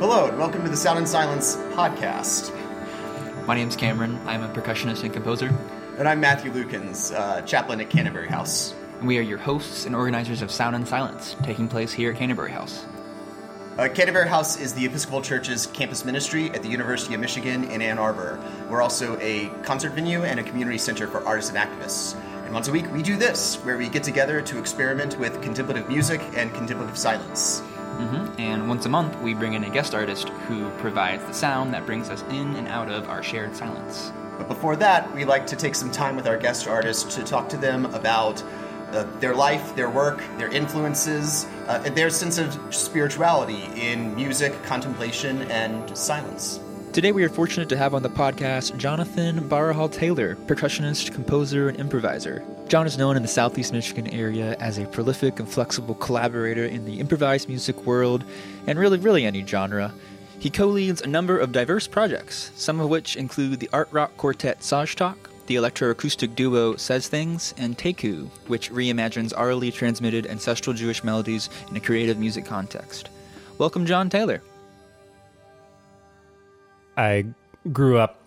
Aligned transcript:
Hello, 0.00 0.28
and 0.28 0.38
welcome 0.38 0.62
to 0.62 0.68
the 0.68 0.76
Sound 0.76 1.00
and 1.00 1.08
Silence 1.08 1.56
podcast. 1.74 2.54
My 3.48 3.56
name's 3.56 3.74
Cameron. 3.74 4.16
I'm 4.26 4.44
a 4.44 4.48
percussionist 4.48 5.02
and 5.02 5.12
composer. 5.12 5.52
And 5.98 6.08
I'm 6.08 6.20
Matthew 6.20 6.52
Lukens, 6.52 7.12
uh, 7.12 7.42
chaplain 7.42 7.80
at 7.80 7.90
Canterbury 7.90 8.28
House. 8.28 8.76
And 9.00 9.08
we 9.08 9.18
are 9.18 9.22
your 9.22 9.38
hosts 9.38 9.86
and 9.86 9.96
organizers 9.96 10.40
of 10.40 10.52
Sound 10.52 10.76
and 10.76 10.86
Silence, 10.86 11.34
taking 11.42 11.66
place 11.66 11.92
here 11.92 12.12
at 12.12 12.16
Canterbury 12.16 12.52
House. 12.52 12.86
Uh, 13.76 13.88
Canterbury 13.88 14.28
House 14.28 14.60
is 14.60 14.72
the 14.72 14.86
Episcopal 14.86 15.20
Church's 15.20 15.66
campus 15.66 16.04
ministry 16.04 16.50
at 16.50 16.62
the 16.62 16.68
University 16.68 17.14
of 17.14 17.20
Michigan 17.20 17.64
in 17.64 17.82
Ann 17.82 17.98
Arbor. 17.98 18.38
We're 18.70 18.82
also 18.82 19.18
a 19.20 19.48
concert 19.64 19.94
venue 19.94 20.22
and 20.22 20.38
a 20.38 20.44
community 20.44 20.78
center 20.78 21.08
for 21.08 21.26
artists 21.26 21.50
and 21.52 21.58
activists. 21.58 22.14
And 22.44 22.54
once 22.54 22.68
a 22.68 22.72
week, 22.72 22.88
we 22.92 23.02
do 23.02 23.16
this, 23.16 23.56
where 23.64 23.76
we 23.76 23.88
get 23.88 24.04
together 24.04 24.42
to 24.42 24.60
experiment 24.60 25.18
with 25.18 25.42
contemplative 25.42 25.88
music 25.88 26.20
and 26.36 26.54
contemplative 26.54 26.96
silence. 26.96 27.64
Mm-hmm. 27.98 28.40
And 28.40 28.68
once 28.68 28.86
a 28.86 28.88
month, 28.88 29.18
we 29.20 29.34
bring 29.34 29.54
in 29.54 29.64
a 29.64 29.70
guest 29.70 29.94
artist 29.94 30.28
who 30.28 30.70
provides 30.78 31.24
the 31.24 31.32
sound 31.32 31.74
that 31.74 31.86
brings 31.86 32.10
us 32.10 32.22
in 32.30 32.54
and 32.56 32.68
out 32.68 32.90
of 32.90 33.08
our 33.08 33.22
shared 33.22 33.56
silence. 33.56 34.12
But 34.38 34.46
before 34.46 34.76
that, 34.76 35.12
we 35.14 35.24
like 35.24 35.46
to 35.48 35.56
take 35.56 35.74
some 35.74 35.90
time 35.90 36.14
with 36.14 36.26
our 36.28 36.38
guest 36.38 36.68
artist 36.68 37.10
to 37.12 37.24
talk 37.24 37.48
to 37.48 37.56
them 37.56 37.86
about 37.86 38.42
uh, 38.92 39.04
their 39.18 39.34
life, 39.34 39.74
their 39.74 39.90
work, 39.90 40.22
their 40.38 40.48
influences, 40.48 41.46
uh, 41.66 41.78
their 41.90 42.08
sense 42.08 42.38
of 42.38 42.58
spirituality 42.74 43.68
in 43.74 44.14
music, 44.14 44.62
contemplation, 44.62 45.42
and 45.50 45.96
silence. 45.96 46.60
Today, 46.98 47.12
we 47.12 47.22
are 47.22 47.28
fortunate 47.28 47.68
to 47.68 47.76
have 47.76 47.94
on 47.94 48.02
the 48.02 48.10
podcast 48.10 48.76
Jonathan 48.76 49.48
Barahal 49.48 49.88
Taylor, 49.88 50.34
percussionist, 50.34 51.14
composer, 51.14 51.68
and 51.68 51.78
improviser. 51.78 52.42
John 52.66 52.88
is 52.88 52.98
known 52.98 53.14
in 53.14 53.22
the 53.22 53.28
Southeast 53.28 53.72
Michigan 53.72 54.08
area 54.08 54.56
as 54.58 54.78
a 54.78 54.86
prolific 54.86 55.38
and 55.38 55.48
flexible 55.48 55.94
collaborator 55.94 56.64
in 56.64 56.84
the 56.84 56.98
improvised 56.98 57.48
music 57.48 57.86
world 57.86 58.24
and 58.66 58.80
really, 58.80 58.98
really 58.98 59.24
any 59.24 59.46
genre. 59.46 59.94
He 60.40 60.50
co 60.50 60.66
leads 60.66 61.00
a 61.00 61.06
number 61.06 61.38
of 61.38 61.52
diverse 61.52 61.86
projects, 61.86 62.50
some 62.56 62.80
of 62.80 62.88
which 62.88 63.14
include 63.14 63.60
the 63.60 63.70
art 63.72 63.90
rock 63.92 64.16
quartet 64.16 64.58
Saajtaak, 64.58 65.18
the 65.46 65.54
electroacoustic 65.54 66.34
duo 66.34 66.74
Says 66.74 67.06
Things, 67.06 67.54
and 67.58 67.78
Teiku, 67.78 68.28
which 68.48 68.72
reimagines 68.72 69.32
orally 69.38 69.70
transmitted 69.70 70.26
ancestral 70.26 70.74
Jewish 70.74 71.04
melodies 71.04 71.48
in 71.70 71.76
a 71.76 71.80
creative 71.80 72.18
music 72.18 72.44
context. 72.44 73.08
Welcome, 73.56 73.86
John 73.86 74.10
Taylor. 74.10 74.42
I 76.98 77.26
grew 77.72 77.96
up 77.98 78.20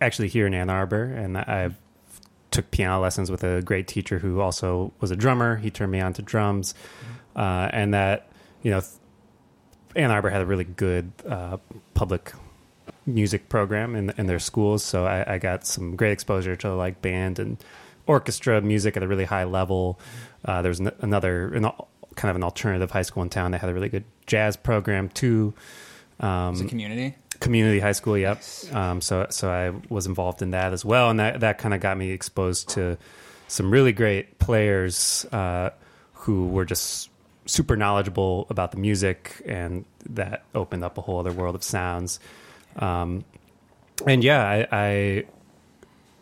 actually 0.00 0.28
here 0.28 0.46
in 0.46 0.54
Ann 0.54 0.68
Arbor, 0.68 1.04
and 1.04 1.38
I 1.38 1.70
took 2.50 2.70
piano 2.72 3.00
lessons 3.00 3.30
with 3.30 3.44
a 3.44 3.62
great 3.62 3.86
teacher 3.86 4.18
who 4.18 4.40
also 4.40 4.92
was 5.00 5.12
a 5.12 5.16
drummer. 5.16 5.56
He 5.56 5.70
turned 5.70 5.92
me 5.92 6.00
on 6.00 6.12
to 6.14 6.22
drums, 6.22 6.74
uh, 7.36 7.70
and 7.72 7.94
that 7.94 8.28
you 8.62 8.72
know, 8.72 8.82
Ann 9.94 10.10
Arbor 10.10 10.30
had 10.30 10.42
a 10.42 10.46
really 10.46 10.64
good 10.64 11.12
uh, 11.26 11.58
public 11.94 12.32
music 13.06 13.48
program 13.48 13.94
in, 13.94 14.12
in 14.18 14.26
their 14.26 14.40
schools, 14.40 14.82
so 14.82 15.06
I, 15.06 15.34
I, 15.34 15.38
got 15.38 15.64
some 15.64 15.96
great 15.96 16.12
exposure 16.12 16.54
to 16.56 16.74
like 16.74 17.00
band 17.00 17.38
and 17.38 17.56
orchestra 18.06 18.60
music 18.60 18.96
at 18.96 19.02
a 19.02 19.08
really 19.08 19.24
high 19.24 19.44
level. 19.44 19.98
Uh, 20.44 20.60
there 20.60 20.68
was 20.68 20.80
another 20.80 21.54
an, 21.54 21.62
kind 22.16 22.30
of 22.30 22.36
an 22.36 22.42
alternative 22.42 22.90
high 22.90 23.02
school 23.02 23.22
in 23.22 23.30
town 23.30 23.52
that 23.52 23.60
had 23.60 23.70
a 23.70 23.74
really 23.74 23.88
good 23.88 24.04
jazz 24.26 24.56
program 24.56 25.08
too. 25.08 25.54
Um, 26.18 26.52
it's 26.52 26.60
a 26.60 26.66
community 26.66 27.14
community 27.40 27.80
high 27.80 27.92
school. 27.92 28.16
Yep. 28.16 28.42
Um, 28.72 29.00
so 29.00 29.26
so 29.30 29.50
I 29.50 29.72
was 29.92 30.06
involved 30.06 30.42
in 30.42 30.50
that 30.50 30.72
as 30.72 30.84
well, 30.84 31.10
and 31.10 31.18
that 31.18 31.40
that 31.40 31.58
kind 31.58 31.74
of 31.74 31.80
got 31.80 31.96
me 31.96 32.10
exposed 32.10 32.68
to 32.70 32.96
some 33.48 33.70
really 33.70 33.92
great 33.92 34.38
players 34.38 35.26
uh, 35.32 35.70
who 36.12 36.48
were 36.48 36.64
just 36.64 37.10
super 37.46 37.76
knowledgeable 37.76 38.46
about 38.50 38.70
the 38.70 38.76
music, 38.76 39.42
and 39.44 39.84
that 40.08 40.44
opened 40.54 40.84
up 40.84 40.98
a 40.98 41.00
whole 41.00 41.18
other 41.18 41.32
world 41.32 41.54
of 41.54 41.64
sounds. 41.64 42.20
Um, 42.76 43.24
and 44.06 44.22
yeah, 44.22 44.66
I, 44.70 45.24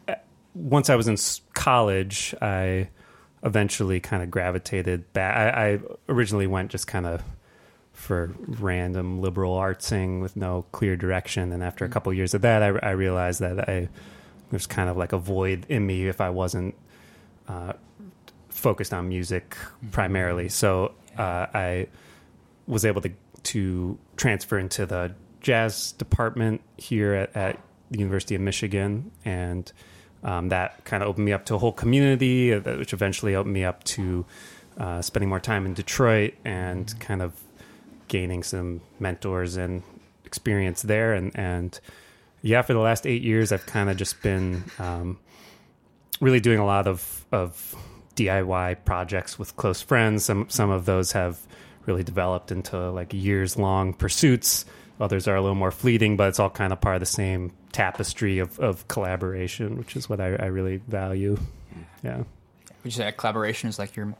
I 0.08 0.16
once 0.54 0.90
I 0.90 0.96
was 0.96 1.08
in 1.08 1.16
college, 1.54 2.34
I 2.40 2.88
eventually 3.42 4.00
kind 4.00 4.22
of 4.22 4.30
gravitated 4.30 5.12
back. 5.12 5.36
I, 5.36 5.72
I 5.72 5.80
originally 6.08 6.46
went 6.46 6.70
just 6.70 6.86
kind 6.86 7.06
of 7.06 7.22
for 7.98 8.32
random 8.46 9.20
liberal 9.20 9.56
artsing 9.56 10.22
with 10.22 10.36
no 10.36 10.64
clear 10.70 10.96
direction. 10.96 11.52
And 11.52 11.64
after 11.64 11.84
a 11.84 11.88
couple 11.88 12.10
of 12.10 12.16
years 12.16 12.32
of 12.32 12.42
that, 12.42 12.62
I, 12.62 12.68
I, 12.68 12.90
realized 12.92 13.40
that 13.40 13.68
I 13.68 13.88
there's 14.50 14.68
kind 14.68 14.88
of 14.88 14.96
like 14.96 15.12
a 15.12 15.18
void 15.18 15.66
in 15.68 15.84
me 15.84 16.06
if 16.06 16.20
I 16.20 16.30
wasn't 16.30 16.76
uh, 17.48 17.72
focused 18.50 18.94
on 18.94 19.08
music 19.08 19.56
primarily. 19.90 20.48
So 20.48 20.92
uh, 21.18 21.46
I 21.52 21.88
was 22.68 22.84
able 22.84 23.02
to 23.02 23.10
to 23.42 23.98
transfer 24.16 24.58
into 24.58 24.86
the 24.86 25.12
jazz 25.40 25.92
department 25.92 26.60
here 26.76 27.14
at, 27.14 27.36
at 27.36 27.60
the 27.90 27.98
University 27.98 28.36
of 28.36 28.40
Michigan, 28.40 29.10
and 29.24 29.70
um, 30.22 30.50
that 30.50 30.84
kind 30.84 31.02
of 31.02 31.08
opened 31.08 31.24
me 31.24 31.32
up 31.32 31.46
to 31.46 31.56
a 31.56 31.58
whole 31.58 31.72
community, 31.72 32.54
uh, 32.54 32.60
which 32.60 32.92
eventually 32.92 33.34
opened 33.34 33.54
me 33.54 33.64
up 33.64 33.82
to 33.84 34.24
uh, 34.78 35.02
spending 35.02 35.28
more 35.28 35.40
time 35.40 35.66
in 35.66 35.74
Detroit 35.74 36.34
and 36.44 36.98
kind 37.00 37.22
of 37.22 37.32
gaining 38.08 38.42
some 38.42 38.80
mentors 38.98 39.56
and 39.56 39.82
experience 40.24 40.82
there. 40.82 41.14
And, 41.14 41.32
and 41.38 41.78
yeah, 42.42 42.62
for 42.62 42.72
the 42.72 42.80
last 42.80 43.06
eight 43.06 43.22
years, 43.22 43.52
I've 43.52 43.66
kind 43.66 43.90
of 43.90 43.96
just 43.96 44.22
been 44.22 44.64
um, 44.78 45.18
really 46.20 46.40
doing 46.40 46.58
a 46.58 46.66
lot 46.66 46.86
of, 46.86 47.24
of 47.32 47.74
DIY 48.16 48.84
projects 48.84 49.38
with 49.38 49.56
close 49.56 49.80
friends. 49.80 50.24
Some, 50.24 50.48
some 50.48 50.70
of 50.70 50.84
those 50.84 51.12
have 51.12 51.38
really 51.86 52.04
developed 52.04 52.52
into 52.52 52.90
like 52.90 53.12
years 53.12 53.56
long 53.56 53.92
pursuits. 53.92 54.64
Others 55.00 55.28
are 55.28 55.36
a 55.36 55.40
little 55.40 55.54
more 55.54 55.70
fleeting, 55.70 56.16
but 56.16 56.28
it's 56.28 56.40
all 56.40 56.50
kind 56.50 56.72
of 56.72 56.80
part 56.80 56.96
of 56.96 57.00
the 57.00 57.06
same 57.06 57.52
tapestry 57.72 58.40
of, 58.40 58.58
of 58.58 58.88
collaboration, 58.88 59.78
which 59.78 59.96
is 59.96 60.08
what 60.08 60.20
I, 60.20 60.34
I 60.34 60.46
really 60.46 60.78
value. 60.88 61.38
Yeah. 62.02 62.18
Would 62.18 62.26
you 62.84 62.90
say 62.90 63.12
collaboration 63.16 63.68
is 63.68 63.78
like 63.78 63.96
your 63.96 64.14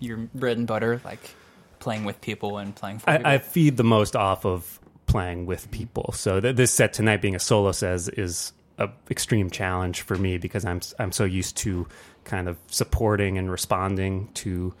your 0.00 0.28
bread 0.34 0.56
and 0.56 0.66
butter? 0.66 1.00
Like 1.04 1.34
playing 1.82 2.04
with 2.04 2.20
people 2.20 2.58
and 2.58 2.74
playing 2.74 3.00
for 3.00 3.10
I, 3.10 3.34
I 3.34 3.38
feed 3.38 3.76
the 3.76 3.84
most 3.84 4.16
off 4.16 4.46
of 4.46 4.80
playing 5.06 5.44
with 5.46 5.70
people. 5.70 6.12
So 6.12 6.40
th- 6.40 6.56
this 6.56 6.70
set 6.70 6.92
tonight 6.92 7.20
being 7.20 7.34
a 7.34 7.40
solo 7.40 7.72
says 7.72 8.08
is 8.08 8.52
a 8.78 8.88
extreme 9.10 9.50
challenge 9.50 10.02
for 10.02 10.16
me 10.16 10.38
because 10.38 10.64
I'm 10.64 10.80
I'm 10.98 11.12
so 11.12 11.24
used 11.24 11.56
to 11.58 11.86
kind 12.24 12.48
of 12.48 12.56
supporting 12.68 13.36
and 13.36 13.50
responding 13.50 14.28
to 14.34 14.74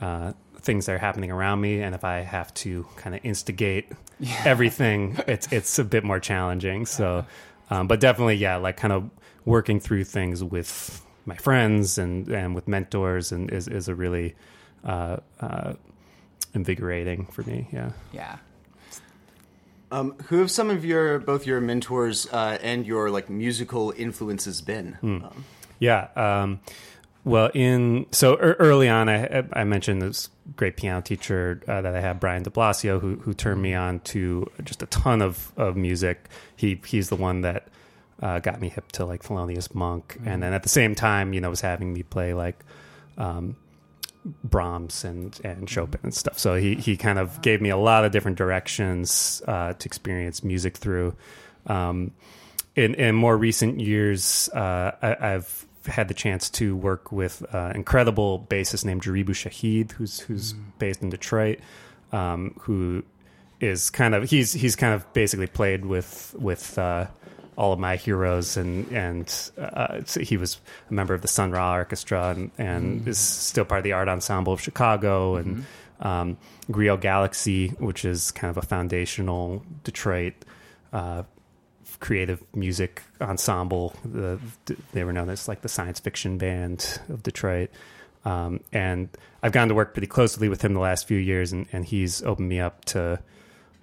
uh, 0.00 0.32
things 0.56 0.86
that 0.86 0.92
are 0.92 0.98
happening 0.98 1.30
around 1.30 1.60
me, 1.60 1.82
and 1.82 1.94
if 1.94 2.04
I 2.04 2.20
have 2.20 2.52
to 2.54 2.86
kind 2.96 3.14
of 3.16 3.24
instigate 3.24 3.90
yeah. 4.20 4.42
everything, 4.44 5.18
it's 5.26 5.50
it's 5.52 5.78
a 5.78 5.84
bit 5.84 6.04
more 6.04 6.20
challenging. 6.20 6.86
So, 6.86 7.24
um, 7.70 7.88
but 7.88 7.98
definitely, 7.98 8.36
yeah, 8.36 8.56
like 8.56 8.76
kind 8.76 8.92
of 8.92 9.10
working 9.44 9.80
through 9.80 10.04
things 10.04 10.44
with 10.44 11.04
my 11.24 11.36
friends 11.36 11.98
and 11.98 12.28
and 12.28 12.54
with 12.54 12.68
mentors 12.68 13.32
and 13.32 13.50
is 13.50 13.68
is 13.68 13.88
a 13.88 13.94
really 13.94 14.34
uh, 14.84 15.16
uh, 15.40 15.74
invigorating 16.54 17.26
for 17.26 17.42
me. 17.42 17.68
Yeah. 17.72 17.90
Yeah. 18.12 18.36
Um, 19.90 20.14
who 20.28 20.38
have 20.38 20.50
some 20.50 20.70
of 20.70 20.84
your 20.84 21.18
both 21.18 21.46
your 21.46 21.60
mentors 21.60 22.26
uh, 22.32 22.58
and 22.62 22.86
your 22.86 23.10
like 23.10 23.28
musical 23.28 23.92
influences 23.96 24.62
been? 24.62 24.94
Hmm. 24.94 25.24
Um, 25.24 25.44
yeah. 25.78 26.08
Um, 26.16 26.60
well, 27.24 27.50
in 27.54 28.06
so 28.10 28.34
er, 28.34 28.56
early 28.58 28.88
on, 28.88 29.08
I, 29.08 29.44
I 29.52 29.64
mentioned 29.64 30.02
this 30.02 30.28
great 30.56 30.76
piano 30.76 31.02
teacher 31.02 31.60
uh, 31.68 31.80
that 31.82 31.94
I 31.94 32.00
had, 32.00 32.18
Brian 32.18 32.42
De 32.42 32.50
Blasio, 32.50 33.00
who 33.00 33.16
who 33.16 33.34
turned 33.34 33.62
me 33.62 33.74
on 33.74 34.00
to 34.00 34.50
just 34.64 34.82
a 34.82 34.86
ton 34.86 35.22
of, 35.22 35.52
of 35.56 35.76
music. 35.76 36.28
He 36.56 36.80
he's 36.84 37.10
the 37.10 37.16
one 37.16 37.42
that 37.42 37.68
uh, 38.20 38.40
got 38.40 38.60
me 38.60 38.68
hip 38.68 38.90
to 38.92 39.04
like 39.04 39.22
Thelonious 39.22 39.74
Monk, 39.74 40.16
mm-hmm. 40.18 40.28
and 40.28 40.42
then 40.42 40.52
at 40.52 40.62
the 40.62 40.68
same 40.68 40.94
time, 40.94 41.32
you 41.32 41.40
know, 41.40 41.50
was 41.50 41.60
having 41.60 41.92
me 41.92 42.02
play 42.02 42.34
like 42.34 42.64
um, 43.18 43.56
Brahms 44.24 45.04
and 45.04 45.38
and 45.44 45.68
Chopin 45.68 46.00
and 46.02 46.14
stuff. 46.14 46.38
So 46.38 46.54
he 46.54 46.74
he 46.76 46.96
kind 46.96 47.18
of 47.18 47.42
gave 47.42 47.60
me 47.60 47.70
a 47.70 47.76
lot 47.76 48.04
of 48.04 48.12
different 48.12 48.38
directions 48.38 49.42
uh, 49.46 49.72
to 49.74 49.86
experience 49.86 50.44
music 50.44 50.76
through. 50.76 51.14
Um, 51.66 52.12
in 52.76 52.94
in 52.94 53.14
more 53.14 53.36
recent 53.36 53.80
years, 53.80 54.48
uh, 54.50 54.92
I, 55.02 55.28
have 55.28 55.66
had 55.86 56.08
the 56.08 56.14
chance 56.14 56.48
to 56.50 56.76
work 56.76 57.12
with 57.12 57.44
uh, 57.52 57.72
incredible 57.74 58.46
bassist 58.48 58.84
named 58.84 59.02
Jaribu 59.02 59.30
Shahid, 59.30 59.92
who's 59.92 60.20
who's 60.20 60.54
mm. 60.54 60.62
based 60.78 61.02
in 61.02 61.10
Detroit, 61.10 61.58
um, 62.12 62.54
who 62.60 63.02
is 63.60 63.90
kind 63.90 64.14
of 64.14 64.30
he's 64.30 64.52
he's 64.52 64.76
kind 64.76 64.94
of 64.94 65.10
basically 65.12 65.46
played 65.46 65.84
with 65.84 66.34
with 66.38 66.78
uh, 66.78 67.06
all 67.56 67.72
of 67.72 67.78
my 67.78 67.96
heroes, 67.96 68.56
and 68.56 68.90
and 68.92 69.50
uh, 69.58 70.00
he 70.20 70.36
was 70.36 70.60
a 70.90 70.94
member 70.94 71.14
of 71.14 71.22
the 71.22 71.28
Sun 71.28 71.52
Ra 71.52 71.74
Orchestra, 71.74 72.30
and, 72.30 72.50
and 72.58 73.00
mm-hmm. 73.00 73.10
is 73.10 73.18
still 73.18 73.64
part 73.64 73.80
of 73.80 73.84
the 73.84 73.92
Art 73.92 74.08
Ensemble 74.08 74.52
of 74.52 74.60
Chicago, 74.60 75.36
and 75.36 75.56
mm-hmm. 75.56 76.06
um, 76.06 76.36
Griot 76.70 77.00
Galaxy, 77.00 77.68
which 77.78 78.04
is 78.04 78.30
kind 78.30 78.50
of 78.50 78.62
a 78.62 78.66
foundational 78.66 79.62
Detroit. 79.84 80.34
Uh, 80.92 81.22
creative 82.00 82.42
music 82.52 83.00
ensemble. 83.20 83.94
The, 84.04 84.38
they 84.92 85.04
were 85.04 85.12
known 85.12 85.30
as 85.30 85.46
like 85.46 85.62
the 85.62 85.68
science 85.68 86.00
fiction 86.00 86.36
band 86.36 87.00
of 87.08 87.22
Detroit. 87.22 87.70
Um, 88.24 88.60
and 88.72 89.08
I've 89.42 89.52
gotten 89.52 89.68
to 89.68 89.74
work 89.74 89.94
pretty 89.94 90.08
closely 90.08 90.48
with 90.48 90.62
him 90.62 90.74
the 90.74 90.80
last 90.80 91.06
few 91.08 91.18
years, 91.18 91.52
and, 91.52 91.66
and 91.72 91.84
he's 91.84 92.22
opened 92.22 92.48
me 92.48 92.60
up 92.60 92.84
to 92.86 93.20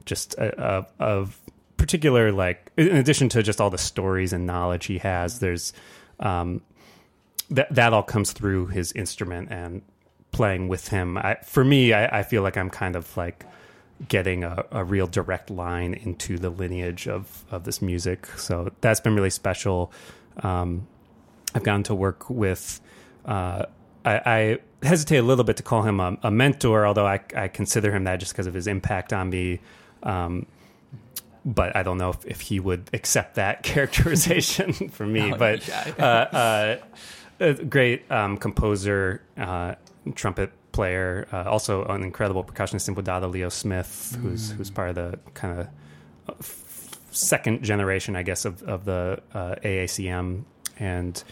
just 0.05 0.33
a, 0.35 0.85
a, 0.99 1.21
a 1.21 1.27
particular 1.79 2.31
like 2.31 2.71
in 2.77 2.95
addition 2.95 3.29
to 3.29 3.41
just 3.41 3.59
all 3.59 3.69
the 3.69 3.77
stories 3.77 4.33
and 4.33 4.45
knowledge 4.45 4.85
he 4.85 4.97
has 4.99 5.39
there's 5.39 5.73
um 6.19 6.61
that 7.49 7.73
that 7.73 7.93
all 7.93 8.03
comes 8.03 8.31
through 8.31 8.67
his 8.67 8.91
instrument 8.91 9.49
and 9.51 9.81
playing 10.31 10.67
with 10.67 10.89
him. 10.89 11.17
I, 11.17 11.37
for 11.43 11.63
me 11.63 11.93
I, 11.93 12.19
I 12.19 12.23
feel 12.23 12.43
like 12.43 12.57
i'm 12.57 12.69
kind 12.69 12.95
of 12.95 13.15
like 13.17 13.45
getting 14.07 14.43
a, 14.43 14.65
a 14.71 14.83
real 14.83 15.07
direct 15.07 15.49
line 15.49 15.93
into 15.93 16.37
the 16.37 16.49
lineage 16.49 17.07
of 17.07 17.43
of 17.51 17.63
this 17.63 17.81
music. 17.81 18.27
So 18.37 18.71
that's 18.81 18.99
been 18.99 19.15
really 19.15 19.29
special. 19.29 19.91
Um 20.43 20.87
i've 21.55 21.63
gotten 21.63 21.83
to 21.83 21.95
work 21.95 22.29
with 22.29 22.79
uh 23.25 23.65
I, 24.05 24.21
I 24.25 24.57
hesitate 24.85 25.17
a 25.17 25.23
little 25.23 25.43
bit 25.43 25.57
to 25.57 25.63
call 25.63 25.81
him 25.81 25.99
a, 25.99 26.17
a 26.23 26.31
mentor, 26.31 26.87
although 26.87 27.05
I, 27.05 27.19
I, 27.35 27.49
consider 27.49 27.93
him 27.93 28.05
that 28.05 28.21
just 28.21 28.31
because 28.31 28.47
of 28.47 28.53
his 28.53 28.65
impact 28.65 29.11
on 29.11 29.29
me. 29.29 29.59
Um, 30.03 30.45
but 31.45 31.75
I 31.75 31.83
don't 31.83 31.97
know 31.97 32.09
if, 32.09 32.25
if, 32.25 32.41
he 32.41 32.59
would 32.59 32.89
accept 32.93 33.35
that 33.35 33.63
characterization 33.63 34.73
for 34.89 35.05
me. 35.05 35.33
but 35.37 35.67
uh, 35.99 36.01
uh, 36.01 36.77
a 37.39 37.53
great 37.53 38.09
um, 38.11 38.37
composer, 38.37 39.21
uh, 39.37 39.75
trumpet 40.15 40.51
player, 40.71 41.27
uh, 41.31 41.43
also 41.43 41.85
an 41.85 42.03
incredible 42.03 42.43
percussionist 42.43 42.87
in 42.87 42.95
Wadada, 42.95 43.31
Leo 43.31 43.49
Smith, 43.49 44.15
mm. 44.15 44.21
who's 44.21 44.51
who's 44.51 44.69
part 44.69 44.89
of 44.89 44.95
the 44.95 45.19
kind 45.33 45.59
of 45.59 45.67
uh, 46.27 46.33
second 47.11 47.63
generation, 47.63 48.15
I 48.15 48.23
guess, 48.23 48.45
of 48.45 48.61
of 48.63 48.85
the 48.85 49.21
uh, 49.33 49.55
AACM 49.63 50.43
and 50.79 51.23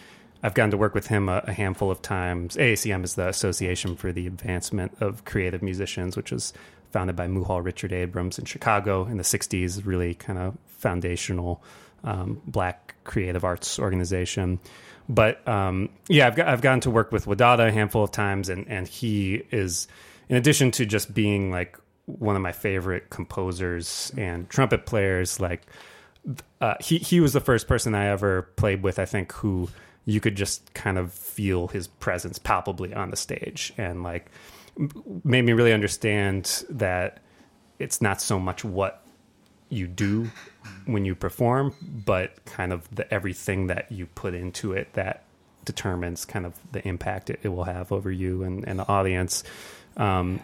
I've 0.42 0.54
gotten 0.54 0.70
to 0.70 0.76
work 0.76 0.94
with 0.94 1.08
him 1.08 1.28
a, 1.28 1.42
a, 1.46 1.52
handful 1.52 1.90
of 1.90 2.00
times. 2.00 2.56
AACM 2.56 3.02
is 3.02 3.14
the 3.16 3.28
Association 3.28 3.96
for 3.96 4.12
the 4.12 4.26
Advancement 4.26 4.96
of 5.00 5.24
Creative 5.24 5.62
Musicians, 5.62 6.16
which 6.16 6.30
was 6.30 6.52
founded 6.90 7.16
by 7.16 7.26
Muhal 7.26 7.64
Richard 7.64 7.92
Abrams 7.92 8.38
in 8.38 8.44
Chicago 8.44 9.06
in 9.06 9.16
the 9.16 9.22
60s, 9.22 9.84
really 9.84 10.14
kind 10.14 10.38
of 10.38 10.56
foundational 10.66 11.62
um, 12.04 12.40
black 12.46 12.94
creative 13.04 13.44
arts 13.44 13.78
organization. 13.78 14.60
But 15.08 15.46
um, 15.48 15.88
yeah, 16.08 16.26
I've, 16.26 16.36
got, 16.36 16.48
I've 16.48 16.60
gotten 16.60 16.80
to 16.80 16.90
work 16.90 17.12
with 17.12 17.26
Wadada 17.26 17.68
a 17.68 17.72
handful 17.72 18.04
of 18.04 18.10
times, 18.10 18.48
and, 18.48 18.68
and 18.68 18.86
he 18.86 19.42
is, 19.50 19.88
in 20.28 20.36
addition 20.36 20.70
to 20.72 20.86
just 20.86 21.14
being 21.14 21.50
like 21.50 21.78
one 22.06 22.36
of 22.36 22.42
my 22.42 22.52
favorite 22.52 23.10
composers 23.10 24.12
and 24.16 24.48
trumpet 24.48 24.86
players, 24.86 25.40
like 25.40 25.62
uh, 26.60 26.74
he, 26.80 26.98
he 26.98 27.20
was 27.20 27.32
the 27.32 27.40
first 27.40 27.66
person 27.68 27.94
I 27.94 28.08
ever 28.08 28.42
played 28.56 28.82
with, 28.82 28.98
I 28.98 29.04
think, 29.04 29.32
who– 29.32 29.68
you 30.08 30.20
could 30.20 30.36
just 30.36 30.72
kind 30.72 30.96
of 30.96 31.12
feel 31.12 31.68
his 31.68 31.86
presence 31.86 32.38
palpably 32.38 32.94
on 32.94 33.10
the 33.10 33.16
stage 33.16 33.74
and 33.76 34.02
like 34.02 34.30
made 35.24 35.42
me 35.42 35.52
really 35.52 35.72
understand 35.72 36.64
that 36.70 37.20
it's 37.78 38.00
not 38.00 38.20
so 38.20 38.38
much 38.38 38.64
what 38.64 39.04
you 39.68 39.86
do 39.86 40.30
when 40.86 41.04
you 41.04 41.14
perform 41.14 41.74
but 42.04 42.44
kind 42.44 42.72
of 42.72 42.88
the 42.94 43.12
everything 43.12 43.66
that 43.66 43.90
you 43.90 44.06
put 44.06 44.34
into 44.34 44.72
it 44.72 44.92
that 44.94 45.24
determines 45.64 46.24
kind 46.24 46.46
of 46.46 46.54
the 46.72 46.86
impact 46.88 47.28
it, 47.28 47.40
it 47.42 47.48
will 47.48 47.64
have 47.64 47.92
over 47.92 48.10
you 48.10 48.42
and, 48.42 48.66
and 48.66 48.78
the 48.78 48.88
audience 48.88 49.44
um, 49.96 50.40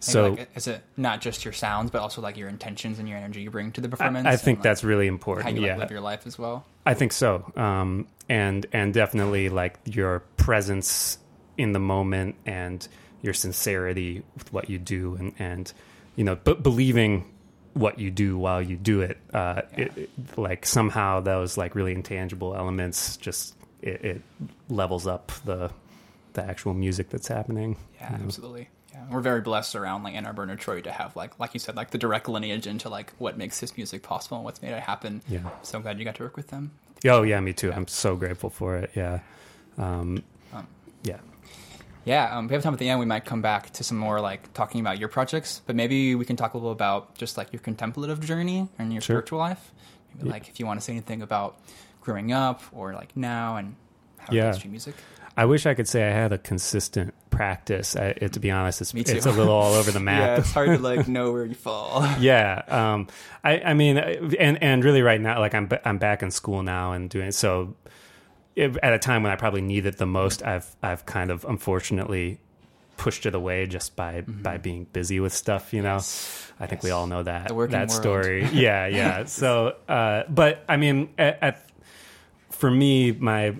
so 0.00 0.30
like, 0.30 0.50
is 0.54 0.66
it 0.66 0.82
not 0.96 1.20
just 1.20 1.44
your 1.44 1.52
sounds, 1.52 1.90
but 1.90 2.00
also 2.00 2.20
like 2.20 2.36
your 2.36 2.48
intentions 2.48 2.98
and 2.98 3.08
your 3.08 3.18
energy 3.18 3.42
you 3.42 3.50
bring 3.50 3.72
to 3.72 3.80
the 3.80 3.88
performance? 3.88 4.26
I, 4.26 4.32
I 4.32 4.36
think 4.36 4.58
like, 4.58 4.64
that's 4.64 4.84
really 4.84 5.06
important. 5.06 5.44
How 5.44 5.54
you 5.54 5.62
yeah. 5.62 5.72
like, 5.72 5.80
live 5.80 5.90
your 5.90 6.00
life 6.00 6.26
as 6.26 6.38
well. 6.38 6.66
I 6.84 6.94
think 6.94 7.12
so, 7.12 7.50
um, 7.56 8.06
and 8.28 8.66
and 8.72 8.92
definitely 8.92 9.48
like 9.48 9.78
your 9.84 10.20
presence 10.36 11.18
in 11.58 11.72
the 11.72 11.78
moment 11.78 12.36
and 12.44 12.86
your 13.26 13.34
sincerity 13.34 14.22
with 14.34 14.50
what 14.52 14.70
you 14.70 14.78
do, 14.78 15.16
and 15.16 15.34
and 15.38 15.72
you 16.14 16.24
know, 16.24 16.36
but 16.36 16.62
believing 16.62 17.30
what 17.74 17.98
you 17.98 18.10
do 18.10 18.38
while 18.38 18.62
you 18.62 18.76
do 18.76 19.02
it, 19.02 19.18
uh, 19.34 19.60
yeah. 19.72 19.84
it, 19.84 19.98
it, 19.98 20.10
like 20.38 20.64
somehow 20.64 21.20
those 21.20 21.58
like 21.58 21.74
really 21.74 21.92
intangible 21.92 22.56
elements 22.56 23.18
just 23.18 23.54
it, 23.82 24.04
it 24.04 24.22
levels 24.70 25.06
up 25.06 25.32
the 25.44 25.70
the 26.32 26.42
actual 26.42 26.74
music 26.74 27.10
that's 27.10 27.28
happening. 27.28 27.76
Yeah, 27.96 28.12
you 28.12 28.18
know? 28.18 28.24
absolutely. 28.24 28.68
Yeah, 28.92 29.04
we're 29.10 29.20
very 29.20 29.40
blessed 29.40 29.74
around 29.74 30.04
like 30.04 30.14
Ann 30.14 30.24
Arbor 30.24 30.42
and 30.42 30.50
Detroit 30.50 30.84
to 30.84 30.92
have 30.92 31.16
like 31.16 31.38
like 31.38 31.52
you 31.52 31.60
said 31.60 31.76
like 31.76 31.90
the 31.90 31.98
direct 31.98 32.28
lineage 32.28 32.66
into 32.66 32.88
like 32.88 33.12
what 33.18 33.36
makes 33.36 33.60
this 33.60 33.76
music 33.76 34.02
possible 34.02 34.38
and 34.38 34.44
what's 34.44 34.62
made 34.62 34.72
it 34.72 34.82
happen. 34.82 35.22
Yeah, 35.28 35.40
so 35.62 35.76
I'm 35.76 35.82
glad 35.82 35.98
you 35.98 36.04
got 36.04 36.14
to 36.16 36.22
work 36.22 36.36
with 36.36 36.48
them. 36.48 36.72
Oh 37.04 37.22
yeah, 37.22 37.40
me 37.40 37.52
too. 37.52 37.68
Yeah. 37.68 37.76
I'm 37.76 37.88
so 37.88 38.16
grateful 38.16 38.50
for 38.50 38.76
it. 38.76 38.90
Yeah, 38.94 39.20
um, 39.76 40.22
um, 40.52 40.66
yeah, 41.02 41.18
yeah. 42.06 42.34
Um, 42.34 42.46
we 42.46 42.54
have 42.54 42.62
time 42.62 42.72
at 42.72 42.78
the 42.78 42.88
end, 42.88 43.00
we 43.00 43.04
might 43.04 43.26
come 43.26 43.42
back 43.42 43.70
to 43.74 43.84
some 43.84 43.98
more 43.98 44.20
like 44.20 44.52
talking 44.54 44.80
about 44.80 44.98
your 44.98 45.08
projects, 45.08 45.60
but 45.66 45.76
maybe 45.76 46.14
we 46.14 46.24
can 46.24 46.36
talk 46.36 46.54
a 46.54 46.56
little 46.56 46.72
about 46.72 47.14
just 47.16 47.36
like 47.36 47.52
your 47.52 47.60
contemplative 47.60 48.20
journey 48.20 48.68
and 48.78 48.92
your 48.92 49.02
sure. 49.02 49.16
spiritual 49.16 49.40
life. 49.40 49.72
Maybe 50.14 50.28
yeah. 50.28 50.32
like 50.32 50.48
if 50.48 50.58
you 50.58 50.64
want 50.66 50.80
to 50.80 50.84
say 50.84 50.92
anything 50.92 51.20
about 51.20 51.58
growing 52.00 52.32
up 52.32 52.62
or 52.72 52.94
like 52.94 53.14
now 53.16 53.56
and 53.56 53.74
how 54.18 54.32
yeah. 54.32 54.54
it 54.54 54.64
music. 54.64 54.94
I 55.36 55.44
wish 55.44 55.66
I 55.66 55.74
could 55.74 55.86
say 55.86 56.08
I 56.08 56.12
had 56.12 56.32
a 56.32 56.38
consistent 56.38 57.12
practice. 57.28 57.94
I, 57.94 58.14
it, 58.16 58.32
to 58.32 58.40
be 58.40 58.50
honest, 58.50 58.80
it's, 58.80 58.94
it's 58.94 59.26
a 59.26 59.30
little 59.30 59.52
all 59.52 59.74
over 59.74 59.90
the 59.90 60.00
map. 60.12 60.20
yeah, 60.20 60.36
it's 60.38 60.52
hard 60.52 60.68
to 60.68 60.78
like 60.78 61.08
know 61.16 61.32
where 61.32 61.44
you 61.44 61.54
fall. 61.54 62.06
yeah, 62.18 62.62
um, 62.68 63.08
I, 63.44 63.60
I 63.60 63.74
mean, 63.74 63.98
and 63.98 64.62
and 64.62 64.82
really 64.82 65.02
right 65.02 65.20
now, 65.20 65.38
like 65.40 65.54
I'm 65.54 65.68
I'm 65.84 65.98
back 65.98 66.22
in 66.22 66.30
school 66.30 66.62
now 66.62 66.92
and 66.92 67.10
doing 67.10 67.32
so. 67.32 67.74
At 68.56 68.92
a 68.92 68.98
time 68.98 69.22
when 69.22 69.32
I 69.32 69.36
probably 69.36 69.60
need 69.60 69.84
it 69.86 69.98
the 69.98 70.06
most, 70.06 70.42
I've 70.42 70.74
I've 70.82 71.04
kind 71.04 71.30
of 71.30 71.44
unfortunately 71.44 72.40
pushed 72.96 73.26
it 73.26 73.34
away 73.34 73.66
just 73.66 73.96
by 73.96 74.22
mm-hmm. 74.22 74.42
by 74.42 74.56
being 74.56 74.84
busy 74.84 75.20
with 75.20 75.32
stuff. 75.32 75.74
You 75.74 75.82
know, 75.82 75.96
yes. 75.96 76.52
I 76.58 76.66
think 76.66 76.78
yes. 76.78 76.84
we 76.84 76.90
all 76.90 77.06
know 77.06 77.22
that 77.22 77.48
that 77.48 77.54
world. 77.54 77.90
story. 77.90 78.44
yeah, 78.52 78.86
yeah. 78.86 79.24
So, 79.26 79.76
uh, 79.88 80.24
but 80.28 80.64
I 80.68 80.76
mean, 80.76 81.10
at, 81.18 81.42
at 81.42 81.70
for 82.50 82.70
me, 82.70 83.12
my 83.12 83.54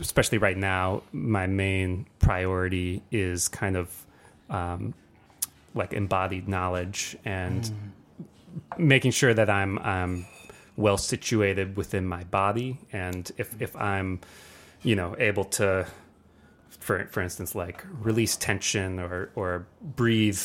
especially 0.00 0.38
right 0.38 0.56
now, 0.56 1.02
my 1.12 1.46
main 1.46 2.06
priority 2.18 3.02
is 3.10 3.48
kind 3.48 3.76
of 3.76 4.06
um, 4.50 4.94
like 5.74 5.92
embodied 5.92 6.48
knowledge 6.48 7.16
and 7.24 7.62
mm. 7.62 8.78
making 8.78 9.10
sure 9.10 9.34
that 9.34 9.50
I'm 9.50 9.78
I'm 9.78 10.26
well 10.76 10.98
situated 10.98 11.76
within 11.76 12.06
my 12.06 12.24
body, 12.24 12.78
and 12.92 13.30
if 13.36 13.60
if 13.60 13.76
I'm 13.76 14.20
you 14.82 14.96
know 14.96 15.16
able 15.18 15.44
to 15.44 15.86
for 16.80 17.06
for 17.06 17.22
instance 17.22 17.54
like 17.54 17.84
release 18.00 18.36
tension 18.36 18.98
or 18.98 19.30
or 19.34 19.66
breathe 19.80 20.42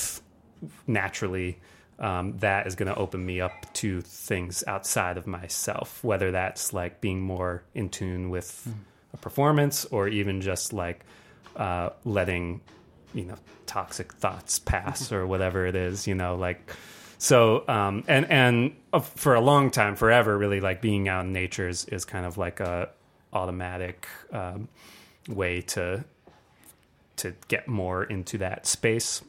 naturally 0.88 1.60
um, 2.00 2.38
that 2.38 2.68
is 2.68 2.76
going 2.76 2.88
to 2.88 2.96
open 2.98 3.26
me 3.26 3.42
up 3.42 3.74
to 3.74 4.02
things 4.02 4.64
outside 4.68 5.18
of 5.18 5.28
myself 5.28 6.02
whether 6.04 6.32
that's 6.32 6.72
like 6.74 7.02
being 7.02 7.22
more 7.22 7.64
in 7.74 7.90
tune 7.90 8.30
with 8.30 8.68
mm 8.68 8.74
a 9.14 9.18
performance 9.18 9.86
or 9.86 10.08
even 10.08 10.42
just 10.42 10.74
like 10.74 11.06
uh, 11.56 11.90
letting 12.06 12.62
you 13.14 13.26
know 13.26 13.36
toxic 13.66 14.14
thoughts 14.14 14.60
pass 14.60 15.12
or 15.12 15.26
whatever 15.26 15.66
it 15.66 15.76
is 15.76 16.08
you 16.08 16.16
know 16.16 16.36
like 16.36 16.76
so 17.20 17.64
um, 17.68 18.04
and 18.08 18.26
and 18.32 18.76
for 19.16 19.36
a 19.36 19.42
long 19.42 19.70
time 19.70 19.96
forever 19.96 20.36
really 20.36 20.60
like 20.60 20.82
being 20.82 21.08
out 21.08 21.26
in 21.26 21.32
nature 21.32 21.68
is, 21.68 21.86
is 21.86 22.06
kind 22.06 22.26
of 22.26 22.38
like 22.38 22.60
a 22.60 22.90
automatic 23.32 24.08
um, 24.32 24.68
way 25.28 25.62
to 25.62 26.04
to 27.18 27.36
get 27.48 27.68
more 27.68 28.04
into 28.04 28.40
that 28.40 28.66
space 28.66 29.22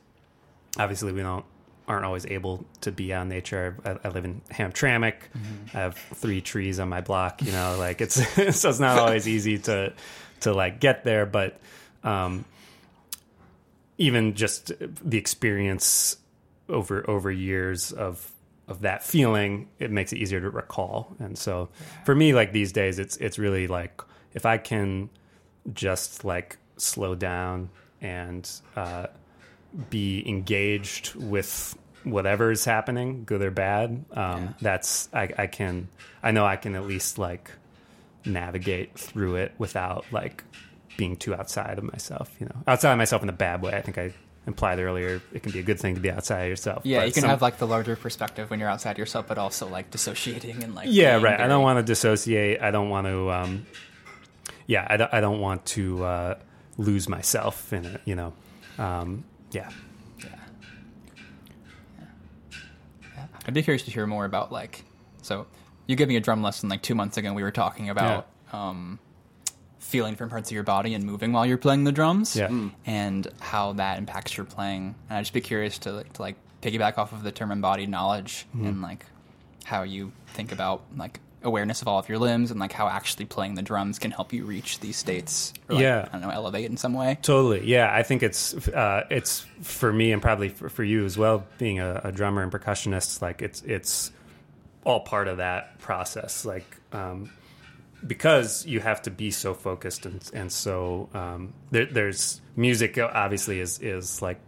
obviously 0.78 1.12
we 1.12 1.20
don't 1.20 1.44
aren't 1.90 2.04
always 2.04 2.24
able 2.26 2.64
to 2.80 2.92
be 2.92 3.12
out 3.12 3.22
in 3.22 3.28
nature. 3.28 3.76
I, 3.84 3.96
I 4.06 4.10
live 4.10 4.24
in 4.24 4.40
Hamtramck. 4.52 5.14
Mm-hmm. 5.36 5.76
I 5.76 5.80
have 5.80 5.96
three 5.96 6.40
trees 6.40 6.78
on 6.78 6.88
my 6.88 7.00
block. 7.00 7.42
You 7.42 7.50
know, 7.50 7.76
like 7.78 8.00
it's 8.00 8.14
so 8.56 8.70
it's 8.70 8.78
not 8.78 8.98
always 8.98 9.26
easy 9.26 9.58
to 9.58 9.92
to 10.40 10.54
like 10.54 10.78
get 10.78 11.02
there. 11.02 11.26
But 11.26 11.60
um, 12.04 12.44
even 13.98 14.34
just 14.34 14.72
the 14.78 15.18
experience 15.18 16.16
over 16.70 17.08
over 17.08 17.30
years 17.30 17.92
of 17.92 18.32
of 18.68 18.82
that 18.82 19.02
feeling, 19.02 19.68
it 19.80 19.90
makes 19.90 20.12
it 20.12 20.18
easier 20.18 20.40
to 20.40 20.48
recall. 20.48 21.14
And 21.18 21.36
so 21.36 21.68
for 22.04 22.14
me, 22.14 22.32
like 22.32 22.52
these 22.52 22.72
days, 22.72 22.98
it's 22.98 23.16
it's 23.16 23.38
really 23.38 23.66
like 23.66 24.00
if 24.32 24.46
I 24.46 24.58
can 24.58 25.10
just 25.74 26.24
like 26.24 26.56
slow 26.76 27.14
down 27.14 27.70
and 28.00 28.48
uh, 28.76 29.08
be 29.90 30.26
engaged 30.26 31.14
with 31.16 31.76
whatever 32.04 32.50
is 32.50 32.64
happening, 32.64 33.24
good 33.24 33.42
or 33.42 33.50
bad. 33.50 34.04
Um, 34.12 34.44
yeah. 34.44 34.52
That's 34.60 35.08
I, 35.12 35.30
I 35.36 35.46
can 35.46 35.88
I 36.22 36.30
know 36.30 36.46
I 36.46 36.56
can 36.56 36.74
at 36.74 36.86
least 36.86 37.18
like 37.18 37.50
navigate 38.24 38.98
through 38.98 39.36
it 39.36 39.52
without 39.58 40.04
like 40.12 40.44
being 40.96 41.16
too 41.16 41.34
outside 41.34 41.78
of 41.78 41.84
myself. 41.84 42.34
You 42.38 42.46
know, 42.46 42.56
outside 42.66 42.92
of 42.92 42.98
myself 42.98 43.22
in 43.22 43.28
a 43.28 43.32
bad 43.34 43.62
way. 43.62 43.72
I 43.72 43.82
think 43.82 43.98
I 43.98 44.12
implied 44.50 44.80
earlier 44.80 45.22
it 45.32 45.42
can 45.42 45.52
be 45.52 45.60
a 45.60 45.62
good 45.62 45.78
thing 45.78 45.94
to 45.94 46.00
be 46.00 46.10
outside 46.10 46.42
of 46.42 46.48
yourself. 46.48 46.82
Yeah, 46.84 47.04
you 47.04 47.12
can 47.12 47.22
some, 47.22 47.30
have 47.30 47.40
like 47.40 47.58
the 47.58 47.66
larger 47.66 47.94
perspective 47.94 48.50
when 48.50 48.58
you're 48.58 48.68
outside 48.68 48.98
yourself, 48.98 49.28
but 49.28 49.38
also 49.38 49.68
like 49.68 49.90
dissociating 49.90 50.64
and 50.64 50.74
like 50.74 50.88
yeah, 50.90 51.14
right. 51.14 51.22
Very... 51.22 51.36
I 51.36 51.46
don't 51.46 51.62
want 51.62 51.78
to 51.78 51.82
dissociate. 51.82 52.60
I 52.60 52.70
don't 52.70 52.88
want 52.88 53.06
to. 53.06 53.30
Um, 53.30 53.66
yeah, 54.66 54.86
I 54.90 54.96
don't, 54.96 55.14
I 55.14 55.20
don't 55.20 55.40
want 55.40 55.64
to 55.66 56.04
uh, 56.04 56.34
lose 56.76 57.08
myself 57.08 57.72
in 57.72 57.84
it. 57.84 58.00
You 58.04 58.16
know, 58.16 58.32
um, 58.78 59.24
yeah. 59.52 59.70
I'd 63.46 63.54
be 63.54 63.62
curious 63.62 63.84
to 63.84 63.90
hear 63.90 64.06
more 64.06 64.24
about 64.24 64.52
like. 64.52 64.84
So, 65.22 65.46
you 65.86 65.96
gave 65.96 66.08
me 66.08 66.16
a 66.16 66.20
drum 66.20 66.42
lesson 66.42 66.68
like 66.68 66.82
two 66.82 66.94
months 66.94 67.16
ago. 67.16 67.28
and 67.28 67.36
We 67.36 67.42
were 67.42 67.50
talking 67.50 67.88
about 67.88 68.26
um, 68.52 68.98
feeling 69.80 70.12
different 70.12 70.30
parts 70.30 70.48
of 70.50 70.54
your 70.54 70.62
body 70.62 70.94
and 70.94 71.04
moving 71.04 71.32
while 71.32 71.44
you're 71.44 71.58
playing 71.58 71.84
the 71.84 71.92
drums, 71.92 72.36
Yeah. 72.36 72.48
Mm. 72.48 72.70
and 72.86 73.26
how 73.40 73.72
that 73.72 73.98
impacts 73.98 74.36
your 74.36 74.46
playing. 74.46 74.94
And 75.08 75.18
I'd 75.18 75.22
just 75.22 75.32
be 75.32 75.40
curious 75.40 75.78
to 75.78 75.92
like, 75.92 76.12
to 76.14 76.22
like 76.22 76.36
piggyback 76.62 76.96
off 76.98 77.12
of 77.12 77.22
the 77.22 77.32
term 77.32 77.50
embodied 77.50 77.88
knowledge 77.88 78.46
Mm-hmm. 78.54 78.66
and 78.66 78.82
like 78.82 79.04
how 79.64 79.82
you 79.82 80.12
think 80.28 80.52
about 80.52 80.82
like 80.96 81.18
awareness 81.42 81.80
of 81.80 81.88
all 81.88 81.98
of 81.98 82.06
your 82.08 82.18
limbs 82.18 82.50
and 82.50 82.60
like 82.60 82.70
how 82.72 82.86
actually 82.86 83.24
playing 83.24 83.54
the 83.54 83.62
drums 83.62 83.98
can 83.98 84.10
help 84.10 84.30
you 84.32 84.44
reach 84.44 84.78
these 84.80 84.96
states. 84.96 85.54
Or, 85.70 85.76
like, 85.76 85.82
Yeah. 85.82 86.06
I 86.08 86.12
don't 86.12 86.20
know, 86.20 86.30
elevate 86.30 86.68
in 86.70 86.76
some 86.76 86.92
way. 86.92 87.18
Totally, 87.22 87.66
yeah. 87.66 87.90
I 87.92 88.02
think 88.02 88.22
it's 88.22 88.68
uh, 88.68 89.06
it's 89.10 89.46
for 89.62 89.90
me 89.92 90.12
and 90.12 90.20
probably 90.20 90.50
for, 90.50 90.68
for 90.68 90.84
you 90.84 91.04
as 91.06 91.16
well, 91.16 91.46
being 91.56 91.78
a, 91.80 92.00
a 92.04 92.12
drummer 92.12 92.42
and 92.42 92.52
percussionist. 92.52 93.22
Like 93.22 93.40
it's 93.40 93.62
it's 93.62 94.12
all 94.84 95.00
part 95.00 95.28
of 95.28 95.38
that 95.38 95.78
process. 95.78 96.44
Like 96.44 96.66
um, 96.92 97.30
because 98.06 98.66
you 98.66 98.80
have 98.80 99.02
to 99.02 99.10
be 99.10 99.30
so 99.30 99.54
focused 99.54 100.06
and 100.06 100.28
and 100.34 100.52
so 100.52 101.08
um, 101.14 101.52
there, 101.70 101.86
there's 101.86 102.40
music. 102.56 102.98
Obviously, 102.98 103.60
is 103.60 103.78
is 103.80 104.22
like 104.22 104.40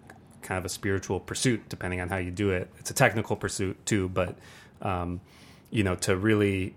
kind 0.43 0.59
of 0.59 0.65
a 0.65 0.69
spiritual 0.69 1.21
pursuit, 1.21 1.69
depending 1.69 2.01
on 2.01 2.09
how 2.09 2.17
you 2.17 2.31
do 2.31 2.51
it. 2.51 2.69
It's 2.79 2.91
a 2.91 2.95
technical 2.95 3.37
pursuit 3.37 3.85
too, 3.87 4.09
but 4.09 4.37
um, 4.81 5.21
you 5.71 5.85
know 5.85 5.95
to 5.97 6.17
really 6.17 6.75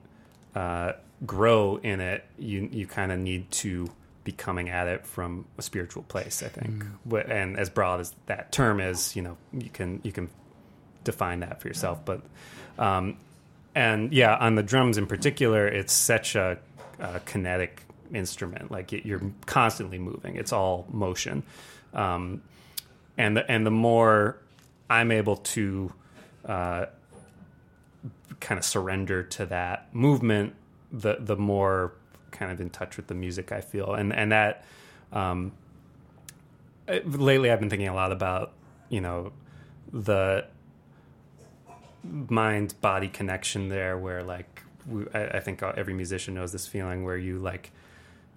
uh, 0.53 0.93
grow 1.25 1.77
in 1.77 1.99
it, 1.99 2.25
you 2.37 2.69
you 2.71 2.87
kind 2.87 3.11
of 3.11 3.19
need 3.19 3.51
to 3.51 3.89
be 4.23 4.31
coming 4.31 4.69
at 4.69 4.87
it 4.87 5.05
from 5.05 5.45
a 5.57 5.61
spiritual 5.61 6.03
place. 6.03 6.41
I 6.43 6.47
think, 6.47 6.83
Wh- 7.09 7.29
and 7.29 7.57
as 7.57 7.69
broad 7.69 7.99
as 7.99 8.13
that 8.25 8.51
term 8.51 8.79
is, 8.79 9.15
you 9.15 9.21
know, 9.21 9.37
you 9.53 9.69
can 9.69 10.01
you 10.03 10.11
can 10.11 10.29
define 11.03 11.41
that 11.41 11.61
for 11.61 11.67
yourself. 11.67 12.03
But 12.03 12.21
um, 12.77 13.17
and 13.75 14.13
yeah, 14.13 14.35
on 14.35 14.55
the 14.55 14.63
drums 14.63 14.97
in 14.97 15.05
particular, 15.05 15.67
it's 15.67 15.93
such 15.93 16.35
a, 16.35 16.57
a 16.99 17.19
kinetic 17.21 17.83
instrument. 18.13 18.71
Like 18.71 18.91
you're 18.91 19.21
constantly 19.45 19.99
moving. 19.99 20.35
It's 20.35 20.53
all 20.53 20.87
motion, 20.91 21.43
um, 21.93 22.41
and 23.17 23.37
the 23.37 23.49
and 23.49 23.65
the 23.65 23.71
more 23.71 24.37
I'm 24.89 25.11
able 25.11 25.37
to 25.37 25.93
uh, 26.45 26.85
kind 28.39 28.57
of 28.57 28.65
surrender 28.65 29.23
to 29.23 29.45
that 29.47 29.93
movement, 29.93 30.55
the 30.91 31.17
the 31.19 31.35
more 31.35 31.93
kind 32.31 32.51
of 32.51 32.59
in 32.59 32.69
touch 32.69 32.97
with 32.97 33.07
the 33.07 33.15
music 33.15 33.51
I 33.51 33.61
feel, 33.61 33.93
and 33.93 34.13
and 34.13 34.31
that 34.31 34.65
um, 35.11 35.53
uh, 36.87 36.99
lately 37.05 37.51
I've 37.51 37.59
been 37.59 37.69
thinking 37.69 37.87
a 37.87 37.95
lot 37.95 38.11
about 38.11 38.53
you 38.89 39.01
know 39.01 39.31
the 39.91 40.45
mind 42.03 42.75
body 42.81 43.07
connection 43.07 43.69
there, 43.69 43.97
where 43.97 44.23
like 44.23 44.54
we, 44.87 45.05
I, 45.13 45.25
I 45.25 45.39
think 45.39 45.61
every 45.63 45.93
musician 45.93 46.33
knows 46.33 46.51
this 46.51 46.67
feeling 46.67 47.03
where 47.03 47.17
you 47.17 47.39
like 47.39 47.71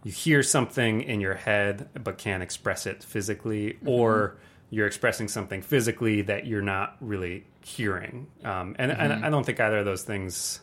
you 0.04 0.12
hear 0.12 0.42
something 0.42 1.02
in 1.02 1.20
your 1.20 1.34
head 1.34 1.88
but 2.02 2.18
can't 2.18 2.42
express 2.42 2.86
it 2.86 3.02
physically 3.02 3.78
or 3.84 4.36
you're 4.70 4.86
expressing 4.86 5.28
something 5.28 5.62
physically 5.62 6.22
that 6.22 6.46
you're 6.46 6.62
not 6.62 6.96
really 7.00 7.44
hearing. 7.64 8.26
Um, 8.44 8.76
and, 8.78 8.92
and 8.92 9.24
i 9.24 9.30
don't 9.30 9.44
think 9.44 9.60
either 9.60 9.78
of 9.78 9.84
those 9.84 10.02
things 10.02 10.60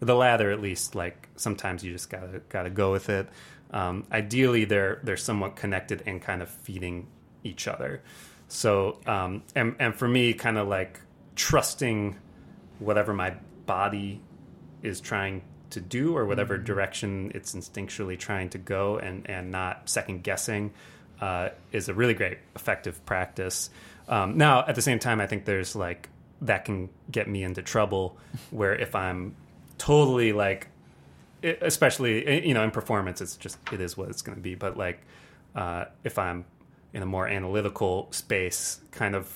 the 0.00 0.14
latter 0.14 0.50
at 0.50 0.60
least 0.60 0.94
like 0.94 1.28
sometimes 1.36 1.82
you 1.84 1.92
just 1.92 2.10
gotta 2.10 2.40
gotta 2.48 2.70
go 2.70 2.92
with 2.92 3.08
it. 3.08 3.28
Um, 3.70 4.06
ideally 4.12 4.64
they're 4.64 5.00
they're 5.02 5.16
somewhat 5.16 5.56
connected 5.56 6.02
and 6.06 6.20
kind 6.20 6.42
of 6.42 6.48
feeding 6.48 7.06
each 7.42 7.66
other. 7.68 8.02
So 8.48 9.00
um, 9.06 9.42
and, 9.54 9.76
and 9.78 9.94
for 9.94 10.06
me 10.06 10.34
kind 10.34 10.58
of 10.58 10.68
like 10.68 11.00
trusting 11.36 12.16
whatever 12.78 13.12
my 13.12 13.34
body 13.66 14.20
is 14.84 15.00
trying 15.00 15.42
to 15.70 15.80
do 15.80 16.16
or 16.16 16.24
whatever 16.24 16.56
direction 16.56 17.32
it's 17.34 17.54
instinctually 17.54 18.16
trying 18.16 18.48
to 18.50 18.58
go 18.58 18.98
and, 18.98 19.28
and 19.28 19.50
not 19.50 19.88
second 19.88 20.22
guessing 20.22 20.72
uh, 21.20 21.48
is 21.72 21.88
a 21.88 21.94
really 21.94 22.14
great 22.14 22.38
effective 22.54 23.04
practice. 23.06 23.70
Um, 24.08 24.36
now, 24.36 24.64
at 24.66 24.74
the 24.74 24.82
same 24.82 24.98
time, 24.98 25.20
I 25.20 25.26
think 25.26 25.44
there's 25.44 25.74
like 25.74 26.08
that 26.42 26.64
can 26.64 26.90
get 27.10 27.28
me 27.28 27.42
into 27.42 27.62
trouble 27.62 28.16
where 28.50 28.74
if 28.74 28.94
I'm 28.94 29.34
totally 29.78 30.32
like, 30.32 30.68
especially 31.42 32.46
you 32.46 32.54
know 32.54 32.62
in 32.62 32.70
performance, 32.70 33.20
it's 33.20 33.36
just 33.36 33.58
it 33.72 33.80
is 33.80 33.96
what 33.96 34.08
it's 34.08 34.22
going 34.22 34.36
to 34.36 34.42
be. 34.42 34.54
But 34.54 34.76
like 34.76 35.00
uh, 35.54 35.86
if 36.04 36.18
I'm 36.18 36.44
in 36.92 37.02
a 37.02 37.06
more 37.06 37.26
analytical 37.26 38.08
space, 38.10 38.80
kind 38.92 39.14
of 39.14 39.26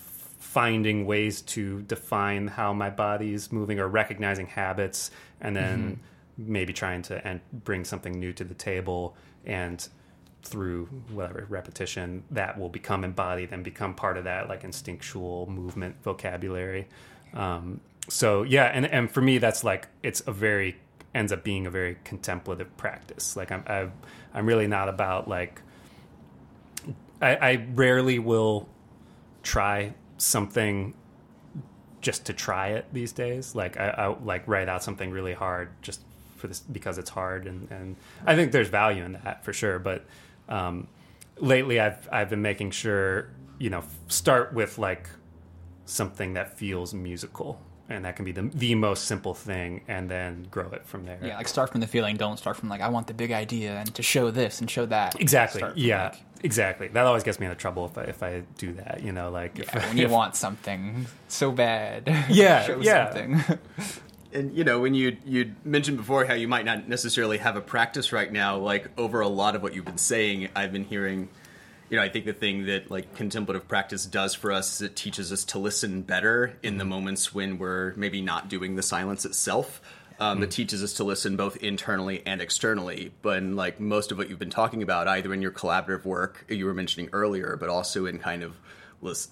finding 0.49 1.05
ways 1.05 1.43
to 1.43 1.83
define 1.83 2.49
how 2.49 2.73
my 2.73 2.89
body 2.89 3.35
is 3.35 3.53
moving 3.53 3.79
or 3.79 3.87
recognizing 3.87 4.47
habits 4.47 5.11
and 5.43 5.55
then 5.55 6.01
maybe 6.39 6.73
trying 6.73 7.03
to 7.03 7.15
and 7.27 7.39
bring 7.53 7.85
something 7.85 8.19
new 8.19 8.33
to 8.33 8.45
the 8.45 8.55
table 8.55 9.15
and 9.45 9.91
through 10.43 10.87
whatever 11.11 11.45
repetition 11.51 12.25
that 12.31 12.59
will 12.59 12.71
become 12.71 13.05
embodied 13.05 13.53
and 13.53 13.63
become 13.63 13.95
part 13.95 14.17
of 14.17 14.25
that 14.25 14.49
like 14.49 14.65
instinctual 14.65 15.47
movement 15.51 15.95
vocabulary. 16.03 16.89
Um, 17.35 17.81
so 18.09 18.43
yeah 18.43 18.71
and, 18.73 18.87
and 18.87 19.11
for 19.11 19.21
me 19.21 19.37
that's 19.37 19.63
like 19.65 19.87
it's 20.03 20.23
a 20.27 20.33
very 20.33 20.79
ends 21.15 21.31
up 21.31 21.45
being 21.45 21.67
a 21.67 21.71
very 21.71 21.99
contemplative 22.05 22.75
practice. 22.79 23.37
Like 23.37 23.53
i'm 23.53 23.65
I've, 23.67 23.93
i'm 24.33 24.47
really 24.47 24.67
not 24.67 24.89
about 24.89 25.29
like 25.29 25.61
I, 27.21 27.37
I 27.37 27.67
rarely 27.75 28.19
will 28.19 28.67
try 29.43 29.93
something 30.19 30.95
just 32.01 32.27
to 32.27 32.33
try 32.33 32.69
it 32.69 32.87
these 32.93 33.13
days. 33.13 33.55
Like 33.55 33.79
I, 33.79 33.89
I 33.89 34.07
like 34.23 34.47
write 34.47 34.69
out 34.69 34.83
something 34.83 35.11
really 35.11 35.35
hard 35.35 35.71
just 35.83 36.01
for 36.37 36.47
this 36.49 36.61
because 36.61 36.99
it's 36.99 37.11
hard, 37.11 37.47
and, 37.47 37.69
and 37.71 37.97
I 38.27 38.37
think 38.37 38.53
there's 38.53 38.69
value 38.69 39.05
in 39.05 39.13
that 39.25 39.45
for 39.45 39.53
sure. 39.53 39.79
But 39.79 40.05
um, 40.49 40.89
lately, 41.39 41.81
I've 41.81 42.09
I've 42.13 42.31
been 42.31 42.43
making 42.43 42.71
sure 42.73 43.31
you 43.59 43.71
know 43.71 43.83
start 44.09 44.53
with 44.53 44.79
like 44.79 45.09
something 45.85 46.35
that 46.35 46.57
feels 46.57 46.95
musical, 46.95 47.61
and 47.89 48.05
that 48.05 48.17
can 48.17 48.25
be 48.25 48.33
the 48.33 48.43
the 48.55 48.75
most 48.75 49.05
simple 49.07 49.35
thing, 49.35 49.83
and 49.89 50.11
then 50.11 50.47
grow 50.51 50.71
it 50.71 50.85
from 50.87 51.05
there. 51.05 51.19
Yeah, 51.23 51.37
like 51.37 51.49
start 51.49 51.71
from 51.71 51.81
the 51.81 51.87
feeling. 51.87 52.17
Don't 52.17 52.37
start 52.39 52.57
from 52.57 52.69
like 52.69 52.81
I 52.81 52.89
want 52.89 53.07
the 53.07 53.15
big 53.15 53.33
idea 53.33 53.77
and 53.79 53.95
to 53.95 54.03
show 54.03 54.31
this 54.31 54.61
and 54.61 54.71
show 54.71 54.87
that. 54.87 55.21
Exactly. 55.21 55.63
Yeah. 55.77 56.11
like, 56.11 56.17
exactly. 56.43 56.89
That 56.89 57.07
always 57.07 57.23
gets 57.23 57.41
me 57.41 57.47
into 57.47 57.57
trouble 57.57 57.87
if 57.87 57.97
I, 57.99 58.03
if 58.05 58.23
I 58.23 58.43
do 58.59 58.73
that. 58.75 59.03
You 59.03 59.13
know, 59.13 59.31
like 59.31 59.59
if, 59.59 59.75
when 59.75 59.97
you 59.97 60.05
if- 60.07 60.11
want 60.19 60.37
something 60.37 61.07
so 61.29 61.51
bad. 61.51 62.07
Yeah, 62.29 62.65
show 62.65 62.81
yeah. 62.81 63.13
something. 63.13 63.59
And 64.31 64.55
you 64.55 64.63
know, 64.63 64.79
when 64.81 64.93
you 64.93 65.17
you 65.25 65.55
mentioned 65.65 65.97
before 65.97 66.27
how 66.27 66.35
you 66.35 66.49
might 66.49 66.67
not 66.67 66.87
necessarily 66.87 67.39
have 67.39 67.57
a 67.57 67.63
practice 67.63 68.13
right 68.13 68.31
now, 68.31 68.59
like 68.59 68.89
over 68.99 69.21
a 69.23 69.29
lot 69.29 69.57
of 69.57 69.63
what 69.63 69.75
you've 69.75 69.87
been 69.87 69.97
saying, 69.97 70.51
I've 70.55 70.71
been 70.71 70.85
hearing. 70.85 71.31
You 71.91 71.97
know, 71.97 72.03
I 72.03 72.09
think 72.09 72.27
the 72.27 72.35
thing 72.35 72.67
that 72.67 72.91
like 72.91 73.15
contemplative 73.15 73.67
practice 73.67 74.05
does 74.05 74.35
for 74.35 74.53
us 74.53 74.75
is 74.75 74.83
it 74.83 74.97
teaches 74.97 75.33
us 75.33 75.45
to 75.47 75.59
listen 75.59 76.03
better 76.03 76.57
in 76.63 76.77
the 76.77 76.85
moments 76.85 77.35
when 77.35 77.59
we're 77.59 77.95
maybe 77.97 78.21
not 78.21 78.49
doing 78.49 78.77
the 78.77 78.83
silence 78.83 79.25
itself. 79.25 79.81
Um, 80.21 80.41
That 80.41 80.51
teaches 80.51 80.83
us 80.83 80.95
to 80.95 81.05
listen 81.05 81.37
both 81.37 81.57
internally 81.59 82.23
and 82.27 82.43
externally. 82.43 83.13
But 83.23 83.39
in, 83.39 83.57
like 83.57 83.79
most 83.79 84.11
of 84.11 84.19
what 84.19 84.29
you've 84.29 84.39
been 84.39 84.51
talking 84.51 84.83
about, 84.83 85.07
either 85.07 85.33
in 85.33 85.41
your 85.41 85.53
collaborative 85.53 86.05
work 86.05 86.45
you 86.49 86.67
were 86.67 86.75
mentioning 86.75 87.09
earlier, 87.13 87.57
but 87.59 87.69
also 87.69 88.05
in 88.05 88.19
kind 88.19 88.43
of 88.43 88.57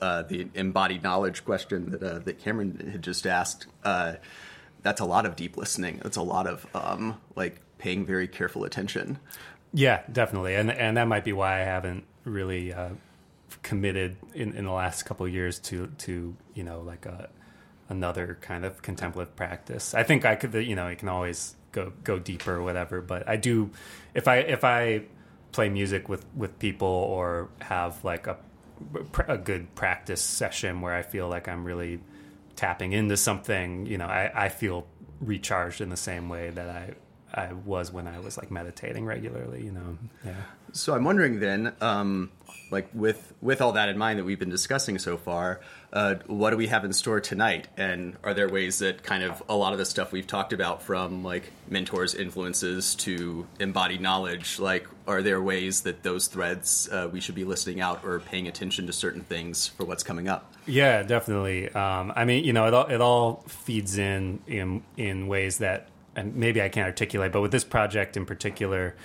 uh, 0.01 0.23
the 0.23 0.49
embodied 0.55 1.03
knowledge 1.03 1.45
question 1.45 1.91
that 1.91 2.03
uh, 2.03 2.19
that 2.21 2.39
Cameron 2.39 2.89
had 2.93 3.03
just 3.03 3.27
asked. 3.27 3.67
Uh, 3.85 4.15
that's 4.83 5.01
a 5.01 5.05
lot 5.05 5.27
of 5.27 5.35
deep 5.35 5.57
listening. 5.57 6.01
That's 6.03 6.17
a 6.17 6.23
lot 6.23 6.47
of 6.47 6.65
um, 6.73 7.21
like 7.35 7.61
paying 7.79 8.07
very 8.07 8.29
careful 8.29 8.65
attention. 8.65 9.19
Yeah, 9.73 10.03
definitely, 10.11 10.55
and 10.55 10.71
and 10.71 10.97
that 10.97 11.09
might 11.09 11.25
be 11.25 11.33
why 11.33 11.61
I 11.61 11.65
haven't 11.65 12.05
really 12.27 12.73
uh, 12.73 12.91
committed 13.63 14.17
in, 14.35 14.53
in 14.55 14.65
the 14.65 14.73
last 14.73 15.05
couple 15.05 15.27
years 15.27 15.59
to 15.61 15.87
to 15.99 16.35
you 16.55 16.63
know 16.63 16.81
like 16.81 17.07
a 17.07 17.29
another 17.89 18.37
kind 18.41 18.65
of 18.65 18.83
contemplative 18.83 19.35
practice. 19.37 19.95
I 19.95 20.03
think 20.03 20.25
I 20.25 20.35
could 20.35 20.53
you 20.55 20.75
know 20.75 20.89
it 20.89 20.99
can 20.99 21.09
always 21.09 21.55
go 21.73 21.93
go 22.05 22.19
deeper 22.19 22.55
or 22.55 22.63
whatever, 22.63 23.01
but 23.01 23.29
I 23.29 23.37
do 23.37 23.71
if 24.15 24.29
I 24.29 24.39
if 24.39 24.65
I 24.65 25.03
play 25.53 25.69
music 25.69 26.09
with 26.09 26.25
with 26.35 26.59
people 26.59 26.89
or 26.89 27.49
have 27.63 28.05
like 28.05 28.27
a 28.27 28.37
a 29.27 29.39
good 29.39 29.75
practice 29.75 30.21
session 30.21 30.81
where 30.83 30.95
I 30.95 31.03
feel 31.03 31.29
like 31.29 31.49
I'm 31.49 31.65
really 31.65 32.01
tapping 32.57 32.93
into 32.93 33.17
something, 33.17 33.87
you 33.87 33.97
know, 33.97 34.07
I, 34.07 34.31
I 34.35 34.49
feel 34.51 34.87
recharged 35.21 35.81
in 35.81 35.89
the 35.89 35.97
same 35.97 36.29
way 36.29 36.51
that 36.51 36.69
I 36.69 36.95
I 37.35 37.53
was 37.53 37.93
when 37.93 38.07
I 38.07 38.19
was 38.21 38.37
like 38.37 38.51
meditating 38.51 39.05
regularly. 39.05 39.65
You 39.65 39.73
know, 39.73 39.99
yeah. 40.25 40.35
So 40.73 40.95
I'm 40.95 41.05
wondering 41.05 41.41
then, 41.41 41.73
um, 41.81 42.31
like 42.71 42.89
with 42.93 43.33
with 43.41 43.61
all 43.61 43.73
that 43.73 43.89
in 43.89 43.99
mind 43.99 44.19
that 44.19 44.25
we've 44.25 44.39
been 44.39 44.51
discussing 44.51 44.99
so 44.99 45.17
far, 45.17 45.61
uh, 45.93 46.17
what 46.27 46.51
do 46.51 46.57
we 46.57 46.67
have 46.67 46.85
in 46.85 46.93
store 46.93 47.21
tonight? 47.21 47.69
And 47.77 48.17
are 48.25 48.35
there 48.35 48.49
ways 48.49 48.81
that 48.81 49.03
kind 49.03 49.23
of 49.23 49.43
a 49.49 49.57
lot 49.57 49.73
of 49.73 49.79
the 49.79 49.85
stuff 49.85 50.13
we've 50.13 50.27
talked 50.27 50.53
about, 50.53 50.83
from 50.83 51.25
like 51.25 51.51
mentors' 51.69 52.15
influences 52.15 52.95
to 52.97 53.47
embodied 53.61 54.01
knowledge, 54.01 54.59
like 54.59 54.87
are 55.07 55.23
there 55.23 55.41
ways 55.41 55.83
that 55.83 56.03
those 56.03 56.27
threads 56.27 56.89
uh, 56.91 57.09
we 57.13 57.21
should 57.21 57.35
be 57.37 57.45
listening 57.45 57.81
out 57.81 58.05
or 58.05 58.19
paying 58.21 58.49
attention 58.49 58.87
to 58.87 58.93
certain 58.93 59.23
things 59.23 59.69
for 59.69 59.85
what's 59.85 60.03
coming 60.03 60.29
up? 60.29 60.53
Yeah, 60.67 61.05
definitely. 61.05 61.69
Um, 61.71 62.13
I 62.17 62.25
mean, 62.25 62.45
you 62.45 62.53
know, 62.53 62.67
it 62.67 62.75
all 62.75 62.87
it 62.87 63.01
all 63.01 63.45
feeds 63.47 63.99
in 63.99 64.41
in 64.47 64.83
in 64.97 65.29
ways 65.29 65.59
that, 65.59 65.89
and 66.17 66.35
maybe 66.35 66.61
I 66.61 66.69
can't 66.69 66.87
articulate, 66.87 67.31
but 67.31 67.43
with 67.43 67.53
this 67.53 67.65
project 67.65 68.17
in 68.17 68.27
particular. 68.27 68.97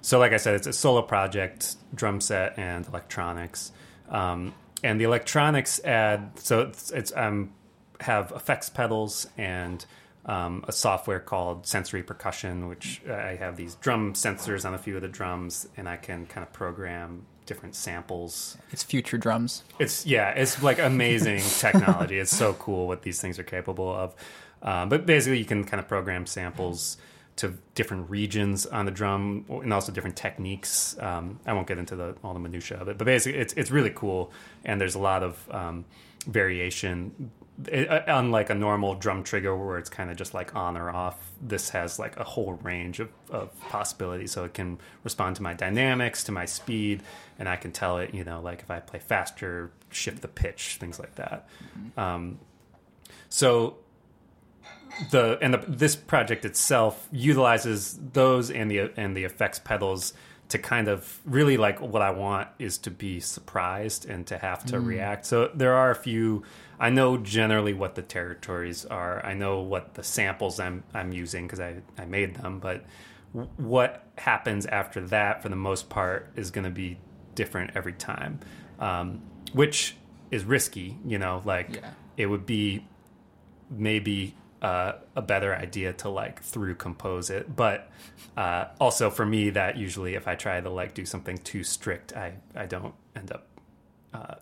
So, 0.00 0.18
like 0.18 0.32
I 0.32 0.38
said, 0.38 0.54
it's 0.54 0.66
a 0.66 0.72
solo 0.72 1.02
project, 1.02 1.76
drum 1.94 2.22
set 2.22 2.58
and 2.58 2.86
electronics. 2.88 3.72
Um, 4.08 4.54
and 4.82 5.00
the 5.00 5.04
electronics 5.04 5.80
add 5.84 6.30
so 6.38 6.60
it's, 6.62 6.90
it's 6.90 7.12
um, 7.16 7.52
have 8.00 8.32
effects 8.34 8.70
pedals 8.70 9.26
and 9.36 9.84
um, 10.26 10.64
a 10.68 10.72
software 10.72 11.20
called 11.20 11.66
sensory 11.66 12.02
percussion 12.02 12.68
which 12.68 13.02
i 13.08 13.36
have 13.36 13.56
these 13.56 13.74
drum 13.76 14.12
sensors 14.14 14.64
on 14.64 14.74
a 14.74 14.78
few 14.78 14.96
of 14.96 15.02
the 15.02 15.08
drums 15.08 15.68
and 15.76 15.88
i 15.88 15.96
can 15.96 16.26
kind 16.26 16.46
of 16.46 16.52
program 16.52 17.24
different 17.46 17.74
samples 17.74 18.56
It's 18.70 18.82
future 18.82 19.18
drums. 19.18 19.64
it's 19.78 20.06
yeah 20.06 20.30
it's 20.30 20.62
like 20.62 20.78
amazing 20.78 21.40
technology 21.58 22.18
it's 22.18 22.34
so 22.36 22.52
cool 22.54 22.86
what 22.86 23.02
these 23.02 23.20
things 23.20 23.38
are 23.38 23.44
capable 23.44 23.92
of 23.92 24.14
um, 24.62 24.88
but 24.88 25.06
basically 25.06 25.38
you 25.38 25.44
can 25.44 25.64
kind 25.64 25.80
of 25.80 25.88
program 25.88 26.26
samples 26.26 26.96
to 27.36 27.54
different 27.74 28.10
regions 28.10 28.66
on 28.66 28.84
the 28.84 28.90
drum 28.90 29.46
and 29.48 29.72
also 29.72 29.90
different 29.90 30.16
techniques. 30.16 30.94
Um, 30.98 31.40
I 31.46 31.54
won't 31.54 31.66
get 31.66 31.78
into 31.78 31.96
the, 31.96 32.14
all 32.22 32.34
the 32.34 32.40
minutia 32.40 32.78
of 32.78 32.88
it, 32.88 32.98
but 32.98 33.06
basically 33.06 33.40
it's 33.40 33.54
it's 33.54 33.70
really 33.70 33.92
cool 33.94 34.30
and 34.64 34.80
there's 34.80 34.94
a 34.94 34.98
lot 34.98 35.22
of 35.22 35.48
um, 35.50 35.84
variation. 36.26 37.30
It, 37.66 37.90
uh, 37.90 38.02
unlike 38.06 38.50
a 38.50 38.54
normal 38.54 38.94
drum 38.94 39.22
trigger 39.22 39.56
where 39.56 39.78
it's 39.78 39.90
kind 39.90 40.10
of 40.10 40.16
just 40.16 40.34
like 40.34 40.54
on 40.54 40.76
or 40.76 40.90
off, 40.90 41.30
this 41.40 41.70
has 41.70 41.98
like 41.98 42.18
a 42.18 42.24
whole 42.24 42.54
range 42.54 43.00
of, 43.00 43.08
of 43.30 43.58
possibilities. 43.68 44.32
So 44.32 44.44
it 44.44 44.54
can 44.54 44.78
respond 45.04 45.36
to 45.36 45.42
my 45.42 45.54
dynamics, 45.54 46.24
to 46.24 46.32
my 46.32 46.46
speed, 46.46 47.02
and 47.38 47.48
I 47.48 47.56
can 47.56 47.70
tell 47.72 47.98
it, 47.98 48.14
you 48.14 48.24
know, 48.24 48.40
like 48.40 48.60
if 48.60 48.70
I 48.70 48.80
play 48.80 48.98
faster, 48.98 49.70
shift 49.90 50.20
the 50.20 50.28
pitch, 50.28 50.76
things 50.80 50.98
like 50.98 51.14
that. 51.16 51.48
Um, 51.96 52.38
so 53.28 53.76
the 55.10 55.38
and 55.40 55.54
the, 55.54 55.58
this 55.68 55.96
project 55.96 56.44
itself 56.44 57.08
utilizes 57.12 57.98
those 58.12 58.50
and 58.50 58.70
the 58.70 58.90
and 58.96 59.16
the 59.16 59.24
effects 59.24 59.58
pedals 59.58 60.12
to 60.48 60.58
kind 60.58 60.88
of 60.88 61.20
really 61.24 61.56
like 61.56 61.80
what 61.80 62.02
I 62.02 62.10
want 62.10 62.48
is 62.58 62.76
to 62.78 62.90
be 62.90 63.20
surprised 63.20 64.08
and 64.10 64.26
to 64.26 64.36
have 64.38 64.64
to 64.66 64.80
react. 64.80 65.24
So 65.26 65.48
there 65.54 65.74
are 65.74 65.90
a 65.90 65.94
few. 65.94 66.42
I 66.80 66.90
know 66.90 67.16
generally 67.18 67.72
what 67.72 67.94
the 67.94 68.02
territories 68.02 68.84
are. 68.84 69.24
I 69.24 69.34
know 69.34 69.60
what 69.60 69.94
the 69.94 70.02
samples 70.02 70.58
I'm 70.58 70.82
I'm 70.92 71.12
using 71.12 71.46
because 71.46 71.60
I 71.60 71.76
I 71.96 72.04
made 72.04 72.34
them, 72.36 72.58
but 72.58 72.84
what 73.58 74.06
happens 74.18 74.66
after 74.66 75.00
that 75.02 75.40
for 75.40 75.48
the 75.50 75.56
most 75.56 75.88
part 75.88 76.30
is 76.34 76.50
going 76.50 76.64
to 76.64 76.70
be 76.70 76.98
different 77.36 77.70
every 77.76 77.92
time, 77.92 78.40
um, 78.80 79.22
which 79.52 79.94
is 80.32 80.44
risky. 80.44 80.98
You 81.06 81.18
know, 81.18 81.42
like 81.44 81.76
Yeah. 81.76 81.90
it 82.16 82.26
would 82.26 82.44
be 82.44 82.84
maybe 83.70 84.34
uh, 84.62 84.92
a 85.16 85.22
better 85.22 85.54
idea 85.54 85.92
to 85.94 86.08
like 86.08 86.42
through 86.42 86.74
compose 86.74 87.30
it. 87.30 87.54
But 87.56 87.90
uh, 88.36 88.66
also 88.80 89.10
for 89.10 89.24
me 89.26 89.50
that 89.50 89.76
usually 89.76 90.14
if 90.14 90.28
i 90.28 90.34
try 90.34 90.60
to 90.60 90.70
like 90.70 90.94
do 90.94 91.04
something 91.04 91.36
too 91.38 91.64
strict 91.64 92.12
i 92.16 92.32
i 92.54 92.64
don't 92.66 92.94
end 93.16 93.32
up 93.32 93.46
uh, 94.14 94.34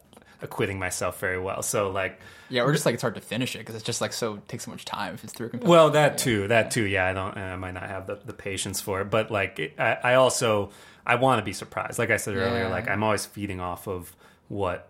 acquitting 0.42 0.78
myself 0.78 1.18
very 1.20 1.38
well. 1.38 1.62
So 1.62 1.90
like 1.90 2.20
Yeah, 2.48 2.62
or 2.62 2.72
just 2.72 2.86
like 2.86 2.94
it's 2.94 3.02
hard 3.02 3.14
to 3.16 3.20
finish 3.20 3.54
it 3.56 3.58
because 3.58 3.74
it's 3.74 3.84
just 3.84 4.00
like 4.00 4.12
so 4.12 4.36
takes 4.48 4.64
so 4.64 4.70
much 4.70 4.84
time 4.84 5.14
if 5.14 5.24
it's 5.24 5.32
through 5.32 5.46
a 5.48 5.50
computer. 5.50 5.70
well 5.70 5.90
that 5.90 6.16
too 6.18 6.46
that 6.48 6.70
too 6.70 6.84
yeah 6.84 7.06
i 7.06 7.12
don't 7.12 7.36
i 7.36 7.56
might 7.56 7.74
not 7.74 7.84
have 7.88 8.06
the, 8.06 8.16
the 8.24 8.32
patience 8.32 8.80
for 8.80 9.00
it. 9.00 9.10
But 9.10 9.30
like 9.30 9.58
it, 9.58 9.74
I, 9.78 9.94
I 10.04 10.14
also 10.14 10.70
i 11.06 11.14
want 11.16 11.38
to 11.40 11.44
be 11.44 11.52
surprised. 11.52 11.98
Like 11.98 12.10
i 12.10 12.16
said 12.18 12.36
earlier 12.36 12.64
Yeah. 12.64 12.68
like 12.68 12.88
i'm 12.88 13.02
always 13.02 13.26
feeding 13.26 13.60
off 13.60 13.86
of 13.88 14.14
what 14.48 14.88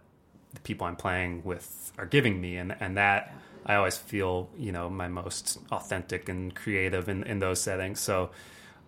the 0.54 0.60
people 0.60 0.86
i'm 0.86 0.96
playing 0.96 1.42
with 1.44 1.92
are 1.98 2.06
giving 2.06 2.40
me 2.40 2.56
and 2.56 2.74
and 2.80 2.96
that 2.96 3.34
i 3.68 3.74
always 3.74 3.96
feel 3.96 4.48
you 4.56 4.72
know 4.72 4.88
my 4.88 5.06
most 5.06 5.58
authentic 5.70 6.28
and 6.28 6.54
creative 6.54 7.08
in, 7.08 7.22
in 7.24 7.38
those 7.38 7.60
settings. 7.60 8.00
So 8.00 8.30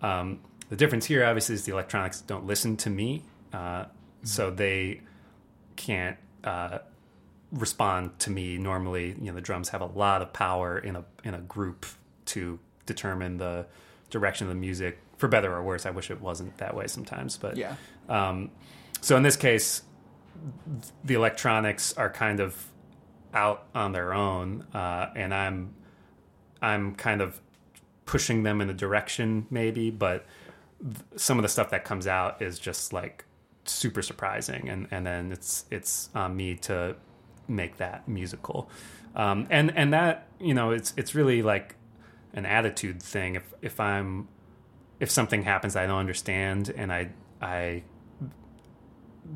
um, 0.03 0.41
the 0.71 0.77
difference 0.77 1.05
here 1.05 1.25
obviously 1.25 1.55
is 1.55 1.65
the 1.65 1.73
electronics 1.73 2.23
don't 2.23 2.47
listen 2.47 2.77
to 2.79 2.91
me 2.91 3.25
uh, 3.53 3.85
so 4.25 4.51
they 4.51 5.03
can't 5.77 6.17
uh, 6.43 6.79
respond 7.53 8.19
to 8.21 8.31
me 8.31 8.57
normally. 8.57 9.15
You 9.21 9.27
know 9.27 9.35
the 9.35 9.41
drums 9.41 9.69
have 9.69 9.83
a 9.83 9.87
lot 9.87 10.23
of 10.23 10.33
power 10.33 10.79
in 10.79 10.97
a 10.97 11.05
in 11.23 11.35
a 11.35 11.41
group 11.41 11.87
to 12.27 12.59
determine 12.87 13.37
the 13.37 13.67
direction 14.09 14.47
of 14.47 14.55
the 14.55 14.61
music. 14.61 14.99
For 15.19 15.29
better 15.29 15.55
or 15.55 15.63
worse 15.63 15.85
i 15.85 15.91
wish 15.91 16.11
it 16.11 16.19
wasn't 16.19 16.57
that 16.57 16.75
way 16.75 16.87
sometimes 16.87 17.37
but 17.37 17.59
yeah, 17.59 17.75
um, 18.09 18.51
so 19.03 19.19
in 19.19 19.23
this 19.23 19.37
case 19.37 19.83
the 21.05 21.13
electronics 21.13 21.93
are 21.99 22.09
kind 22.09 22.41
of 22.41 22.71
out 23.35 23.67
on 23.75 23.93
their 23.93 24.13
own 24.13 24.67
uh, 24.75 25.07
and 25.15 25.33
i'm 25.35 25.75
i'm 26.63 26.95
kind 26.95 27.21
of 27.21 27.41
pushing 28.07 28.43
them 28.43 28.61
in 28.61 28.69
a 28.69 28.75
direction 28.75 29.47
maybe 29.51 29.91
but 29.91 30.27
th- 30.83 30.97
some 31.17 31.39
of 31.39 31.43
the 31.43 31.49
stuff 31.49 31.71
that 31.71 31.85
comes 31.85 32.07
out 32.07 32.41
is 32.43 32.59
just 32.59 32.93
like 32.93 33.25
super 33.65 34.03
surprising 34.03 34.69
and 34.69 34.89
and 34.91 35.07
then 35.07 35.31
it's 35.31 35.65
it's 35.71 36.11
on 36.15 36.37
me 36.37 36.55
to 36.55 36.97
make 37.51 37.77
that 37.77 38.09
musical. 38.09 38.71
Um, 39.15 39.47
and 39.51 39.77
and 39.77 39.93
that 39.93 40.29
you 40.41 40.55
know 40.55 40.71
it's 40.71 40.95
it's 40.97 41.15
really 41.15 41.43
like 41.43 41.75
an 42.33 42.47
attitude 42.47 43.03
thing. 43.03 43.35
If 43.35 43.53
if 43.61 43.81
i'm 43.81 44.29
if 45.01 45.11
something 45.11 45.43
happens 45.43 45.77
I 45.77 45.87
don't 45.87 45.99
understand 45.99 46.73
and 46.77 46.93
I 46.93 47.11
I 47.43 47.83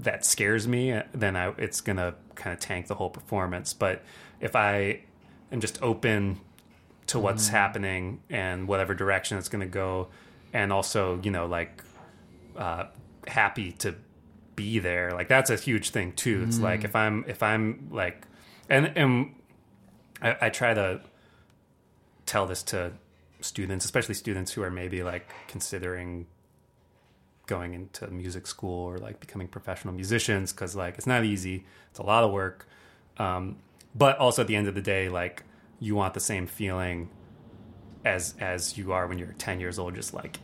that 0.01 0.25
scares 0.25 0.67
me, 0.67 0.93
uh, 0.93 1.03
then 1.13 1.37
I 1.37 1.53
it's 1.59 1.81
gonna 1.81 2.15
kind 2.35 2.53
of 2.53 2.61
tank 2.61 2.87
the 2.87 2.95
whole 2.95 3.11
performance. 3.11 3.73
But 3.73 4.03
if 4.41 4.57
I 4.57 5.01
am 5.53 5.61
just 5.61 5.83
open 5.83 6.41
to 7.09 7.19
what's 7.19 7.49
mm. 7.49 7.53
happening 7.53 8.21
and 8.31 8.67
whatever 8.67 8.95
direction 8.95 9.39
it's 9.39 9.49
gonna 9.49 9.67
go, 9.67 10.09
and 10.53 10.73
also 10.73 11.21
you 11.23 11.31
know 11.31 11.47
like 11.47 11.83
uh, 12.57 12.85
happy 13.27 13.73
to 13.73 13.95
be 14.57 14.79
there, 14.79 15.13
like 15.13 15.29
that's 15.29 15.51
a 15.51 15.57
huge 15.57 15.91
thing 15.91 16.13
too. 16.13 16.45
It's 16.47 16.59
like 16.59 16.81
mm. 16.81 16.85
if 16.85 16.97
I'm 16.97 17.25
if 17.29 17.43
I'm 17.43 17.89
like 17.91 18.27
and 18.69 18.93
and 18.97 19.35
I, 20.21 20.37
I 20.43 20.51
try 20.51 20.75
to 20.75 21.01
tell 22.27 22.47
this 22.47 22.63
to 22.65 22.93
students, 23.41 23.85
especially 23.85 24.15
students 24.15 24.53
who 24.53 24.63
are 24.63 24.71
maybe 24.71 25.03
like 25.03 25.29
considering 25.49 26.27
going 27.47 27.75
into 27.75 28.07
music 28.09 28.47
school 28.47 28.85
or 28.87 28.99
like 28.99 29.21
becoming 29.21 29.49
professional 29.49 29.95
musicians 29.95 30.53
because 30.53 30.75
like 30.75 30.97
it's 30.97 31.07
not 31.07 31.25
easy. 31.25 31.65
It's 31.91 31.99
a 31.99 32.03
lot 32.03 32.25
of 32.25 32.33
work. 32.33 32.67
Um, 33.19 33.57
but 33.95 34.19
also 34.19 34.43
at 34.43 34.49
the 34.49 34.57
end 34.57 34.67
of 34.69 34.75
the 34.75 34.83
day, 34.83 35.09
like 35.09 35.45
you 35.81 35.95
want 35.95 36.15
the 36.15 36.21
same 36.21 36.47
feeling 36.47 37.11
as 38.05 38.35
as 38.41 38.77
you 38.77 38.93
are 38.93 39.07
when 39.07 39.19
you're 39.19 39.33
10 39.39 39.61
years 39.61 39.79
old, 39.79 39.95
just 39.95 40.15
like 40.15 40.39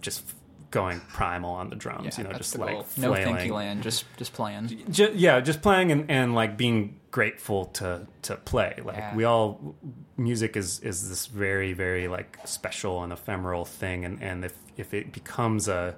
just 0.00 0.24
going 0.70 1.00
primal 1.08 1.50
on 1.50 1.70
the 1.70 1.76
drums, 1.76 2.18
yeah, 2.18 2.24
you 2.24 2.28
know, 2.30 2.36
just 2.36 2.58
like 2.58 2.98
no 2.98 3.14
thinking 3.14 3.52
land, 3.52 3.82
just 3.82 4.04
just 4.16 4.32
playing. 4.32 4.84
Ju- 4.90 5.12
yeah, 5.14 5.40
just 5.40 5.62
playing 5.62 5.92
and, 5.92 6.10
and 6.10 6.34
like 6.34 6.56
being 6.56 6.98
grateful 7.10 7.66
to 7.66 8.06
to 8.22 8.36
play. 8.36 8.74
Like 8.84 8.96
Yeah. 8.96 9.16
we 9.16 9.24
all, 9.24 9.74
music 10.16 10.56
is 10.56 10.80
is 10.80 11.08
this 11.08 11.26
very 11.26 11.72
very 11.72 12.08
like 12.08 12.38
special 12.44 13.02
and 13.02 13.12
ephemeral 13.12 13.64
thing, 13.64 14.04
and 14.04 14.22
and 14.22 14.44
if 14.44 14.54
if 14.76 14.92
it 14.92 15.12
becomes 15.12 15.68
a 15.68 15.96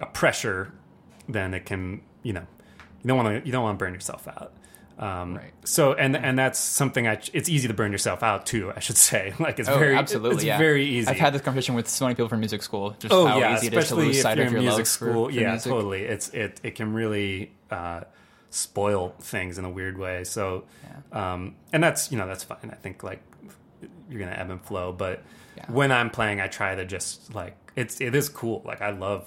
a 0.00 0.06
pressure, 0.06 0.72
then 1.28 1.54
it 1.54 1.64
can 1.66 2.00
you 2.22 2.32
know 2.32 2.46
you 3.02 3.08
don't 3.08 3.16
want 3.16 3.40
to 3.42 3.46
you 3.46 3.52
don't 3.52 3.62
want 3.62 3.78
to 3.78 3.84
burn 3.84 3.94
yourself 3.94 4.26
out. 4.28 4.52
Um, 4.98 5.36
Right. 5.36 5.52
So 5.64 5.94
and 5.94 6.14
and 6.14 6.38
that's 6.38 6.58
something 6.58 7.08
I 7.08 7.18
it's 7.32 7.48
easy 7.48 7.68
to 7.68 7.72
burn 7.74 7.90
yourself 7.92 8.22
out 8.22 8.44
too. 8.44 8.70
I 8.76 8.80
should 8.80 8.98
say 8.98 9.32
like 9.40 9.58
it's 9.58 9.68
Oh, 9.68 9.78
very 9.78 9.96
absolutely, 9.96 10.36
it's 10.36 10.44
yeah. 10.44 10.58
very 10.58 10.84
easy. 10.84 11.08
I've 11.08 11.16
had 11.18 11.32
this 11.32 11.40
conversation 11.40 11.74
with 11.74 11.88
so 11.88 12.04
many 12.04 12.14
people 12.16 12.28
from 12.28 12.40
music 12.40 12.62
school. 12.62 12.94
Just 12.98 13.12
Oh 13.14 13.24
how 13.26 13.38
yeah, 13.38 13.56
easy 13.56 13.68
it 13.68 13.72
is 13.72 13.74
to 13.74 13.78
especially 13.78 14.06
lose 14.08 14.16
if 14.18 14.22
sight 14.22 14.36
you're 14.36 14.46
of 14.46 14.52
your 14.52 14.60
music 14.60 14.78
love 14.78 14.88
for- 14.88 15.10
school. 15.10 15.24
for 15.26 15.30
yeah, 15.32 15.50
music. 15.52 15.70
totally. 15.72 16.02
It's 16.02 16.28
it 16.30 16.60
it 16.62 16.74
can 16.74 16.92
really 16.92 17.52
uh, 17.70 18.02
spoil 18.50 19.14
things 19.20 19.56
in 19.58 19.64
a 19.64 19.70
weird 19.70 19.96
way. 19.96 20.24
So, 20.24 20.64
um, 21.12 21.54
and 21.72 21.82
that's 21.82 22.12
you 22.12 22.18
know 22.18 22.26
that's 22.26 22.44
fine. 22.44 22.58
I 22.70 22.74
think 22.74 23.02
like 23.02 23.22
you're 24.10 24.20
gonna 24.20 24.32
ebb 24.32 24.50
and 24.50 24.60
flow, 24.62 24.92
but 24.92 25.22
Yeah. 25.56 25.64
when 25.72 25.92
I'm 25.92 26.10
playing, 26.10 26.40
I 26.42 26.48
try 26.48 26.74
to 26.74 26.84
just 26.84 27.34
like 27.34 27.56
it's 27.74 28.02
it 28.02 28.14
is 28.14 28.28
cool. 28.28 28.60
Like 28.66 28.82
I 28.82 28.90
love 28.90 29.26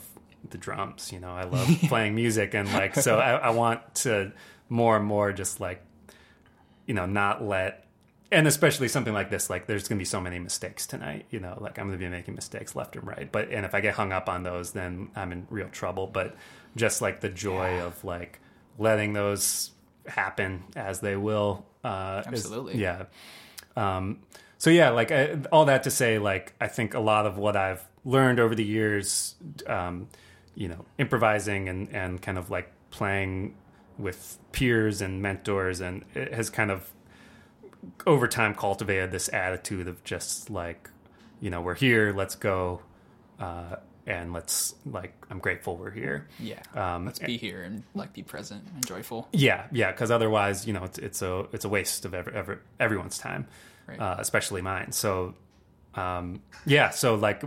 the 0.49 0.57
drums. 0.57 1.11
You 1.11 1.19
know, 1.19 1.31
I 1.31 1.43
love 1.43 1.67
playing 1.87 2.15
music, 2.15 2.53
and 2.53 2.71
like 2.73 2.95
so 2.95 3.17
I, 3.19 3.31
I 3.35 3.49
want 3.51 3.95
to 3.95 4.31
more 4.69 4.95
and 4.97 5.05
more 5.05 5.31
just 5.33 5.59
like 5.59 5.81
you 6.85 6.93
know 6.93 7.05
not 7.05 7.43
let 7.43 7.79
and 8.31 8.47
especially 8.47 8.87
something 8.87 9.13
like 9.13 9.29
this, 9.29 9.47
like 9.47 9.67
there's 9.67 9.87
going 9.87 9.97
to 9.97 10.01
be 10.01 10.05
so 10.05 10.19
many 10.19 10.39
mistakes 10.39 10.87
tonight, 10.87 11.27
you 11.29 11.39
know, 11.39 11.55
like 11.61 11.77
I'm 11.77 11.85
going 11.85 11.99
to 11.99 12.03
be 12.03 12.09
making 12.09 12.33
mistakes 12.33 12.75
left 12.75 12.95
and 12.95 13.05
right. 13.05 13.31
But, 13.31 13.49
and 13.51 13.63
if 13.63 13.75
I 13.75 13.79
get 13.79 13.93
hung 13.93 14.11
up 14.11 14.27
on 14.27 14.41
those, 14.41 14.71
then 14.71 15.09
I'm 15.15 15.31
in 15.31 15.45
real 15.51 15.67
trouble. 15.69 16.07
But 16.07 16.35
just 16.75 16.99
like 16.99 17.21
the 17.21 17.29
joy 17.29 17.75
Yeah. 17.75 17.83
of 17.83 18.03
like 18.03 18.39
letting 18.79 19.13
those 19.13 19.69
happen 20.07 20.63
as 20.75 20.99
they 20.99 21.15
will. 21.15 21.63
Uh, 21.83 22.23
is- 22.25 22.45
Absolutely. 22.45 22.77
yeah. 22.81 23.03
Um, 23.77 24.21
so 24.57 24.71
yeah, 24.71 24.89
like 24.89 25.11
I, 25.11 25.37
all 25.51 25.65
that 25.65 25.83
to 25.83 25.91
say, 25.91 26.17
like 26.17 26.53
I 26.59 26.67
think 26.69 26.95
a 26.95 26.99
lot 26.99 27.27
of 27.27 27.37
what 27.37 27.55
I've 27.55 27.85
learned 28.03 28.39
over 28.39 28.55
the 28.55 28.65
years, 28.65 29.35
um, 29.67 30.07
you 30.55 30.67
know, 30.67 30.85
improvising 30.97 31.69
and 31.69 31.89
and 31.93 32.21
kind 32.21 32.37
of 32.37 32.49
like 32.49 32.71
playing 32.91 33.55
with 33.97 34.37
peers 34.51 35.01
and 35.01 35.21
mentors, 35.21 35.79
and 35.81 36.03
it 36.15 36.33
has 36.33 36.49
kind 36.49 36.71
of 36.71 36.91
over 38.07 38.27
time 38.27 38.55
cultivated 38.55 39.11
this 39.11 39.29
attitude 39.33 39.87
of 39.87 40.03
just 40.03 40.49
like, 40.49 40.89
you 41.41 41.49
know, 41.49 41.61
we're 41.61 41.75
here, 41.75 42.13
let's 42.13 42.35
go, 42.35 42.81
uh, 43.39 43.75
and 44.07 44.31
let's 44.33 44.73
like, 44.85 45.13
I'm 45.29 45.39
grateful 45.39 45.75
we're 45.77 45.91
here. 45.91 46.27
Yeah. 46.39 46.61
Um, 46.75 47.05
Let's 47.05 47.19
be 47.19 47.37
here 47.37 47.61
and 47.63 47.83
like 47.93 48.13
be 48.13 48.23
present 48.23 48.63
and 48.73 48.85
joyful. 48.85 49.27
Yeah, 49.33 49.67
yeah, 49.71 49.91
because 49.91 50.11
otherwise, 50.11 50.65
you 50.65 50.73
know, 50.73 50.83
it's 50.85 50.97
it's 50.97 51.21
a 51.21 51.45
it's 51.51 51.65
a 51.65 51.69
waste 51.69 52.05
of 52.05 52.13
every, 52.13 52.33
every, 52.33 52.57
everyone's 52.79 53.17
time, 53.17 53.47
Right. 53.87 53.99
uh, 53.99 54.15
especially 54.19 54.61
mine. 54.61 54.91
So, 54.93 55.35
um, 55.95 56.41
yeah, 56.65 56.89
so 56.89 57.15
like, 57.15 57.43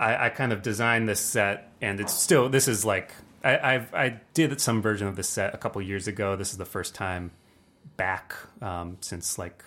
I, 0.00 0.26
I 0.26 0.28
kind 0.30 0.52
of 0.52 0.62
designed 0.62 1.08
this 1.08 1.20
set, 1.20 1.72
and 1.80 2.00
it's 2.00 2.14
still 2.14 2.48
this 2.48 2.68
is 2.68 2.84
like 2.84 3.12
I, 3.42 3.74
I've 3.74 3.94
I 3.94 4.20
did 4.34 4.60
some 4.60 4.80
version 4.82 5.08
of 5.08 5.16
this 5.16 5.28
set 5.28 5.54
a 5.54 5.58
couple 5.58 5.80
years 5.82 6.06
ago. 6.06 6.36
This 6.36 6.52
is 6.52 6.58
the 6.58 6.64
first 6.64 6.94
time 6.94 7.30
back 7.96 8.34
um, 8.62 8.96
since 9.00 9.38
like 9.38 9.64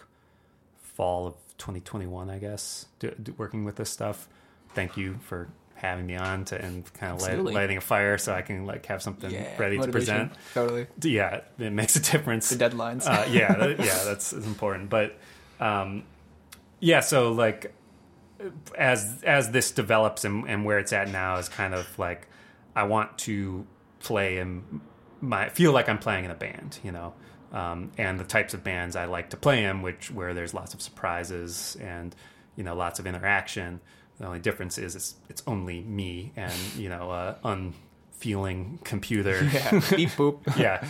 fall 0.81 1.27
of 1.27 1.33
2021, 1.57 2.29
I 2.29 2.37
guess, 2.39 2.85
do, 2.99 3.11
do, 3.21 3.33
working 3.37 3.65
with 3.65 3.75
this 3.75 3.89
stuff. 3.89 4.27
Thank 4.73 4.97
you 4.97 5.19
for 5.23 5.49
having 5.75 6.05
me 6.05 6.15
on 6.15 6.45
to 6.45 6.61
and 6.63 6.91
kind 6.93 7.13
of 7.13 7.21
light, 7.21 7.31
lighting 7.55 7.77
a 7.77 7.81
fire 7.81 8.17
so 8.17 8.33
I 8.33 8.41
can 8.43 8.65
like 8.65 8.85
have 8.85 9.01
something 9.01 9.31
ready 9.57 9.77
to 9.77 9.91
present 9.91 10.31
Totally. 10.53 10.87
yeah, 11.01 11.41
it 11.57 11.71
makes 11.71 11.95
a 11.95 11.99
difference. 12.01 12.49
The 12.49 12.69
deadlines. 12.69 13.05
uh, 13.07 13.25
yeah, 13.29 13.53
that- 13.53 13.79
yeah, 13.79 14.03
that's 14.05 14.31
is 14.31 14.45
important. 14.45 14.89
But 14.89 15.17
um, 15.59 16.03
yeah, 16.79 16.99
so 17.01 17.31
like 17.31 17.73
as 18.77 19.23
as 19.23 19.51
this 19.51 19.71
develops 19.71 20.25
and, 20.25 20.47
and 20.49 20.65
where 20.65 20.79
it's 20.79 20.93
at 20.93 21.09
now 21.09 21.37
is 21.37 21.49
kind 21.49 21.73
of 21.73 21.97
like 21.99 22.27
I 22.75 22.83
want 22.83 23.17
to 23.19 23.65
play 23.99 24.37
in 24.37 24.81
my 25.21 25.49
feel 25.49 25.71
like 25.71 25.87
I'm 25.89 25.99
playing 25.99 26.25
in 26.25 26.31
a 26.31 26.35
band, 26.35 26.79
you 26.83 26.91
know. 26.91 27.13
Um, 27.51 27.91
and 27.97 28.17
the 28.17 28.23
types 28.23 28.53
of 28.53 28.63
bands 28.63 28.95
I 28.95 29.05
like 29.05 29.31
to 29.31 29.37
play 29.37 29.65
in, 29.65 29.81
which 29.81 30.09
where 30.09 30.33
there's 30.33 30.53
lots 30.53 30.73
of 30.73 30.81
surprises 30.81 31.75
and 31.81 32.15
you 32.55 32.63
know 32.63 32.75
lots 32.75 32.99
of 32.99 33.05
interaction. 33.05 33.81
The 34.19 34.25
only 34.25 34.39
difference 34.39 34.77
is 34.77 34.95
it's 34.95 35.15
it's 35.29 35.43
only 35.47 35.81
me 35.81 36.31
and 36.35 36.53
you 36.77 36.89
know 36.89 37.11
uh, 37.11 37.35
unfeeling 37.43 38.79
computer 38.83 39.43
yeah. 39.53 39.71
Beep 39.95 40.09
boop. 40.17 40.57
yeah. 40.57 40.85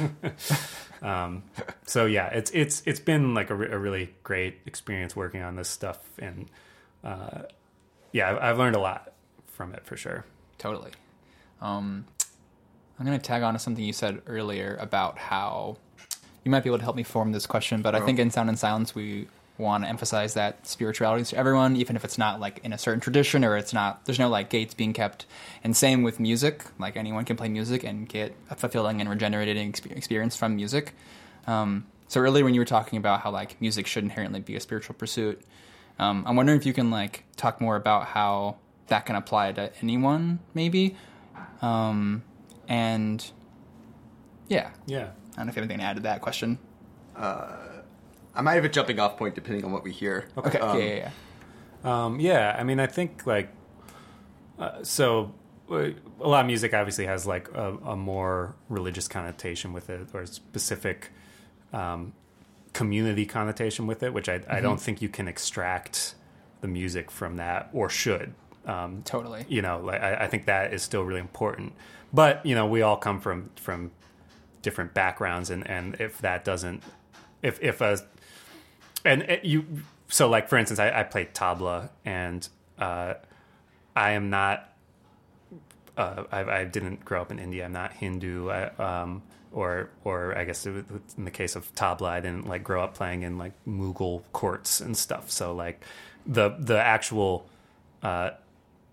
um, 1.01 1.43
so 1.85 2.05
yeah, 2.05 2.27
it's 2.27 2.51
it's 2.51 2.83
it's 2.85 2.99
been 2.99 3.33
like 3.33 3.49
a, 3.49 3.55
re- 3.55 3.71
a 3.71 3.77
really 3.77 4.13
great 4.23 4.59
experience 4.65 5.15
working 5.15 5.41
on 5.41 5.55
this 5.55 5.67
stuff, 5.69 5.99
and 6.19 6.47
uh, 7.03 7.43
yeah, 8.11 8.31
I've, 8.31 8.37
I've 8.37 8.57
learned 8.57 8.75
a 8.75 8.79
lot 8.79 9.13
from 9.47 9.73
it 9.73 9.85
for 9.85 9.97
sure. 9.97 10.25
Totally. 10.57 10.91
Um, 11.61 12.05
I'm 12.99 13.05
going 13.05 13.19
to 13.19 13.23
tag 13.23 13.43
on 13.43 13.53
to 13.53 13.59
something 13.59 13.83
you 13.83 13.93
said 13.93 14.21
earlier 14.27 14.77
about 14.79 15.17
how 15.17 15.77
you 16.43 16.51
might 16.51 16.63
be 16.63 16.69
able 16.69 16.79
to 16.79 16.83
help 16.83 16.95
me 16.95 17.03
form 17.03 17.31
this 17.31 17.45
question, 17.45 17.81
but 17.81 17.95
I 17.95 17.99
think 18.01 18.19
in 18.19 18.31
Sound 18.31 18.49
and 18.49 18.57
Silence 18.57 18.95
we 18.95 19.27
want 19.57 19.83
to 19.83 19.89
emphasize 19.89 20.33
that 20.33 20.65
spirituality 20.65 21.21
is 21.21 21.29
to 21.29 21.37
everyone, 21.37 21.75
even 21.75 21.95
if 21.95 22.03
it's 22.03 22.17
not 22.17 22.39
like 22.39 22.59
in 22.63 22.73
a 22.73 22.77
certain 22.77 22.99
tradition 22.99 23.45
or 23.45 23.55
it's 23.55 23.73
not. 23.73 24.05
There's 24.05 24.19
no 24.19 24.27
like 24.27 24.49
gates 24.49 24.73
being 24.73 24.91
kept. 24.91 25.25
And 25.63 25.75
same 25.77 26.03
with 26.03 26.19
music. 26.19 26.65
Like 26.79 26.97
anyone 26.97 27.25
can 27.25 27.37
play 27.37 27.47
music 27.47 27.83
and 27.83 28.09
get 28.09 28.35
a 28.49 28.55
fulfilling 28.55 28.99
and 28.99 29.09
regenerating 29.09 29.73
experience 29.89 30.35
from 30.35 30.55
music. 30.55 30.93
Um, 31.47 31.85
so 32.07 32.19
earlier 32.19 32.43
when 32.43 32.53
you 32.53 32.61
were 32.61 32.65
talking 32.65 32.97
about 32.97 33.21
how 33.21 33.31
like 33.31 33.61
music 33.61 33.87
should 33.87 34.03
inherently 34.03 34.41
be 34.41 34.55
a 34.55 34.59
spiritual 34.59 34.95
pursuit, 34.95 35.41
um, 35.99 36.23
I'm 36.27 36.35
wondering 36.35 36.59
if 36.59 36.65
you 36.65 36.73
can 36.73 36.89
like 36.91 37.23
talk 37.37 37.61
more 37.61 37.75
about 37.75 38.07
how 38.07 38.57
that 38.87 39.05
can 39.05 39.15
apply 39.15 39.51
to 39.53 39.71
anyone, 39.81 40.39
maybe. 40.53 40.95
Um, 41.61 42.23
and 42.67 43.23
yeah, 44.47 44.71
Yeah, 44.85 45.09
I 45.33 45.37
don't 45.37 45.45
know 45.45 45.49
if 45.51 45.55
you 45.55 45.61
have 45.61 45.69
anything 45.69 45.77
to 45.79 45.83
add 45.83 45.95
to 45.97 46.01
that 46.03 46.21
question. 46.21 46.57
I 47.15 48.41
might 48.41 48.53
have 48.55 48.65
a 48.65 48.69
jumping 48.69 48.99
off 48.99 49.17
point 49.17 49.35
depending 49.35 49.65
on 49.65 49.71
what 49.71 49.83
we 49.83 49.91
hear. 49.91 50.27
Okay, 50.37 50.59
Um, 50.59 50.77
yeah, 50.79 50.85
yeah, 50.85 51.11
yeah. 51.83 52.05
um, 52.05 52.19
yeah. 52.19 52.55
I 52.57 52.63
mean, 52.63 52.79
I 52.79 52.87
think 52.87 53.25
like 53.27 53.49
uh, 54.59 54.83
so. 54.83 55.33
uh, 55.69 55.89
A 56.21 56.27
lot 56.27 56.41
of 56.41 56.47
music 56.47 56.73
obviously 56.73 57.05
has 57.07 57.25
like 57.25 57.49
a, 57.53 57.77
a 57.83 57.95
more 57.95 58.55
religious 58.69 59.07
connotation 59.07 59.73
with 59.73 59.89
it, 59.89 60.07
or 60.13 60.21
a 60.21 60.27
specific 60.27 61.11
um, 61.73 62.13
community 62.73 63.25
connotation 63.25 63.87
with 63.87 64.03
it, 64.03 64.13
which 64.13 64.29
I, 64.29 64.41
I 64.49 64.61
don't 64.61 64.79
think 64.79 65.01
you 65.01 65.09
can 65.09 65.27
extract 65.27 66.15
the 66.61 66.67
music 66.67 67.11
from 67.11 67.37
that, 67.37 67.69
or 67.73 67.89
should. 67.89 68.33
Um, 68.65 69.01
Totally. 69.03 69.43
you 69.49 69.63
know 69.63 69.79
like 69.79 70.01
I, 70.03 70.13
I 70.13 70.27
think 70.27 70.45
that 70.45 70.71
is 70.71 70.83
still 70.83 71.01
really 71.01 71.19
important 71.19 71.73
but 72.13 72.45
you 72.45 72.53
know 72.53 72.67
we 72.67 72.83
all 72.83 72.95
come 72.95 73.19
from 73.19 73.49
from 73.55 73.89
different 74.61 74.93
backgrounds 74.93 75.49
and 75.49 75.67
and 75.67 75.99
if 75.99 76.19
that 76.19 76.45
doesn't 76.45 76.83
if 77.41 77.59
if 77.59 77.81
a 77.81 77.97
and 79.03 79.23
it, 79.23 79.43
you 79.43 79.65
so 80.09 80.29
like 80.29 80.47
for 80.47 80.59
instance 80.59 80.79
i, 80.79 80.99
I 80.99 81.01
play 81.01 81.27
tabla 81.33 81.89
and 82.05 82.47
uh 82.77 83.15
i 83.95 84.11
am 84.11 84.29
not 84.29 84.71
uh, 85.97 86.23
I, 86.31 86.43
I 86.43 86.65
didn't 86.65 87.03
grow 87.03 87.21
up 87.21 87.31
in 87.31 87.39
India. 87.39 87.65
I'm 87.65 87.73
not 87.73 87.93
Hindu, 87.93 88.49
I, 88.49 88.67
um, 88.77 89.21
or 89.51 89.89
or 90.03 90.37
I 90.37 90.43
guess 90.45 90.65
it 90.65 90.71
was- 90.73 91.01
in 91.17 91.25
the 91.25 91.31
case 91.31 91.55
of 91.55 91.73
tabla, 91.75 92.09
I 92.09 92.19
didn't 92.21 92.47
like 92.47 92.63
grow 92.63 92.83
up 92.83 92.93
playing 92.93 93.23
in 93.23 93.37
like 93.37 93.53
Mughal 93.67 94.23
courts 94.33 94.81
and 94.81 94.95
stuff. 94.97 95.29
So 95.31 95.53
like 95.53 95.83
the 96.25 96.49
the 96.59 96.79
actual 96.79 97.47
uh, 98.03 98.31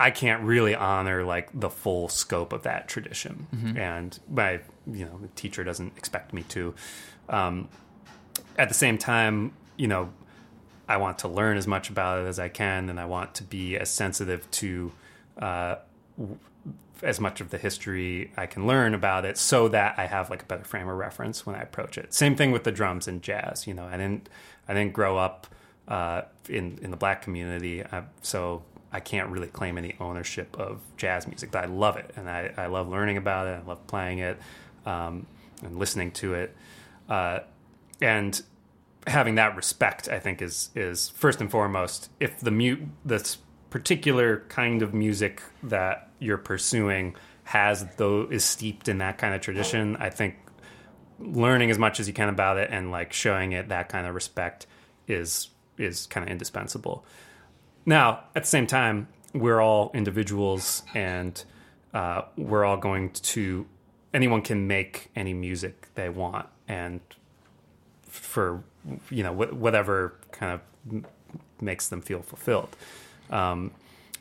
I 0.00 0.10
can't 0.10 0.42
really 0.42 0.74
honor 0.74 1.24
like 1.24 1.48
the 1.58 1.70
full 1.70 2.08
scope 2.08 2.52
of 2.52 2.62
that 2.62 2.88
tradition, 2.88 3.46
and 3.76 4.18
my 4.30 4.60
you 4.86 5.04
know 5.04 5.20
teacher 5.36 5.64
doesn't 5.64 5.96
expect 5.96 6.32
me 6.32 6.42
to. 6.44 6.74
Um, 7.28 7.68
at 8.56 8.68
the 8.68 8.74
same 8.74 8.96
time, 8.98 9.52
you 9.76 9.86
know, 9.88 10.10
I 10.88 10.96
want 10.98 11.18
to 11.20 11.28
learn 11.28 11.56
as 11.56 11.66
much 11.66 11.90
about 11.90 12.20
it 12.24 12.26
as 12.28 12.38
I 12.38 12.48
can, 12.48 12.88
and 12.88 12.98
I 13.00 13.04
want 13.06 13.34
to 13.36 13.44
be 13.44 13.76
as 13.76 13.90
sensitive 13.90 14.48
to 14.52 14.92
uh, 15.40 15.76
w- 16.18 16.38
as 17.02 17.20
much 17.20 17.40
of 17.40 17.50
the 17.50 17.58
history 17.58 18.32
I 18.36 18.46
can 18.46 18.66
learn 18.66 18.94
about 18.94 19.24
it, 19.24 19.38
so 19.38 19.68
that 19.68 19.98
I 19.98 20.06
have 20.06 20.30
like 20.30 20.42
a 20.42 20.46
better 20.46 20.64
frame 20.64 20.88
of 20.88 20.96
reference 20.96 21.46
when 21.46 21.54
I 21.54 21.60
approach 21.60 21.96
it. 21.96 22.12
Same 22.12 22.34
thing 22.34 22.50
with 22.50 22.64
the 22.64 22.72
drums 22.72 23.06
and 23.06 23.22
jazz. 23.22 23.66
You 23.66 23.74
know, 23.74 23.84
I 23.84 23.96
didn't 23.96 24.28
I 24.66 24.74
didn't 24.74 24.92
grow 24.92 25.16
up 25.16 25.46
uh, 25.86 26.22
in 26.48 26.78
in 26.82 26.90
the 26.90 26.96
black 26.96 27.22
community, 27.22 27.82
uh, 27.82 28.02
so 28.22 28.62
I 28.92 29.00
can't 29.00 29.30
really 29.30 29.48
claim 29.48 29.78
any 29.78 29.96
ownership 30.00 30.58
of 30.58 30.80
jazz 30.96 31.26
music, 31.26 31.50
but 31.50 31.64
I 31.64 31.66
love 31.66 31.96
it, 31.96 32.10
and 32.16 32.28
I, 32.28 32.52
I 32.56 32.66
love 32.66 32.88
learning 32.88 33.16
about 33.16 33.46
it. 33.46 33.60
I 33.62 33.66
love 33.66 33.86
playing 33.86 34.18
it 34.18 34.38
um, 34.86 35.26
and 35.62 35.78
listening 35.78 36.10
to 36.12 36.34
it, 36.34 36.56
uh, 37.08 37.40
and 38.00 38.42
having 39.06 39.36
that 39.36 39.56
respect, 39.56 40.08
I 40.08 40.18
think, 40.18 40.42
is 40.42 40.70
is 40.74 41.10
first 41.10 41.40
and 41.40 41.50
foremost. 41.50 42.10
If 42.18 42.40
the 42.40 42.50
mute 42.50 42.80
this 43.04 43.38
particular 43.70 44.44
kind 44.48 44.82
of 44.82 44.94
music 44.94 45.42
that 45.62 46.07
you're 46.18 46.38
pursuing 46.38 47.16
has 47.44 47.86
though 47.96 48.28
is 48.30 48.44
steeped 48.44 48.88
in 48.88 48.98
that 48.98 49.18
kind 49.18 49.34
of 49.34 49.40
tradition, 49.40 49.96
I 49.96 50.10
think 50.10 50.36
learning 51.18 51.70
as 51.70 51.78
much 51.78 51.98
as 51.98 52.06
you 52.06 52.14
can 52.14 52.28
about 52.28 52.58
it 52.58 52.70
and 52.70 52.90
like 52.90 53.12
showing 53.12 53.52
it 53.52 53.68
that 53.68 53.88
kind 53.88 54.06
of 54.06 54.14
respect 54.14 54.66
is 55.06 55.48
is 55.78 56.06
kind 56.06 56.26
of 56.26 56.30
indispensable. 56.30 57.04
Now, 57.86 58.24
at 58.34 58.42
the 58.42 58.48
same 58.48 58.66
time, 58.66 59.08
we're 59.32 59.60
all 59.60 59.90
individuals 59.94 60.82
and 60.94 61.42
uh, 61.94 62.22
we're 62.36 62.64
all 62.64 62.76
going 62.76 63.10
to 63.10 63.66
anyone 64.12 64.42
can 64.42 64.66
make 64.66 65.10
any 65.16 65.32
music 65.32 65.88
they 65.94 66.08
want 66.08 66.46
and 66.66 67.00
for 68.02 68.62
you 69.10 69.22
know 69.22 69.32
wh- 69.32 69.54
whatever 69.54 70.14
kind 70.32 70.52
of 70.52 70.60
m- 70.90 71.06
makes 71.60 71.88
them 71.88 72.00
feel 72.00 72.22
fulfilled 72.22 72.74
um, 73.30 73.70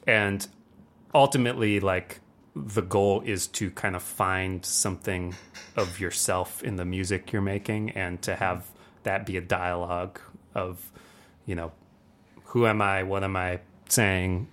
and 0.06 0.48
ultimately 1.14 1.80
like 1.80 2.20
the 2.56 2.82
goal 2.82 3.22
is 3.26 3.48
to 3.48 3.70
kind 3.72 3.96
of 3.96 4.02
find 4.02 4.66
something 4.66 5.36
of 5.76 6.00
yourself 6.00 6.64
in 6.64 6.76
the 6.76 6.86
music 6.86 7.32
you're 7.32 7.42
making 7.42 7.92
and 7.92 8.22
to 8.22 8.36
have 8.36 8.68
that 9.04 9.26
be 9.26 9.38
a 9.38 9.42
dialogue 9.42 10.20
of 10.56 10.92
you 11.46 11.54
know 11.54 11.72
who 12.46 12.66
am 12.66 12.82
i 12.82 13.04
what 13.04 13.24
am 13.24 13.36
i 13.36 13.60
saying 13.90 14.48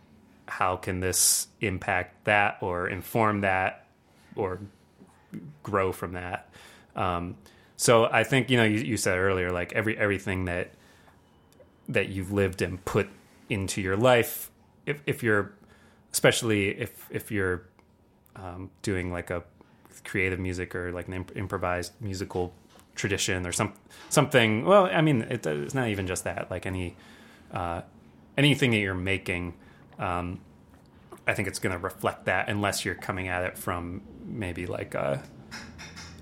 how 0.46 0.76
can 0.76 1.00
this 1.00 1.48
impact 1.60 2.24
that 2.24 2.58
or 2.60 2.88
inform 2.88 3.40
that 3.40 3.86
or 4.36 4.60
grow 5.62 5.92
from 5.92 6.12
that. 6.12 6.48
Um, 6.96 7.36
so 7.76 8.04
I 8.04 8.24
think 8.24 8.50
you 8.50 8.56
know 8.56 8.64
you, 8.64 8.78
you 8.78 8.96
said 8.96 9.18
earlier 9.18 9.50
like 9.50 9.72
every 9.72 9.96
everything 9.98 10.44
that 10.44 10.70
that 11.88 12.08
you've 12.08 12.32
lived 12.32 12.62
and 12.62 12.82
put 12.84 13.08
into 13.48 13.80
your 13.80 13.96
life. 13.96 14.50
If 14.86 15.02
if 15.06 15.22
you're 15.22 15.52
especially 16.14 16.68
if 16.68 17.08
if 17.10 17.32
you're 17.32 17.62
um, 18.36 18.70
doing 18.82 19.12
like 19.12 19.30
a 19.30 19.42
creative 20.04 20.38
music 20.38 20.74
or 20.76 20.92
like 20.92 21.08
an 21.08 21.14
imp- 21.14 21.36
improvised 21.36 21.92
musical 22.00 22.54
tradition 22.94 23.44
or 23.44 23.50
some 23.50 23.72
something. 24.10 24.64
Well, 24.64 24.86
I 24.86 25.00
mean, 25.00 25.22
it, 25.22 25.44
it's 25.44 25.74
not 25.74 25.88
even 25.88 26.06
just 26.06 26.22
that. 26.22 26.52
Like 26.52 26.66
any 26.66 26.94
uh, 27.52 27.82
anything 28.38 28.70
that 28.70 28.78
you're 28.78 28.94
making, 28.94 29.54
um, 29.98 30.40
I 31.26 31.34
think 31.34 31.48
it's 31.48 31.58
going 31.58 31.72
to 31.72 31.82
reflect 31.82 32.26
that 32.26 32.48
unless 32.48 32.84
you're 32.84 32.94
coming 32.94 33.26
at 33.26 33.42
it 33.42 33.58
from 33.58 34.02
maybe 34.24 34.66
like 34.66 34.94
a, 34.94 35.20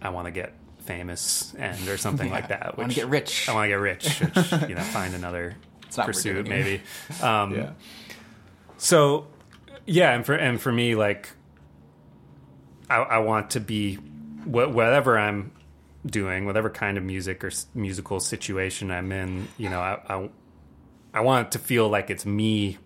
I 0.00 0.09
want 0.09 0.24
to 0.26 0.31
get 0.31 0.55
famous 0.87 1.55
and 1.59 1.87
or 1.87 1.98
something 1.98 2.28
Yeah, 2.33 2.35
like 2.35 2.48
that. 2.48 2.66
I 2.66 2.81
wanna 2.81 2.94
get 2.94 3.09
rich. 3.09 3.46
I 3.46 3.52
want 3.52 3.64
to 3.66 3.68
get 3.68 3.74
rich. 3.74 4.20
Which, 4.20 4.52
you 4.70 4.74
know, 4.74 4.81
find 4.83 5.14
another 5.14 5.55
It's 5.87 5.98
not 5.98 6.07
what 6.07 6.16
we're 6.16 6.22
pursuit 6.22 6.48
maybe. 6.48 6.81
Um, 7.22 7.74
So, 8.78 9.26
yeah, 9.87 10.12
and 10.14 10.25
for 10.25 10.35
and 10.35 10.61
for 10.61 10.73
me, 10.73 10.95
like, 10.95 11.31
I, 12.88 12.97
I 12.97 13.18
want 13.18 13.51
to 13.51 13.61
be 13.61 13.95
wh- 13.95 14.75
whatever 14.75 15.18
I'm 15.18 15.53
doing, 16.05 16.47
whatever 16.47 16.71
kind 16.71 16.99
of 16.99 17.05
music 17.05 17.45
or 17.45 17.49
s- 17.49 17.66
musical 17.75 18.21
situation 18.21 18.90
I'm 18.90 19.12
in. 19.12 19.49
You 19.59 19.71
know, 19.71 19.81
I 19.81 20.01
I, 20.09 20.31
I 21.14 21.21
want 21.21 21.53
to 21.53 21.59
feel 21.59 21.88
like 21.88 22.11
it's 22.11 22.27
me 22.27 22.79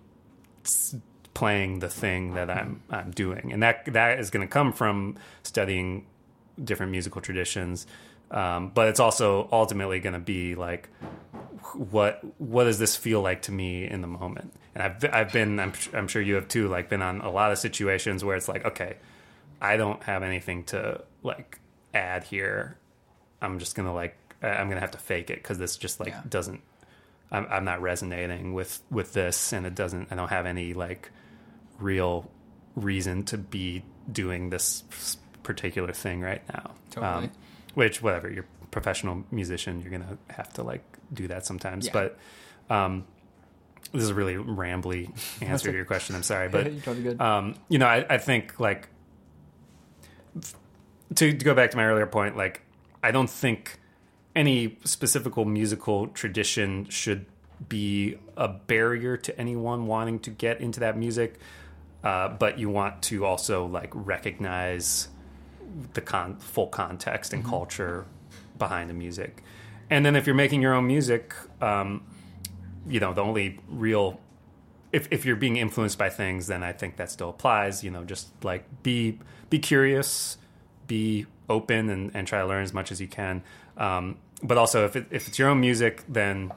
playing 1.35 1.81
the 1.81 1.89
thing 1.89 2.35
that 2.35 2.51
I'm 2.51 2.83
I'm 2.91 3.11
doing, 3.11 3.53
and 3.53 3.63
that 3.63 3.93
that 3.93 4.19
is 4.19 4.31
going 4.31 4.47
to 4.47 4.51
come 4.51 4.73
from 4.73 5.17
studying 5.43 6.07
different 6.63 6.93
musical 6.93 7.21
traditions. 7.21 7.87
Um, 8.31 8.73
but 8.75 8.89
it's 8.89 8.99
also 8.99 9.49
ultimately 9.53 10.01
going 10.01 10.15
to 10.15 10.19
be 10.19 10.57
like 10.57 10.89
what 11.75 12.21
what 12.41 12.65
does 12.65 12.79
this 12.79 12.97
feel 12.97 13.21
like 13.23 13.43
to 13.43 13.53
me 13.53 13.89
in 13.89 14.01
the 14.01 14.07
moment 14.07 14.53
and 14.75 14.83
i've 14.83 15.05
i've 15.13 15.33
been 15.33 15.59
i'm, 15.61 15.73
I'm 15.93 16.09
sure 16.09 16.23
you 16.23 16.35
have 16.37 16.49
too 16.49 16.69
like 16.69 16.89
been 16.89 17.03
on 17.03 17.21
a 17.21 17.31
lot 17.31 17.53
of 17.53 17.59
situations 17.59 18.25
where 18.25 18.37
it's 18.37 18.49
like 18.49 18.65
okay 18.65 18.97
i 19.61 19.77
don't 19.77 20.03
have 20.05 20.23
anything 20.23 20.65
to 20.65 21.03
like 21.23 21.59
add 21.95 22.25
here 22.25 22.77
i'm 23.43 23.59
just 23.59 23.75
gonna 23.75 23.95
like 23.95 24.17
i'm 24.43 24.69
gonna 24.69 24.81
have 24.81 24.91
to 24.93 24.99
fake 24.99 25.31
it 25.31 25.37
because 25.43 25.59
this 25.59 25.77
just 25.77 25.99
like 26.01 26.09
Yeah. 26.11 26.23
doesn't 26.29 26.61
I'm, 27.31 27.47
I'm 27.51 27.65
not 27.65 27.81
resonating 27.83 28.55
with 28.55 28.81
with 28.91 29.13
this 29.13 29.53
and 29.53 29.67
it 29.67 29.75
doesn't 29.75 30.09
i 30.13 30.15
don't 30.15 30.29
have 30.31 30.47
any 30.47 30.75
like 30.75 31.11
real 31.79 32.31
reason 32.75 33.25
to 33.25 33.39
be 33.39 33.83
doing 34.11 34.51
this 34.51 34.85
particular 35.43 35.93
thing 35.93 36.21
right 36.21 36.43
now 36.53 36.73
Totally. 36.91 37.27
Um, 37.27 37.31
which 37.75 38.01
whatever 38.03 38.31
you're 38.31 38.47
professional 38.71 39.25
musician 39.31 39.81
you're 39.81 39.91
gonna 39.91 40.19
have 40.29 40.53
to 40.53 40.63
like 40.63 40.83
do 41.13 41.29
that 41.29 41.47
sometimes 41.47 41.87
Yeah. 41.87 41.93
but 41.93 42.19
um 42.75 43.05
this 43.93 44.03
is 44.03 44.11
a 44.11 44.15
really 44.15 44.35
rambly 44.35 45.11
answer 45.43 45.71
to 45.71 45.77
your 45.77 45.85
question 45.85 46.15
i'm 46.17 46.23
sorry 46.23 46.49
but 46.49 46.67
You're 46.73 46.81
totally 46.83 47.03
good. 47.05 47.21
um 47.21 47.55
you 47.69 47.79
know 47.79 47.87
i, 47.87 48.05
I 48.09 48.19
think 48.19 48.59
like 48.61 48.89
to, 51.15 51.33
to 51.33 51.45
go 51.45 51.55
back 51.55 51.71
to 51.71 51.77
my 51.77 51.85
earlier 51.85 52.07
point 52.07 52.37
like 52.37 52.63
i 53.03 53.11
don't 53.11 53.31
think 53.31 53.79
any 54.35 54.77
specific 54.85 55.37
musical 55.47 56.09
tradition 56.09 56.87
should 56.91 57.25
be 57.69 58.19
a 58.37 58.49
barrier 58.49 59.17
to 59.17 59.39
anyone 59.41 59.87
wanting 59.87 60.19
to 60.19 60.31
get 60.31 60.61
into 60.61 60.81
that 60.81 60.97
music 60.99 61.39
uh, 62.05 62.29
but 62.29 62.59
you 62.59 62.69
want 62.69 63.03
to 63.03 63.25
also 63.25 63.65
like 63.67 63.91
recognize 63.95 65.09
the 65.95 66.01
con- 66.03 66.37
full 66.37 66.67
context 66.69 67.33
and 67.33 67.45
culture 67.45 68.05
behind 68.59 68.91
the 68.91 68.95
music. 68.95 69.43
And 69.91 70.05
then 70.05 70.17
if 70.17 70.27
you're 70.27 70.35
making 70.37 70.63
your 70.63 70.75
own 70.75 70.87
music 70.87 71.35
um, 71.61 72.03
you 72.89 73.01
know 73.01 73.13
the 73.13 73.23
only 73.23 73.59
real 73.69 74.21
if, 74.93 75.09
if 75.11 75.25
you're 75.25 75.37
being 75.37 75.57
influenced 75.57 75.99
by 75.99 76.09
things 76.09 76.47
then 76.47 76.63
i 76.63 76.73
think 76.73 76.97
that 76.97 77.11
still 77.11 77.31
applies 77.31 77.83
you 77.83 77.91
know 77.91 78.05
just 78.05 78.29
like 78.45 78.65
be 78.85 79.19
be 79.51 79.59
curious 79.59 80.39
be 80.87 81.27
open 81.49 81.91
and, 81.91 82.11
and 82.15 82.27
try 82.29 82.39
to 82.41 82.47
learn 82.47 82.63
as 82.63 82.73
much 82.73 82.93
as 82.93 83.01
you 83.01 83.09
can. 83.09 83.43
Um, 83.77 84.19
but 84.43 84.57
also 84.57 84.85
if, 84.85 84.95
it, 84.97 85.07
if 85.11 85.27
it's 85.29 85.39
your 85.39 85.49
own 85.49 85.61
music 85.61 86.05
then 86.09 86.53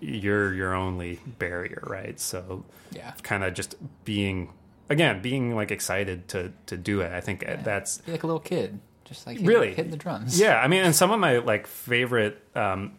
you're 0.00 0.52
your 0.54 0.74
only 0.74 1.18
barrier 1.38 1.82
right? 1.86 2.18
So 2.20 2.64
Yeah. 2.92 3.12
kind 3.22 3.42
of 3.44 3.54
just 3.54 3.74
being 4.04 4.50
again 4.90 5.22
being 5.22 5.54
like 5.54 5.70
excited 5.70 6.26
to 6.28 6.52
to 6.66 6.76
do 6.76 7.00
it 7.00 7.12
i 7.12 7.20
think 7.20 7.44
that's 7.62 7.98
Be 7.98 8.12
like 8.12 8.24
a 8.24 8.26
little 8.26 8.40
kid, 8.40 8.80
just 9.10 9.26
like 9.26 9.34
hitting, 9.36 9.46
Really? 9.48 9.74
hitting 9.74 9.90
the 9.90 9.96
drums. 9.98 10.40
yeah, 10.40 10.58
I 10.60 10.68
mean, 10.68 10.84
and 10.84 10.94
some 10.94 11.10
of 11.10 11.20
my 11.20 11.38
like 11.38 11.66
favorite, 11.66 12.42
um, 12.54 12.92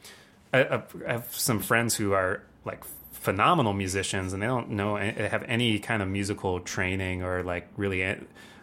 I, 0.54 0.82
I 1.08 1.12
have 1.14 1.34
some 1.34 1.60
friends 1.60 1.96
who 1.96 2.12
are 2.14 2.44
like 2.66 2.84
phenomenal 3.12 3.74
musicians, 3.74 4.34
and 4.34 4.42
they 4.44 4.48
don't 4.48 4.70
know 4.72 4.98
they 4.98 5.28
have 5.30 5.44
any 5.48 5.80
kind 5.80 6.02
of 6.04 6.08
musical 6.08 6.60
training 6.60 7.24
or 7.24 7.42
like 7.44 7.68
really 7.78 8.18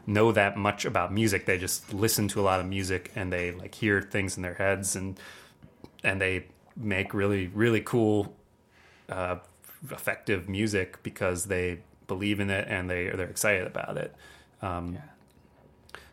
know 0.07 0.33
that 0.33 0.57
much 0.57 0.85
about 0.85 1.13
music. 1.13 1.47
They 1.47 1.59
just 1.59 1.93
listen 1.93 2.29
to 2.29 2.41
a 2.41 2.43
lot 2.43 2.61
of 2.61 2.67
music 2.67 3.11
and 3.17 3.33
they 3.33 3.53
like 3.53 3.75
hear 3.75 4.01
things 4.03 4.37
in 4.37 4.43
their 4.43 4.55
heads 4.55 4.95
and 4.97 5.19
and 6.05 6.21
they 6.21 6.47
make 6.77 7.13
really 7.15 7.49
really 7.49 7.81
cool, 7.81 8.35
uh, 9.09 9.37
effective 9.91 10.49
music 10.49 11.03
because 11.03 11.45
they 11.47 11.81
believe 12.07 12.41
in 12.41 12.51
it 12.51 12.67
and 12.69 12.89
they 12.91 13.09
they're 13.11 13.29
excited 13.31 13.67
about 13.67 13.97
it. 13.97 14.15
Um, 14.63 14.99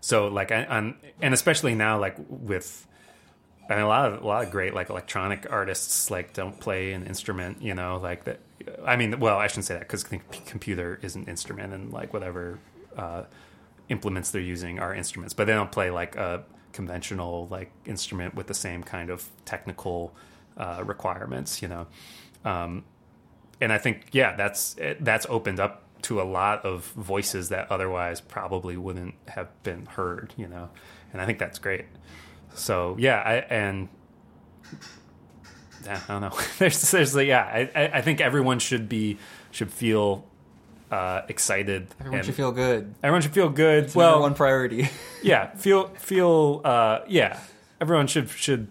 so 0.06 0.28
like 0.28 0.52
I, 0.52 0.60
and 1.20 1.34
especially 1.34 1.74
now 1.74 2.00
like 2.00 2.16
with 2.30 2.88
a 3.72 3.82
lot 3.82 4.14
of 4.14 4.22
a 4.22 4.28
lot 4.28 4.44
of 4.44 4.52
great 4.52 4.76
like 4.76 4.92
electronic 4.92 5.48
artists 5.50 6.12
like 6.12 6.32
don't 6.32 6.60
play 6.60 6.94
an 6.94 7.08
instrument 7.08 7.60
you 7.64 7.74
know 7.74 7.98
like 7.98 8.26
that 8.26 8.40
i 8.86 8.96
mean 8.96 9.20
well 9.20 9.40
i 9.40 9.48
shouldn't 9.48 9.66
say 9.66 9.74
that 9.74 9.80
because 9.80 10.04
computer 10.04 11.00
is 11.02 11.16
an 11.16 11.26
instrument 11.26 11.74
and 11.74 11.92
like 11.92 12.14
whatever 12.14 12.60
uh, 12.96 13.24
implements 13.90 14.30
they're 14.30 14.42
using 14.42 14.78
are 14.78 14.94
instruments 14.94 15.34
but 15.34 15.48
they 15.48 15.54
don't 15.54 15.72
play 15.72 15.90
like 15.90 16.16
a 16.16 16.44
conventional 16.72 17.48
like 17.50 17.72
instrument 17.88 18.36
with 18.36 18.46
the 18.46 18.54
same 18.54 18.84
kind 18.84 19.10
of 19.10 19.28
technical 19.44 20.14
uh, 20.58 20.84
requirements 20.86 21.64
you 21.64 21.68
know? 21.68 21.88
Um, 22.44 22.84
and 23.60 23.74
i 23.74 23.80
think 23.80 24.10
yeah 24.12 24.36
that's 24.36 24.76
that's 25.00 25.26
opened 25.30 25.60
up 25.60 25.85
to 26.06 26.22
a 26.22 26.24
lot 26.24 26.64
of 26.66 26.86
voices 26.92 27.50
that 27.50 27.70
otherwise 27.72 28.22
probably 28.22 28.78
wouldn't 28.78 29.16
have 29.28 29.48
been 29.64 29.86
heard 29.86 30.34
you 30.38 30.48
know 30.48 30.70
and 31.12 31.22
i 31.22 31.26
think 31.26 31.40
that's 31.40 31.60
great 31.60 31.86
so 32.54 32.96
yeah 32.98 33.22
I, 33.26 33.34
and 33.36 33.90
yeah, 35.86 36.02
I 36.08 36.14
don't 36.14 36.22
know. 36.22 36.38
there's, 36.58 36.92
there's, 36.92 37.16
like, 37.16 37.28
yeah, 37.28 37.68
I, 37.76 37.92
I 37.94 38.02
think 38.02 38.22
everyone 38.22 38.60
should 38.60 38.90
be 38.90 39.18
should 39.52 39.72
feel 39.72 40.26
uh, 40.92 41.22
excited. 41.28 41.88
Everyone 42.00 42.24
should 42.24 42.36
feel 42.36 42.52
good. 42.52 42.96
Everyone 43.04 43.22
should 43.22 43.34
feel 43.34 43.50
good. 43.50 43.86
It's 43.86 43.96
well, 43.96 44.22
one 44.22 44.34
priority. 44.34 44.90
yeah, 45.24 45.56
feel 45.56 45.88
feel. 45.90 46.62
Uh, 46.64 47.00
yeah, 47.08 47.40
everyone 47.80 48.08
should 48.08 48.30
should 48.30 48.68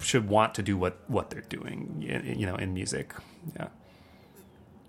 should 0.00 0.28
want 0.28 0.54
to 0.54 0.62
do 0.62 0.76
what 0.76 0.98
what 1.08 1.30
they're 1.30 1.42
doing. 1.42 2.02
You 2.36 2.46
know, 2.46 2.56
in 2.56 2.74
music. 2.74 3.14
Yeah. 3.54 3.68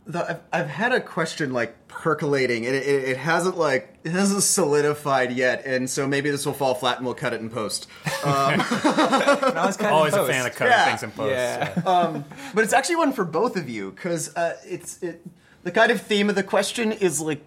The, 0.09 0.29
I've, 0.29 0.39
I've 0.53 0.69
had 0.69 0.93
a 0.93 1.01
question 1.01 1.51
like 1.51 1.87
percolating, 1.89 2.65
and 2.65 2.73
it, 2.73 2.87
it, 2.87 3.03
it 3.09 3.17
hasn't 3.17 3.57
like 3.57 3.93
it 4.05 4.11
hasn't 4.13 4.41
solidified 4.43 5.33
yet, 5.33 5.65
and 5.65 5.89
so 5.89 6.07
maybe 6.07 6.29
this 6.31 6.45
will 6.45 6.53
fall 6.53 6.75
flat, 6.75 6.97
and 6.97 7.05
we'll 7.05 7.13
cut 7.13 7.33
it 7.33 7.41
in 7.41 7.49
post. 7.49 7.87
Um, 8.23 8.61
I 8.61 9.63
was 9.65 9.75
kind 9.75 9.91
Always 9.93 10.13
of 10.13 10.29
a 10.29 10.31
fan 10.31 10.45
of 10.45 10.55
cutting 10.55 10.71
Yeah. 10.71 10.85
things 10.85 11.03
in 11.03 11.11
post. 11.11 11.31
Yeah. 11.31 11.81
um, 11.85 12.23
but 12.55 12.63
it's 12.63 12.71
actually 12.73 12.95
one 12.95 13.11
for 13.11 13.25
both 13.25 13.57
of 13.57 13.67
you 13.69 13.91
because 13.91 14.33
uh, 14.37 14.55
it's 14.65 15.03
it, 15.03 15.21
the 15.63 15.71
kind 15.71 15.91
of 15.91 16.01
theme 16.01 16.29
of 16.29 16.35
the 16.35 16.43
question 16.43 16.93
is 16.93 17.19
like 17.19 17.43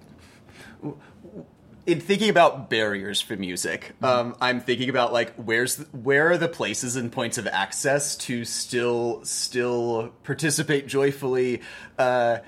in 1.86 2.00
thinking 2.00 2.30
about 2.30 2.70
barriers 2.70 3.20
for 3.20 3.36
music. 3.36 3.92
Um, 4.02 4.36
I'm 4.40 4.60
thinking 4.60 4.88
about 4.88 5.12
like 5.12 5.34
where's 5.34 5.76
the, 5.76 5.84
where 5.96 6.30
are 6.30 6.38
the 6.38 6.48
places 6.48 6.96
and 6.96 7.10
points 7.10 7.38
of 7.38 7.46
access 7.46 8.16
to 8.16 8.44
still 8.44 9.24
still 9.24 10.12
participate 10.22 10.86
joyfully. 10.86 11.62
Uh, 11.98 12.38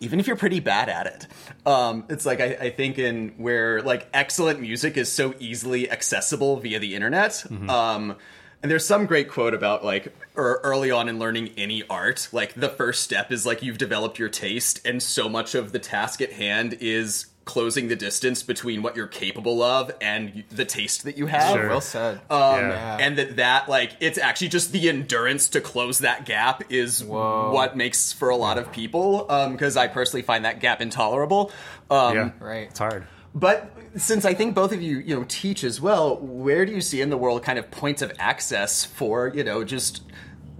even 0.00 0.20
if 0.20 0.26
you're 0.26 0.36
pretty 0.36 0.60
bad 0.60 0.88
at 0.88 1.06
it, 1.06 1.26
um, 1.66 2.04
it's 2.08 2.26
like 2.26 2.40
I, 2.40 2.56
I 2.60 2.70
think 2.70 2.98
in 2.98 3.34
where 3.38 3.80
like 3.80 4.08
excellent 4.12 4.60
music 4.60 4.96
is 4.96 5.10
so 5.10 5.34
easily 5.38 5.90
accessible 5.90 6.56
via 6.58 6.78
the 6.78 6.94
internet. 6.94 7.44
Um, 7.70 8.16
and 8.62 8.70
there's 8.70 8.86
some 8.86 9.04
great 9.04 9.28
quote 9.28 9.52
about 9.52 9.84
like 9.84 10.14
er, 10.36 10.58
early 10.62 10.90
on 10.90 11.08
in 11.08 11.18
learning 11.18 11.50
any 11.58 11.86
art, 11.88 12.28
like 12.32 12.54
the 12.54 12.70
first 12.70 13.02
step 13.02 13.30
is 13.30 13.44
like 13.44 13.62
you've 13.62 13.76
developed 13.76 14.18
your 14.18 14.30
taste, 14.30 14.80
and 14.86 15.02
so 15.02 15.28
much 15.28 15.54
of 15.54 15.72
the 15.72 15.78
task 15.78 16.22
at 16.22 16.32
hand 16.32 16.78
is 16.80 17.26
closing 17.44 17.88
the 17.88 17.96
distance 17.96 18.42
between 18.42 18.82
what 18.82 18.96
you're 18.96 19.06
capable 19.06 19.62
of 19.62 19.92
and 20.00 20.44
the 20.50 20.64
taste 20.64 21.04
that 21.04 21.18
you 21.18 21.26
have. 21.26 21.54
Sure. 21.54 21.68
well 21.68 21.80
said. 21.80 22.16
Um, 22.30 22.60
Yeah. 22.60 22.96
And 23.00 23.18
that 23.18 23.36
that 23.36 23.68
like 23.68 23.96
it's 24.00 24.18
actually 24.18 24.48
just 24.48 24.72
the 24.72 24.88
endurance 24.88 25.48
to 25.50 25.60
close 25.60 25.98
that 26.00 26.24
gap 26.24 26.64
is 26.70 27.04
Whoa. 27.04 27.50
what 27.52 27.76
makes 27.76 28.12
for 28.12 28.30
a 28.30 28.36
lot 28.36 28.58
of 28.58 28.72
people. 28.72 29.24
Because 29.52 29.76
I 29.76 29.88
personally 29.88 30.22
find 30.22 30.44
that 30.44 30.60
gap 30.60 30.80
intolerable. 30.80 31.52
Um, 31.90 32.14
yeah, 32.14 32.30
right. 32.40 32.68
It's 32.68 32.78
hard. 32.78 33.06
But 33.34 33.72
since 33.96 34.24
I 34.24 34.32
think 34.32 34.54
both 34.54 34.72
of 34.72 34.80
you, 34.80 34.98
you 34.98 35.14
know, 35.16 35.24
teach 35.28 35.64
as 35.64 35.80
well, 35.80 36.16
where 36.18 36.64
do 36.64 36.72
you 36.72 36.80
see 36.80 37.00
in 37.00 37.10
the 37.10 37.16
world 37.16 37.42
kind 37.42 37.58
of 37.58 37.70
points 37.70 38.00
of 38.00 38.12
access 38.18 38.84
for, 38.84 39.32
you 39.34 39.42
know, 39.42 39.64
just 39.64 40.02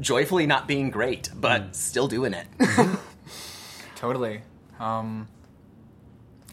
joyfully 0.00 0.44
not 0.46 0.66
being 0.66 0.90
great, 0.90 1.30
but 1.36 1.76
still 1.76 2.08
doing 2.08 2.34
it. 2.34 2.46
Totally. 3.96 4.42
Um, 4.80 5.28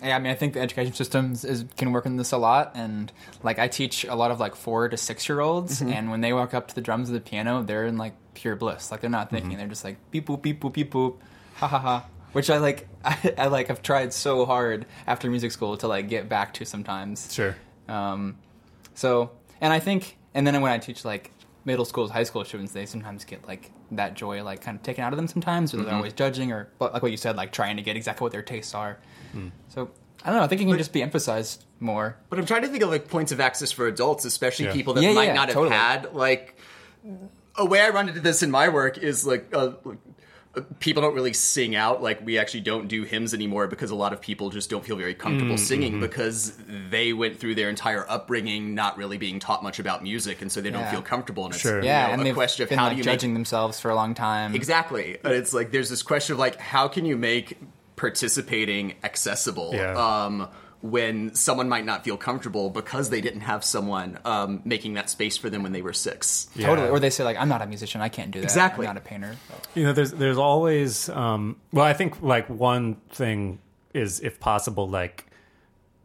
yeah, 0.01 0.15
I 0.15 0.19
mean, 0.19 0.31
I 0.31 0.35
think 0.35 0.53
the 0.53 0.61
education 0.61 0.93
system 0.93 1.33
is, 1.33 1.65
can 1.77 1.91
work 1.91 2.05
in 2.05 2.17
this 2.17 2.31
a 2.31 2.37
lot, 2.37 2.71
and 2.73 3.11
like 3.43 3.59
I 3.59 3.67
teach 3.67 4.03
a 4.03 4.15
lot 4.15 4.31
of 4.31 4.39
like 4.39 4.55
four 4.55 4.89
to 4.89 4.97
six 4.97 5.29
year 5.29 5.39
olds, 5.39 5.81
and 5.81 6.09
when 6.09 6.21
they 6.21 6.33
walk 6.33 6.53
up 6.53 6.67
to 6.69 6.75
the 6.75 6.81
drums 6.81 7.09
of 7.09 7.13
the 7.13 7.21
piano, 7.21 7.61
they're 7.61 7.85
in 7.85 7.97
like 7.97 8.13
pure 8.33 8.55
bliss. 8.55 8.91
Like 8.91 9.01
they're 9.01 9.09
not 9.09 9.29
thinking; 9.29 9.57
they're 9.57 9.67
just 9.67 9.83
like 9.83 9.97
beep 10.09 10.27
boop 10.27 10.41
beep 10.41 10.59
boop 10.61 10.73
beep 10.73 10.91
boop, 10.91 11.17
ha 11.55 11.67
ha 11.67 11.79
ha. 11.79 12.05
Which 12.33 12.49
I 12.49 12.57
like. 12.57 12.87
I, 13.05 13.33
I 13.37 13.47
like. 13.47 13.67
have 13.67 13.81
tried 13.81 14.13
so 14.13 14.45
hard 14.45 14.85
after 15.05 15.29
music 15.29 15.51
school 15.51 15.77
to 15.77 15.87
like 15.87 16.09
get 16.09 16.29
back 16.29 16.53
to 16.55 16.65
sometimes. 16.65 17.31
Sure. 17.31 17.55
Um, 17.87 18.37
so, 18.95 19.31
and 19.59 19.71
I 19.73 19.79
think, 19.79 20.17
and 20.33 20.47
then 20.47 20.59
when 20.61 20.71
I 20.71 20.77
teach 20.77 21.05
like 21.05 21.31
middle 21.65 21.85
schools, 21.85 22.11
high 22.11 22.23
school 22.23 22.43
students, 22.45 22.73
they 22.73 22.85
sometimes 22.85 23.23
get 23.25 23.47
like 23.47 23.71
that 23.91 24.13
joy 24.15 24.43
like 24.43 24.61
kind 24.61 24.75
of 24.77 24.83
taken 24.83 25.03
out 25.03 25.13
of 25.13 25.17
them 25.17 25.27
sometimes, 25.27 25.73
or 25.73 25.77
they're 25.77 25.93
always 25.95 26.13
judging, 26.13 26.51
or 26.51 26.69
but 26.79 26.93
like 26.93 27.01
what 27.01 27.11
you 27.11 27.17
said, 27.17 27.35
like 27.35 27.51
trying 27.51 27.77
to 27.77 27.83
get 27.83 27.95
exactly 27.95 28.23
what 28.25 28.31
their 28.31 28.41
tastes 28.41 28.73
are. 28.73 28.99
So 29.69 29.91
I 30.23 30.29
don't 30.29 30.37
know. 30.39 30.43
I 30.43 30.47
think 30.47 30.61
it 30.61 30.65
can 30.65 30.77
just 30.77 30.93
be 30.93 31.01
emphasized 31.01 31.65
more. 31.79 32.17
But 32.29 32.39
I'm 32.39 32.45
trying 32.45 32.61
to 32.63 32.67
think 32.67 32.83
of 32.83 32.89
like 32.89 33.07
points 33.07 33.31
of 33.31 33.39
access 33.39 33.71
for 33.71 33.87
adults, 33.87 34.25
especially 34.25 34.65
Yeah. 34.65 34.73
people 34.73 34.93
that 34.95 35.03
Yeah, 35.03 35.13
might 35.13 35.27
yeah, 35.27 35.33
not 35.33 35.49
have 35.49 35.69
had 35.69 36.13
like 36.13 36.57
a 37.55 37.65
way 37.65 37.81
I 37.81 37.89
run 37.89 38.07
into 38.07 38.21
this 38.21 38.43
in 38.43 38.51
my 38.51 38.69
work 38.69 38.97
is 38.97 39.25
like 39.25 39.53
uh, 39.53 39.73
like, 39.83 39.97
uh, 39.97 40.11
people 40.79 41.01
don't 41.01 41.15
really 41.15 41.33
sing 41.33 41.75
out. 41.75 42.03
Like 42.03 42.25
we 42.25 42.37
actually 42.37 42.61
don't 42.61 42.87
do 42.87 43.03
hymns 43.03 43.33
anymore 43.33 43.67
because 43.67 43.89
a 43.91 43.95
lot 43.95 44.11
of 44.11 44.19
people 44.19 44.49
just 44.49 44.69
don't 44.69 44.83
feel 44.83 44.97
very 44.97 45.13
comfortable 45.13 45.57
singing 45.57 45.99
because 45.99 46.57
they 46.89 47.13
went 47.13 47.39
through 47.39 47.55
their 47.55 47.69
entire 47.69 48.05
upbringing 48.09 48.75
not 48.75 48.97
really 48.97 49.17
being 49.17 49.39
taught 49.39 49.63
much 49.63 49.79
about 49.79 50.03
music, 50.03 50.41
and 50.41 50.51
so 50.51 50.59
they 50.59 50.69
don't 50.69 50.87
feel 50.89 51.01
comfortable. 51.01 51.45
And 51.45 51.53
it's 51.53 51.61
Sure. 51.61 51.79
you 51.79 51.85
Yeah, 51.85 52.07
know, 52.07 52.13
and 52.13 52.27
a 52.27 52.33
question 52.33 52.63
of 52.63 52.69
been 52.69 52.77
how 52.79 52.85
like 52.85 52.93
do 52.93 52.97
you 52.97 53.03
make 53.05 53.13
judging 53.13 53.33
themselves 53.33 53.79
for 53.79 53.89
a 53.91 53.95
long 53.95 54.13
time. 54.13 54.53
Exactly. 54.55 55.17
And 55.23 55.33
It's 55.33 55.53
like 55.53 55.71
there's 55.71 55.89
this 55.89 56.03
question 56.03 56.33
of 56.33 56.39
like 56.39 56.57
how 56.59 56.87
can 56.87 57.05
you 57.05 57.17
make 57.17 57.57
participating 57.95 58.95
accessible 59.03 59.71
Yeah. 59.73 59.93
um, 60.25 60.49
when 60.81 61.33
someone 61.35 61.69
might 61.69 61.85
not 61.85 62.03
feel 62.03 62.17
comfortable 62.17 62.69
because 62.69 63.09
they 63.09 63.21
didn't 63.21 63.41
have 63.41 63.63
someone 63.63 64.17
um, 64.25 64.61
making 64.65 64.95
that 64.95 65.09
space 65.09 65.37
for 65.37 65.49
them 65.49 65.61
when 65.63 65.71
they 65.71 65.81
were 65.81 65.93
six. 65.93 66.49
Yeah. 66.55 66.67
Totally. 66.67 66.89
Or 66.89 66.99
they 66.99 67.09
say 67.11 67.23
like, 67.23 67.37
"I'm 67.37 67.49
not 67.49 67.61
a 67.61 67.67
musician. 67.67 68.01
I 68.01 68.09
can't 68.09 68.31
do 68.31 68.39
that. 68.39 68.45
Exactly. 68.45 68.87
I'm 68.87 68.95
not 68.95 69.01
a 69.01 69.05
painter." 69.05 69.35
you 69.75 69.83
know 69.83 69.93
there's 69.93 70.11
there's 70.11 70.37
always 70.37 71.07
um 71.09 71.55
well 71.71 71.85
i 71.85 71.93
think 71.93 72.21
like 72.21 72.49
one 72.49 72.95
thing 73.09 73.59
is 73.93 74.19
if 74.19 74.37
possible 74.39 74.89
like 74.89 75.25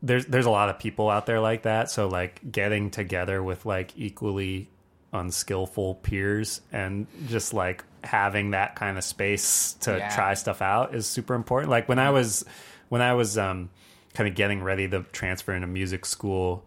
there's 0.02 0.24
there's 0.26 0.46
a 0.46 0.50
lot 0.50 0.68
of 0.68 0.78
people 0.78 1.10
out 1.10 1.26
there 1.26 1.40
like 1.40 1.62
that 1.62 1.90
so 1.90 2.06
like 2.06 2.40
getting 2.52 2.90
together 2.90 3.42
with 3.42 3.66
like 3.66 3.92
equally 3.96 4.68
unskillful 5.12 5.96
peers 5.96 6.60
and 6.72 7.06
just 7.26 7.52
like 7.54 7.82
having 8.04 8.50
that 8.52 8.76
kind 8.76 8.98
of 8.98 9.04
space 9.04 9.72
to 9.80 9.96
Yeah. 9.98 10.14
try 10.14 10.34
stuff 10.34 10.62
out 10.62 10.94
is 10.94 11.06
super 11.06 11.34
important 11.34 11.70
like 11.70 11.88
when 11.88 11.98
i 11.98 12.10
was 12.10 12.44
when 12.88 13.00
i 13.02 13.14
was 13.14 13.36
um 13.36 13.70
kind 14.16 14.28
of 14.28 14.34
getting 14.34 14.62
ready 14.62 14.88
to 14.88 15.02
transfer 15.12 15.52
into 15.54 15.66
music 15.66 16.06
school 16.06 16.64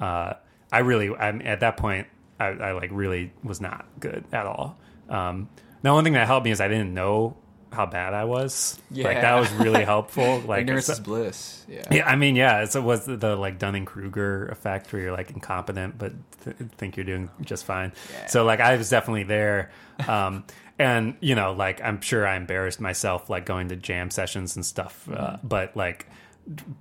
uh 0.00 0.32
i 0.72 0.78
really 0.78 1.14
i'm 1.16 1.40
at 1.42 1.60
that 1.60 1.76
point 1.76 2.06
i, 2.40 2.46
I 2.46 2.72
like 2.72 2.90
really 2.92 3.32
was 3.44 3.60
not 3.60 3.86
good 4.00 4.24
at 4.32 4.46
all 4.46 4.78
um 5.08 5.48
the 5.82 5.90
only 5.90 6.04
thing 6.04 6.14
that 6.14 6.26
helped 6.26 6.44
me 6.44 6.50
is 6.50 6.60
i 6.60 6.68
didn't 6.68 6.94
know 6.94 7.36
how 7.72 7.84
bad 7.84 8.14
i 8.14 8.24
was 8.24 8.80
like 8.90 9.20
that 9.20 9.34
was 9.34 9.52
really 9.52 9.84
helpful 9.84 10.40
like 10.46 10.60
Ignorance 10.62 10.86
so- 10.86 10.94
is 10.94 11.00
bliss. 11.00 11.52
Yeah. 11.68 11.82
yeah, 11.90 12.08
I 12.08 12.14
mean, 12.14 12.36
yeah, 12.36 12.62
it's, 12.62 12.76
it 12.76 12.82
was 12.82 13.04
the, 13.06 13.16
the 13.16 13.34
like 13.34 13.58
Dunning 13.58 13.84
Kruger 13.84 14.46
effect 14.46 14.92
where 14.92 15.02
you're 15.02 15.12
like 15.12 15.30
incompetent 15.32 15.98
but 15.98 16.12
th- 16.44 16.56
think 16.78 16.96
you're 16.96 17.04
doing 17.04 17.28
just 17.42 17.64
fine. 17.64 17.92
Yeah. 18.12 18.26
So 18.26 18.44
like 18.44 18.60
I 18.60 18.76
was 18.76 18.88
definitely 18.88 19.24
there, 19.24 19.72
um, 20.06 20.44
and 20.78 21.16
you 21.20 21.34
know, 21.34 21.52
like 21.52 21.82
I'm 21.82 22.00
sure 22.00 22.24
I 22.24 22.36
embarrassed 22.36 22.80
myself 22.80 23.28
like 23.28 23.46
going 23.46 23.68
to 23.70 23.76
jam 23.76 24.10
sessions 24.10 24.54
and 24.54 24.64
stuff, 24.64 25.08
uh, 25.12 25.38
but 25.42 25.76
like 25.76 26.06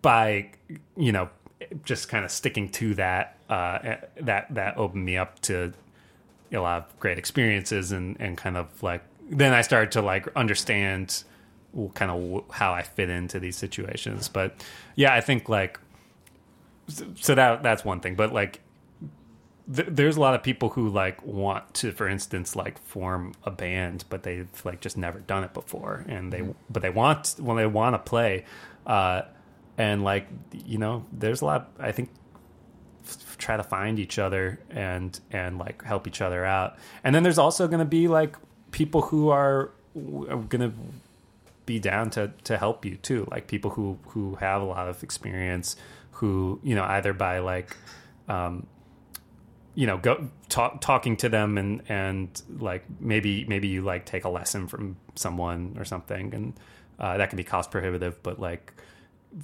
by 0.01 0.49
you 0.95 1.11
know 1.11 1.29
just 1.83 2.09
kind 2.09 2.23
of 2.25 2.31
sticking 2.31 2.69
to 2.69 2.93
that, 2.95 3.37
uh, 3.49 3.95
that 4.21 4.53
that 4.53 4.77
opened 4.77 5.05
me 5.05 5.17
up 5.17 5.39
to 5.41 5.73
a 6.51 6.59
lot 6.59 6.83
of 6.83 6.99
great 6.99 7.17
experiences 7.17 7.91
and 7.91 8.17
and 8.19 8.37
kind 8.37 8.57
of 8.57 8.83
like 8.83 9.01
then 9.29 9.53
I 9.53 9.61
started 9.61 9.91
to 9.93 10.01
like 10.01 10.27
understand 10.35 11.23
kind 11.93 12.11
of 12.11 12.43
how 12.51 12.73
I 12.73 12.83
fit 12.83 13.09
into 13.09 13.39
these 13.39 13.55
situations. 13.55 14.27
But 14.29 14.63
yeah, 14.95 15.13
I 15.13 15.21
think 15.21 15.49
like 15.49 15.79
so 16.87 17.35
that 17.35 17.63
that's 17.63 17.83
one 17.83 17.99
thing. 17.99 18.15
But 18.15 18.33
like 18.33 18.61
th- 19.73 19.89
there's 19.91 20.17
a 20.17 20.21
lot 20.21 20.35
of 20.35 20.43
people 20.43 20.69
who 20.69 20.89
like 20.89 21.23
want 21.25 21.73
to, 21.75 21.91
for 21.91 22.07
instance, 22.07 22.55
like 22.55 22.79
form 22.79 23.33
a 23.43 23.51
band, 23.51 24.05
but 24.09 24.23
they've 24.23 24.47
like 24.63 24.81
just 24.81 24.97
never 24.97 25.19
done 25.19 25.43
it 25.43 25.53
before, 25.53 26.05
and 26.07 26.31
they 26.31 26.43
but 26.69 26.81
they 26.81 26.89
want 26.89 27.35
when 27.39 27.57
they 27.57 27.65
want 27.65 27.95
to 27.95 27.99
play, 27.99 28.45
uh, 28.85 29.23
and 29.77 30.03
like 30.03 30.27
you 30.65 30.77
know, 30.77 31.05
there's 31.11 31.41
a 31.41 31.45
lot. 31.45 31.71
I 31.79 31.91
think 31.91 32.09
f- 33.05 33.37
try 33.37 33.57
to 33.57 33.63
find 33.63 33.99
each 33.99 34.19
other 34.19 34.59
and 34.69 35.19
and 35.31 35.57
like 35.57 35.83
help 35.83 36.07
each 36.07 36.21
other 36.21 36.45
out, 36.45 36.77
and 37.03 37.13
then 37.13 37.23
there's 37.23 37.39
also 37.39 37.67
going 37.67 37.79
to 37.79 37.85
be 37.85 38.07
like 38.07 38.35
people 38.71 39.01
who 39.01 39.29
are 39.29 39.71
going 39.93 40.59
to 40.59 40.73
be 41.65 41.79
down 41.79 42.09
to 42.11 42.31
to 42.43 42.57
help 42.57 42.85
you 42.85 42.95
too 42.97 43.27
like 43.31 43.47
people 43.47 43.71
who 43.71 43.97
who 44.09 44.35
have 44.35 44.61
a 44.61 44.65
lot 44.65 44.87
of 44.87 45.01
experience 45.01 45.75
who 46.11 46.59
you 46.63 46.75
know 46.75 46.83
either 46.83 47.13
by 47.13 47.39
like 47.39 47.75
um 48.27 48.67
you 49.73 49.87
know 49.87 49.97
go 49.97 50.29
talk, 50.47 50.79
talking 50.81 51.17
to 51.17 51.29
them 51.29 51.57
and 51.57 51.81
and 51.89 52.41
like 52.59 52.85
maybe 52.99 53.45
maybe 53.45 53.67
you 53.67 53.81
like 53.81 54.05
take 54.05 54.23
a 54.25 54.29
lesson 54.29 54.67
from 54.67 54.95
someone 55.15 55.75
or 55.77 55.85
something 55.85 56.33
and 56.33 56.53
uh, 56.99 57.17
that 57.17 57.29
can 57.29 57.37
be 57.37 57.43
cost 57.43 57.71
prohibitive 57.71 58.21
but 58.23 58.39
like 58.39 58.73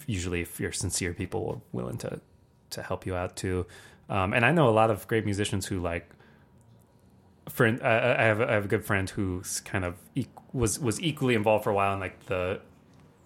usually 0.08 0.42
if 0.42 0.60
you're 0.60 0.72
sincere 0.72 1.14
people 1.14 1.50
are 1.50 1.62
willing 1.72 1.98
to 1.98 2.22
to 2.72 2.82
help 2.82 3.06
you 3.06 3.16
out 3.16 3.36
too. 3.36 3.66
Um, 4.10 4.34
and 4.34 4.46
i 4.46 4.52
know 4.52 4.68
a 4.68 4.72
lot 4.72 4.92
of 4.92 5.08
great 5.08 5.26
musicians 5.26 5.66
who 5.66 5.80
like 5.80 6.10
friend 7.50 7.82
I, 7.82 8.16
I 8.20 8.24
have 8.24 8.42
I 8.42 8.54
have 8.54 8.66
a 8.66 8.68
good 8.68 8.86
friend 8.86 9.10
who's 9.10 9.60
kind 9.62 9.86
of 9.86 9.96
e- 10.16 10.28
was 10.54 10.80
was 10.80 11.02
equally 11.02 11.36
involved 11.36 11.64
for 11.64 11.70
a 11.70 11.74
while 11.74 11.94
in 11.94 12.00
like 12.00 12.26
the 12.26 12.60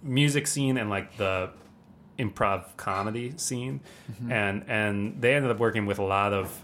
music 0.04 0.48
scene 0.48 0.78
and 0.78 0.90
like 0.90 1.18
the 1.18 1.50
improv 2.18 2.66
comedy 2.78 3.34
scene. 3.38 3.82
And 4.30 4.64
and 4.68 5.22
they 5.22 5.36
ended 5.36 5.52
up 5.52 5.60
working 5.60 5.86
with 5.86 6.00
a 6.00 6.04
lot 6.04 6.34
of 6.34 6.64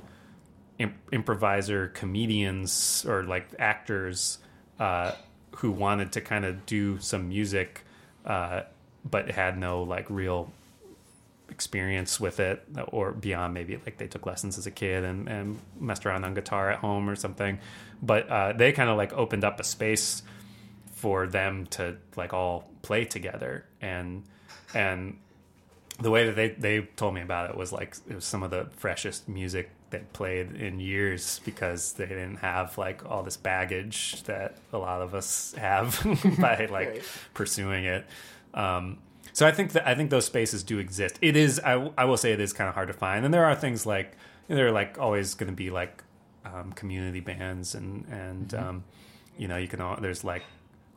imp- 0.80 1.10
improviser 1.12 1.88
comedians 1.90 3.06
or 3.08 3.24
like 3.24 3.48
actors 3.60 4.38
uh, 4.80 5.12
who 5.58 5.72
wanted 5.72 6.14
to 6.14 6.22
kind 6.22 6.46
of 6.46 6.66
do 6.66 7.00
some 7.00 7.28
music 7.30 7.84
uh, 8.26 8.62
but 9.04 9.30
had 9.32 9.58
no 9.58 9.84
like 9.84 10.10
real 10.10 10.52
experience 11.50 12.20
with 12.20 12.40
it 12.40 12.64
or 12.88 13.12
beyond 13.12 13.54
maybe 13.54 13.76
like 13.86 13.98
they 13.98 14.08
took 14.08 14.26
lessons 14.26 14.58
as 14.58 14.66
a 14.66 14.72
kid 14.72 15.04
and, 15.04 15.28
and 15.28 15.60
messed 15.80 16.06
around 16.06 16.24
on 16.24 16.34
guitar 16.34 16.70
at 16.72 16.80
home 16.80 17.10
or 17.10 17.16
something 17.16 17.60
but 18.02 18.28
uh, 18.30 18.54
they 18.54 18.72
kind 18.72 18.90
of 18.90 18.96
like 18.96 19.12
opened 19.14 19.44
up 19.44 19.60
a 19.60 19.64
space 19.64 20.24
for 20.94 21.28
them 21.28 21.66
to 21.66 21.98
like 22.16 22.34
all 22.34 22.70
play 22.84 23.04
together 23.04 23.66
and 23.82 24.24
and 24.74 25.18
the 26.00 26.10
way 26.10 26.26
that 26.28 26.36
they, 26.36 26.50
they 26.50 26.82
told 26.96 27.14
me 27.14 27.22
about 27.22 27.50
it 27.50 27.58
was 27.58 27.74
like 27.74 27.98
it 28.10 28.16
was 28.16 28.26
some 28.26 28.44
of 28.44 28.50
the 28.50 28.68
freshest 28.78 29.28
music 29.28 29.70
they 29.90 30.00
played 30.14 30.56
in 30.56 30.80
years 30.80 31.42
because 31.44 31.94
they 31.94 32.06
didn't 32.06 32.38
have 32.38 32.78
like 32.78 33.06
all 33.06 33.24
this 33.24 33.36
baggage 33.36 34.24
that 34.24 34.56
a 34.72 34.78
lot 34.78 35.02
of 35.02 35.14
us 35.14 35.54
have 35.58 36.02
by 36.40 36.68
like 36.72 36.88
Right. 36.88 37.02
pursuing 37.34 37.84
it. 37.84 38.06
Um, 38.54 39.00
so 39.34 39.48
I 39.48 39.52
think 39.52 39.72
that 39.74 39.88
I 39.88 39.96
think 39.96 40.10
those 40.10 40.26
spaces 40.26 40.64
do 40.64 40.80
exist. 40.80 41.18
It 41.22 41.36
is 41.36 41.60
I, 41.60 41.92
I 41.98 42.06
will 42.06 42.18
say 42.18 42.32
it 42.34 42.40
is 42.40 42.54
kind 42.54 42.68
of 42.68 42.74
hard 42.74 42.88
to 42.90 42.94
find, 42.94 43.26
and 43.26 43.34
there 43.34 43.46
are 43.46 43.56
things 43.56 43.86
like 43.86 44.14
there 44.48 44.68
are 44.68 44.72
like 44.72 45.00
always 45.00 45.34
going 45.36 45.52
to 45.52 45.56
be 45.56 45.70
like 45.70 46.04
um, 46.46 46.74
community 46.74 47.20
bands 47.20 47.76
and 47.76 48.06
and 48.10 48.54
um, 48.54 48.84
you 49.38 49.48
know 49.48 49.58
you 49.58 49.68
can 49.68 49.80
al- 49.80 50.00
there's 50.02 50.24
like 50.24 50.44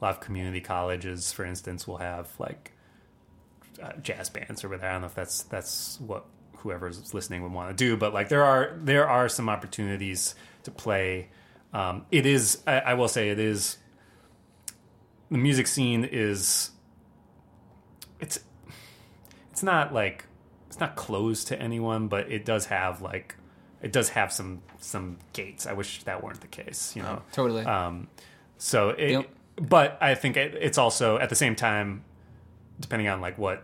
a 0.01 0.05
lot 0.05 0.11
of 0.15 0.21
community 0.21 0.61
colleges, 0.61 1.33
for 1.33 1.45
instance, 1.45 1.87
will 1.87 1.99
have 1.99 2.29
like 2.39 2.73
uh, 3.83 3.93
jazz 4.03 4.29
bands 4.31 4.65
or 4.65 4.69
whatever. 4.69 4.89
I 4.89 4.93
don't 4.93 5.03
know 5.03 5.07
if 5.07 5.15
that's 5.15 5.43
that's 5.45 6.01
what 6.01 6.25
whoever's 6.59 7.15
listening 7.15 7.43
would 7.43 7.53
want 7.53 7.77
to 7.77 7.85
do, 7.85 7.97
but 7.97 8.13
like 8.13 8.29
there 8.29 8.43
are 8.43 8.77
there 8.83 9.09
are 9.09 9.29
some 9.29 9.49
opportunities 9.49 10.35
to 10.65 10.71
play. 10.71 11.29
Um, 11.73 12.07
it 12.11 12.27
is 12.27 12.63
I, 12.67 12.81
I 12.81 12.95
will 12.95 13.09
say 13.09 13.31
it 13.31 13.39
is 13.39 13.79
the 15.31 15.39
music 15.39 15.67
scene 15.67 16.05
is 16.05 16.71
it's 19.55 19.63
not 19.63 19.95
like 19.95 20.25
it's 20.67 20.81
not 20.81 20.97
closed 20.97 21.47
to 21.49 21.63
anyone, 21.63 22.09
but 22.09 22.29
it 22.33 22.45
does 22.45 22.67
have 22.67 23.01
like 23.01 23.37
it 23.81 23.93
does 23.93 24.09
have 24.09 24.33
some 24.33 24.63
some 24.81 25.19
gates. 25.33 25.65
I 25.65 25.75
wish 25.75 26.03
that 26.03 26.25
weren't 26.25 26.41
the 26.41 26.49
case, 26.49 26.97
you 26.97 27.03
know. 27.03 27.23
Totally. 27.31 27.65
Um, 27.65 28.09
so 28.59 28.91
it, 28.91 29.11
Yep. 29.13 29.29
but 29.61 29.97
I 30.01 30.17
think 30.17 30.37
it, 30.37 30.57
it's 30.61 30.77
also 30.77 31.19
at 31.19 31.29
the 31.29 31.37
same 31.37 31.55
time, 31.55 32.03
depending 32.81 33.07
on 33.07 33.21
like 33.21 33.39
what 33.39 33.63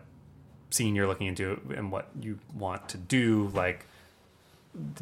scene 0.71 0.95
you're 0.95 1.09
looking 1.09 1.27
into 1.27 1.61
and 1.77 1.91
what 1.91 2.09
you 2.21 2.39
want 2.55 2.89
to 2.91 2.97
do, 2.97 3.51
like 3.53 3.85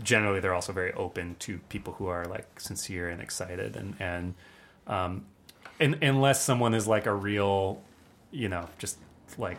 generally 0.03 0.41
they're 0.41 0.55
also 0.55 0.73
very 0.73 0.95
open 0.95 1.37
to 1.41 1.59
people 1.69 1.93
who 1.99 2.07
are 2.07 2.25
like 2.25 2.59
sincere 2.59 3.11
and 3.11 3.21
excited 3.21 3.77
and 3.77 3.95
and 4.01 4.35
um 4.87 5.27
and 5.79 5.99
unless 6.03 6.43
someone 6.43 6.73
is 6.73 6.87
like 6.89 7.05
a 7.05 7.13
real 7.13 7.79
you 8.31 8.49
know 8.49 8.67
just 8.79 8.97
like 9.37 9.59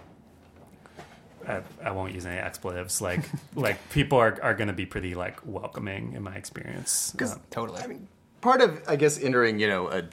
I, 1.49 1.61
I 1.83 1.91
won't 1.91 2.13
use 2.13 2.25
any 2.25 2.37
expletives 2.37 3.01
like 3.01 3.21
like 3.55 3.77
people 3.89 4.17
are, 4.19 4.37
are 4.41 4.53
going 4.53 4.67
to 4.67 4.73
be 4.73 4.85
pretty 4.85 5.15
like 5.15 5.39
welcoming 5.45 6.13
in 6.13 6.21
my 6.23 6.35
experience 6.35 7.13
Um, 7.33 7.41
Totally. 7.49 7.99
part 8.41 8.61
of 8.61 8.81
i 8.87 8.95
guess 8.95 9.19
entering 9.19 9.59
you 9.59 9.67
know 9.67 9.89
a 9.89 10.03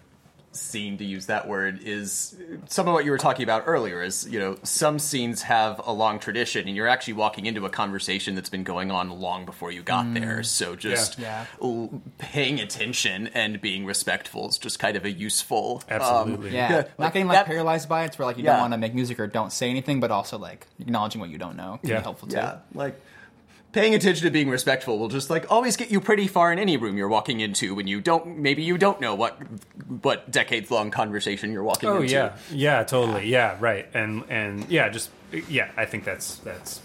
scene 0.56 0.98
to 0.98 1.04
use 1.04 1.26
that 1.26 1.46
word 1.46 1.80
is 1.82 2.34
some 2.66 2.88
of 2.88 2.94
what 2.94 3.04
you 3.04 3.10
were 3.10 3.18
talking 3.18 3.42
about 3.44 3.64
earlier 3.66 4.02
is 4.02 4.26
you 4.28 4.38
know 4.38 4.56
some 4.62 4.98
scenes 4.98 5.42
have 5.42 5.80
a 5.86 5.92
long 5.92 6.18
tradition 6.18 6.66
and 6.66 6.76
you're 6.76 6.88
actually 6.88 7.12
walking 7.12 7.46
into 7.46 7.64
a 7.66 7.70
conversation 7.70 8.34
that's 8.34 8.48
been 8.48 8.64
going 8.64 8.90
on 8.90 9.10
long 9.20 9.44
before 9.44 9.70
you 9.70 9.82
got 9.82 10.12
there 10.14 10.42
so 10.42 10.74
just 10.76 11.18
Yeah. 11.18 11.46
l- 11.62 12.02
paying 12.18 12.60
attention 12.60 13.28
and 13.34 13.60
being 13.60 13.84
respectful 13.84 14.48
is 14.48 14.58
just 14.58 14.78
kind 14.78 14.96
of 14.96 15.04
a 15.04 15.10
useful 15.10 15.82
um, 15.90 16.00
Absolutely. 16.00 16.50
yeah. 16.54 16.70
yeah, 16.70 16.76
Not 16.76 16.90
like 16.98 17.12
getting 17.12 17.28
like 17.28 17.36
that- 17.38 17.46
paralyzed 17.46 17.88
by 17.88 18.02
it. 18.02 18.06
It's 18.06 18.18
where 18.18 18.26
like 18.26 18.38
you 18.38 18.44
Yeah. 18.44 18.52
don't 18.52 18.60
want 18.62 18.72
to 18.72 18.78
make 18.78 18.94
music 18.94 19.20
or 19.20 19.26
don't 19.26 19.52
say 19.52 19.70
anything, 19.70 20.00
but 20.00 20.10
also 20.10 20.38
like 20.38 20.66
acknowledging 20.80 21.20
what 21.20 21.30
you 21.30 21.38
don't 21.38 21.56
know 21.56 21.78
can 21.82 21.90
Yeah. 21.90 21.96
be 21.98 22.02
helpful 22.02 22.28
too. 22.28 22.36
Yeah, 22.36 22.58
like 22.74 23.00
paying 23.72 23.94
attention 23.94 24.24
to 24.24 24.30
being 24.30 24.48
respectful 24.48 24.98
will 24.98 25.08
just 25.08 25.28
like 25.28 25.50
always 25.50 25.76
get 25.76 25.90
you 25.90 26.00
pretty 26.00 26.26
far 26.26 26.52
in 26.52 26.58
any 26.58 26.76
room 26.76 26.96
you're 26.96 27.08
walking 27.08 27.40
into 27.40 27.74
when 27.74 27.86
you 27.86 28.00
don't 28.00 28.38
maybe 28.38 28.62
you 28.62 28.78
don't 28.78 29.00
know 29.00 29.14
what 29.14 29.38
what 30.02 30.30
decades 30.30 30.70
long 30.70 30.90
conversation 30.90 31.52
you're 31.52 31.62
walking 31.62 31.88
Oh 31.88 32.00
into. 32.00 32.12
yeah, 32.12 32.36
yeah, 32.50 32.82
totally, 32.84 33.28
yeah, 33.28 33.56
right, 33.60 33.86
and 33.94 34.24
and 34.28 34.68
yeah, 34.70 34.88
just 34.88 35.10
yeah, 35.48 35.70
I 35.76 35.84
think 35.84 36.04
that's 36.04 36.36
that's 36.38 36.80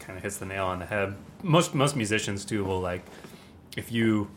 kind 0.00 0.16
of 0.16 0.22
hits 0.22 0.36
the 0.38 0.46
nail 0.46 0.66
on 0.66 0.78
the 0.80 0.86
head. 0.86 1.14
Most 1.42 1.74
most 1.74 1.96
musicians 1.96 2.44
too 2.44 2.64
will 2.64 2.80
like 2.80 3.02
if 3.76 3.90
you 3.92 4.28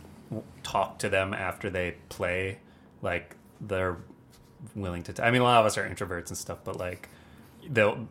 talk 0.63 0.99
to 0.99 1.09
them 1.09 1.33
after 1.33 1.69
they 1.69 1.95
play, 2.09 2.59
like 3.01 3.35
they're 3.59 3.97
willing 4.75 5.03
to. 5.03 5.13
T- 5.13 5.21
I 5.21 5.31
mean, 5.31 5.41
a 5.41 5.43
lot 5.43 5.59
of 5.59 5.65
us 5.65 5.77
are 5.77 5.87
introverts 5.87 6.29
and 6.29 6.37
stuff, 6.37 6.59
but 6.63 6.77
like 6.77 7.09
they'll 7.69 8.07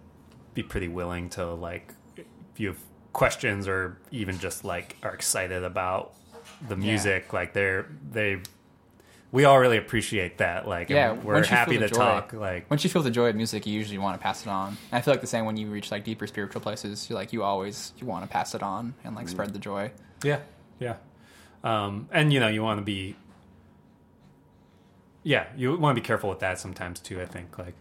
be 0.55 0.63
pretty 0.63 0.89
willing 0.89 1.29
to 1.31 1.53
like 1.55 1.93
if 2.17 2.27
you 2.59 2.69
have 2.69 2.79
questions 3.13 3.69
or 3.69 3.99
even 4.11 4.39
just 4.39 4.65
like 4.65 4.97
are 5.03 5.15
excited 5.15 5.65
about 5.65 6.15
the 6.69 6.77
music, 6.77 7.33
like 7.33 7.53
they're 7.53 7.87
they. 8.11 8.41
We 9.31 9.47
all 9.47 9.59
really 9.59 9.79
appreciate 9.79 10.37
that. 10.39 10.69
Like, 10.69 10.91
Yeah, 10.91 11.13
we're 11.13 11.43
happy 11.43 11.79
to 11.79 11.89
joy- 11.89 11.97
talk. 11.97 12.35
Like, 12.35 12.69
Once 12.71 12.85
you 12.85 12.91
feel 12.91 13.01
the 13.01 13.11
joy 13.11 13.31
of 13.31 13.35
music, 13.37 13.67
you 13.67 13.73
usually 13.73 13.97
want 13.97 14.15
to 14.21 14.23
pass 14.23 14.43
it 14.43 14.49
on. 14.51 14.69
And 14.69 14.77
I 14.93 15.01
feel 15.01 15.15
like 15.15 15.23
the 15.23 15.27
same 15.27 15.47
when 15.47 15.57
you 15.57 15.69
reach 15.71 15.91
like 15.91 16.05
deeper 16.05 16.27
spiritual 16.27 16.61
places. 16.61 17.09
You 17.09 17.17
like 17.17 17.33
you 17.33 17.43
always 17.43 17.95
you 17.97 18.07
want 18.07 18.25
to 18.25 18.29
pass 18.29 18.55
it 18.55 18.63
on 18.63 18.93
and 19.05 19.17
like 19.17 19.31
spread 19.31 19.55
the 19.55 19.59
joy. 19.59 19.91
Yeah, 20.23 20.41
yeah. 20.79 20.97
Um, 21.65 22.09
and 22.13 22.31
you 22.31 22.41
know, 22.41 22.49
you 22.49 22.63
want 22.63 22.79
to 22.79 22.85
be, 22.85 23.17
yeah, 25.23 25.47
you 25.57 25.77
want 25.79 25.97
to 25.97 26.03
be 26.03 26.07
careful 26.07 26.29
with 26.29 26.41
that 26.41 26.59
sometimes 26.59 27.01
too. 27.01 27.21
I 27.21 27.25
think 27.27 27.59
like, 27.59 27.75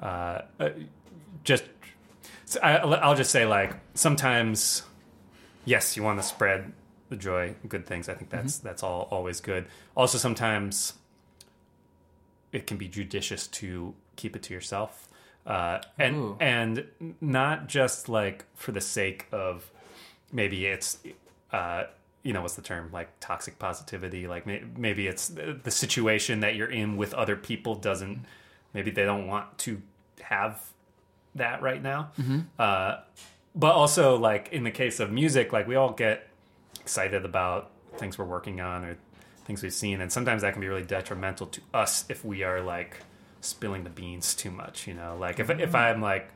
uh, 0.00 0.40
uh, 0.60 0.70
just 1.42 1.64
I, 2.62 2.76
I'll 2.76 3.14
just 3.14 3.30
say 3.30 3.46
like 3.46 3.74
sometimes, 3.94 4.82
yes, 5.64 5.96
you 5.96 6.02
want 6.02 6.20
to 6.20 6.26
spread 6.26 6.72
the 7.08 7.16
joy, 7.16 7.54
good 7.68 7.86
things. 7.86 8.08
I 8.08 8.14
think 8.14 8.30
that's 8.30 8.58
that's 8.58 8.82
all 8.82 9.08
always 9.10 9.40
good. 9.40 9.66
Also, 9.96 10.18
sometimes 10.18 10.94
it 12.52 12.66
can 12.66 12.76
be 12.76 12.88
judicious 12.88 13.46
to 13.48 13.94
keep 14.16 14.36
it 14.36 14.42
to 14.44 14.54
yourself. 14.54 15.08
Uh, 15.46 15.80
and 15.98 16.16
Ooh. 16.16 16.36
and 16.40 16.86
not 17.20 17.68
just 17.68 18.08
like 18.08 18.46
for 18.54 18.72
the 18.72 18.80
sake 18.80 19.26
of 19.30 19.70
maybe 20.32 20.66
it's 20.66 20.98
uh, 21.52 21.84
you 22.22 22.32
know 22.32 22.40
what's 22.40 22.54
the 22.54 22.62
term 22.62 22.90
like 22.92 23.08
toxic 23.20 23.58
positivity 23.58 24.26
like 24.26 24.46
may- 24.46 24.64
maybe 24.76 25.06
it's 25.06 25.28
the 25.28 25.58
the 25.62 25.70
situation 25.70 26.40
that 26.40 26.56
you're 26.56 26.70
in 26.70 26.96
with 26.96 27.12
other 27.12 27.36
people 27.36 27.74
doesn't 27.74 28.24
maybe 28.72 28.90
they 28.90 29.04
don't 29.04 29.26
want 29.26 29.58
to 29.58 29.82
have 30.22 30.72
that 31.34 31.62
right 31.62 31.82
now. 31.82 32.10
Uh, 32.58 33.00
but 33.54 33.72
also 33.72 34.16
like 34.16 34.48
in 34.52 34.64
the 34.64 34.70
case 34.70 35.00
of 35.00 35.12
music 35.12 35.52
like 35.52 35.66
we 35.68 35.76
all 35.76 35.92
get 35.92 36.28
excited 36.80 37.24
about 37.24 37.70
things 37.96 38.18
we're 38.18 38.24
working 38.24 38.60
on 38.60 38.84
or 38.84 38.96
things 39.44 39.62
we've 39.62 39.72
seen 39.72 40.00
and 40.00 40.10
sometimes 40.10 40.42
that 40.42 40.52
can 40.52 40.60
be 40.60 40.68
really 40.68 40.82
detrimental 40.82 41.46
to 41.46 41.60
us 41.72 42.04
if 42.08 42.24
we 42.24 42.42
are 42.42 42.60
like 42.60 42.98
spilling 43.40 43.84
the 43.84 43.90
beans 43.90 44.34
too 44.34 44.50
much 44.50 44.86
you 44.86 44.94
know? 44.94 45.16
Like 45.18 45.38
if, 45.38 45.50
if 45.50 45.74
i'm 45.74 46.00
like 46.00 46.30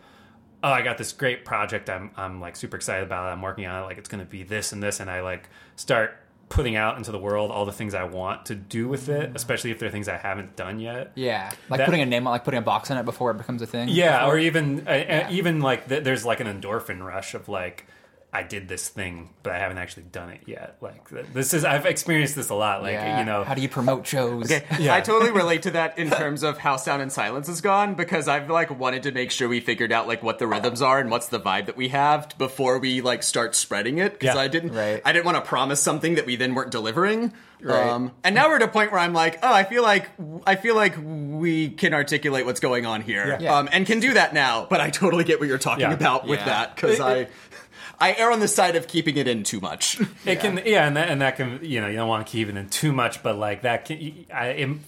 oh 0.63 0.71
i 0.71 0.83
got 0.83 0.99
this 0.99 1.13
great 1.13 1.45
project 1.45 1.91
i'm 1.91 2.11
i'm 2.17 2.41
like 2.41 2.55
super 2.55 2.77
excited 2.77 3.05
about 3.05 3.29
it 3.29 3.33
i'm 3.33 3.43
working 3.43 3.67
on 3.67 3.83
it 3.83 3.87
like 3.87 3.99
it's 3.99 4.09
going 4.09 4.25
to 4.25 4.31
be 4.31 4.43
this 4.43 4.73
and 4.73 4.83
this 4.83 5.01
and 5.01 5.11
i 5.11 5.21
like 5.21 5.49
start 5.77 6.17
putting 6.49 6.77
out 6.77 6.97
into 6.97 7.13
the 7.13 7.19
world 7.19 7.51
all 7.51 7.65
the 7.67 7.73
things 7.73 7.93
i 7.95 8.03
want 8.05 8.47
to 8.47 8.55
do 8.55 8.89
with 8.89 9.09
it 9.09 9.33
especially 9.35 9.71
if 9.71 9.79
they're 9.79 9.91
things 9.91 10.09
i 10.09 10.17
haven't 10.17 10.57
done 10.57 10.81
yet 10.81 11.13
Yeah, 11.15 11.51
like 11.69 11.79
That- 11.79 11.85
putting 11.85 12.01
a 12.01 12.07
name 12.07 12.27
on, 12.27 12.31
like 12.33 12.45
putting 12.45 12.59
a 12.59 12.63
box 12.63 12.91
on 12.91 12.97
it 12.97 13.05
before 13.05 13.31
it 13.33 13.37
becomes 13.37 13.61
a 13.63 13.67
thing. 13.67 13.89
yeah, 13.91 14.21
Before- 14.21 14.35
or 14.35 14.39
even 14.39 14.87
uh, 14.87 14.91
uh, 14.91 15.29
even 15.31 15.61
like 15.61 15.89
th- 15.89 16.05
there's 16.05 16.25
like 16.25 16.41
an 16.41 16.47
endorphin 16.47 17.05
rush 17.05 17.35
of 17.35 17.49
like 17.49 17.87
I 18.31 18.43
did 18.43 18.69
this 18.69 18.89
thing, 18.91 19.31
but 19.43 19.55
I 19.55 19.59
haven't 19.59 19.79
actually 19.79 20.03
done 20.03 20.29
it 20.29 20.43
yet. 20.47 20.77
Like 20.83 21.09
this 21.33 21.55
is 21.55 21.65
I've 21.65 21.87
experienced 21.87 22.37
this 22.37 22.51
a 22.51 22.55
lot. 22.55 22.83
Like 22.83 22.93
Yeah. 22.93 23.21
you 23.21 23.25
know, 23.25 23.43
how 23.43 23.55
do 23.55 23.63
you 23.63 23.71
promote 23.71 24.07
shows? 24.07 24.53
Okay, 24.53 24.65
Yeah. 24.79 24.95
I 24.95 25.01
totally 25.01 25.31
relate 25.31 25.63
to 25.63 25.71
that 25.71 25.97
in 25.99 26.11
terms 26.23 26.43
of 26.43 26.59
how 26.59 26.77
Sound 26.77 27.01
and 27.01 27.11
Silence 27.11 27.47
has 27.47 27.63
gone 27.63 27.95
because 27.95 28.29
I've 28.29 28.51
like 28.51 28.71
wanted 28.79 29.05
to 29.05 29.13
make 29.13 29.31
sure 29.31 29.49
we 29.49 29.61
figured 29.61 29.93
out 29.93 30.07
like 30.07 30.23
what 30.23 30.39
the 30.39 30.47
rhythms 30.47 30.83
are 30.83 30.99
and 30.99 31.11
what's 31.11 31.29
the 31.29 31.41
vibe 31.41 31.67
that 31.67 31.77
we 31.79 31.89
have 31.89 32.29
before 32.37 32.79
we 32.79 33.01
like 33.01 33.23
start 33.23 33.55
spreading 33.55 33.97
it 33.97 34.13
because 34.21 34.35
Yeah. 34.35 34.41
I 34.43 34.49
didn't 34.49 34.75
Right. 34.75 35.01
I 35.07 35.13
didn't 35.13 35.25
want 35.25 35.37
to 35.43 35.49
promise 35.49 35.81
something 35.81 36.17
that 36.17 36.27
we 36.27 36.37
then 36.37 36.55
weren't 36.55 36.71
delivering. 36.71 37.33
Right. 37.61 37.89
Um, 37.89 38.13
and 38.23 38.37
now 38.37 38.49
we're 38.49 38.57
at 38.57 38.63
a 38.63 38.69
point 38.69 38.93
where 38.93 39.01
I'm 39.01 39.15
like, 39.15 39.39
oh, 39.43 39.53
I 39.53 39.65
feel 39.65 39.83
like 39.83 40.09
I 40.47 40.55
feel 40.55 40.77
like 40.77 40.95
we 41.03 41.71
can 41.71 41.93
articulate 41.95 42.47
what's 42.47 42.61
going 42.61 42.87
on 42.87 43.01
here, 43.01 43.37
Yeah. 43.41 43.57
Um, 43.57 43.69
and 43.73 43.85
can 43.85 43.99
do 43.99 44.13
that 44.15 44.33
now. 44.33 44.67
But 44.71 44.81
I 44.81 44.91
totally 44.91 45.25
get 45.25 45.41
what 45.41 45.49
you're 45.49 45.59
talking 45.59 45.81
Yeah. 45.81 45.93
about 45.95 46.29
with 46.29 46.39
Yeah. 46.41 46.45
that 46.45 46.77
because 46.77 47.01
I. 47.01 47.15
it- 47.15 47.31
I 48.01 48.13
err 48.13 48.31
on 48.31 48.41
the 48.41 48.49
side 48.49 48.77
of 48.77 48.87
keeping 48.89 49.17
it 49.17 49.27
in 49.27 49.43
too 49.43 49.61
much. 49.61 50.01
it 50.25 50.41
can 50.41 50.61
yeah, 50.65 50.87
and 50.87 50.97
that 50.97 51.09
and 51.09 51.21
that 51.21 51.37
can 51.37 51.61
you 51.63 51.81
know 51.81 51.89
you 51.89 51.97
don't 51.97 52.09
want 52.09 52.27
to 52.27 52.31
keep 52.31 52.49
it 52.49 52.57
in 52.57 52.69
too 52.69 52.93
much, 52.93 53.23
but 53.23 53.37
like 53.37 53.63
that 53.63 53.85
can 53.87 54.27
I 54.33 54.49
am. 54.49 54.81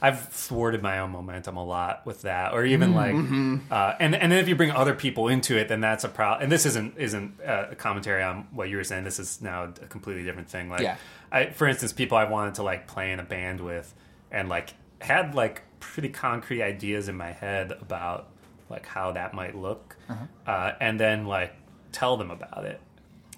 I've 0.00 0.28
thwarted 0.28 0.80
my 0.80 1.00
own 1.00 1.10
momentum 1.10 1.56
a 1.56 1.64
lot 1.64 2.06
with 2.06 2.22
that, 2.22 2.52
or 2.52 2.64
even 2.64 2.94
like, 2.94 3.14
uh, 3.16 3.94
and 3.98 4.14
and 4.14 4.30
then 4.30 4.38
if 4.38 4.46
you 4.48 4.54
bring 4.54 4.70
other 4.70 4.94
people 4.94 5.26
into 5.26 5.58
it, 5.58 5.66
then 5.66 5.80
that's 5.80 6.04
a 6.04 6.08
problem. 6.08 6.44
And 6.44 6.52
this 6.52 6.66
isn't 6.66 6.96
isn't 6.98 7.40
uh, 7.44 7.68
a 7.72 7.74
commentary 7.74 8.22
on 8.22 8.46
what 8.52 8.68
you 8.68 8.76
were 8.76 8.84
saying. 8.84 9.02
This 9.02 9.18
is 9.18 9.42
now 9.42 9.64
a 9.64 9.86
completely 9.86 10.22
different 10.22 10.48
thing. 10.50 10.68
Like, 10.70 10.82
Yeah. 10.82 10.98
I, 11.32 11.50
for 11.50 11.66
instance, 11.66 11.92
people 11.92 12.16
I 12.16 12.24
wanted 12.24 12.54
to 12.56 12.62
like 12.62 12.86
play 12.86 13.10
in 13.10 13.18
a 13.18 13.24
band 13.24 13.60
with, 13.60 13.92
and 14.30 14.48
like 14.48 14.72
had 15.00 15.34
like 15.34 15.62
pretty 15.80 16.10
concrete 16.10 16.62
ideas 16.62 17.08
in 17.08 17.16
my 17.16 17.32
head 17.32 17.72
about 17.72 18.28
like 18.70 18.86
how 18.86 19.10
that 19.12 19.34
might 19.34 19.56
look, 19.56 19.96
uh, 20.46 20.72
and 20.80 21.00
then 21.00 21.26
like 21.26 21.54
tell 21.98 22.16
them 22.16 22.30
about 22.30 22.64
it, 22.64 22.80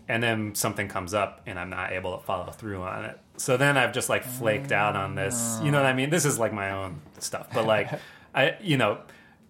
and 0.06 0.22
then 0.22 0.54
something 0.54 0.86
comes 0.86 1.14
up 1.14 1.40
and 1.46 1.58
I'm 1.58 1.70
not 1.70 1.92
able 1.92 2.18
to 2.18 2.22
follow 2.24 2.50
through 2.50 2.82
on 2.82 3.06
it. 3.06 3.18
So 3.36 3.56
then 3.56 3.78
I've 3.78 3.92
just 3.92 4.10
like 4.10 4.22
flaked 4.22 4.70
out 4.70 4.96
on 4.96 5.14
this. 5.14 5.58
You 5.62 5.70
know 5.70 5.78
what 5.78 5.86
I 5.86 5.94
mean? 5.94 6.10
This 6.10 6.26
is 6.26 6.38
like 6.38 6.52
my 6.52 6.72
own 6.72 7.00
stuff, 7.18 7.48
but 7.54 7.64
like 7.64 7.88
I, 8.34 8.56
you 8.60 8.76
know, 8.76 8.98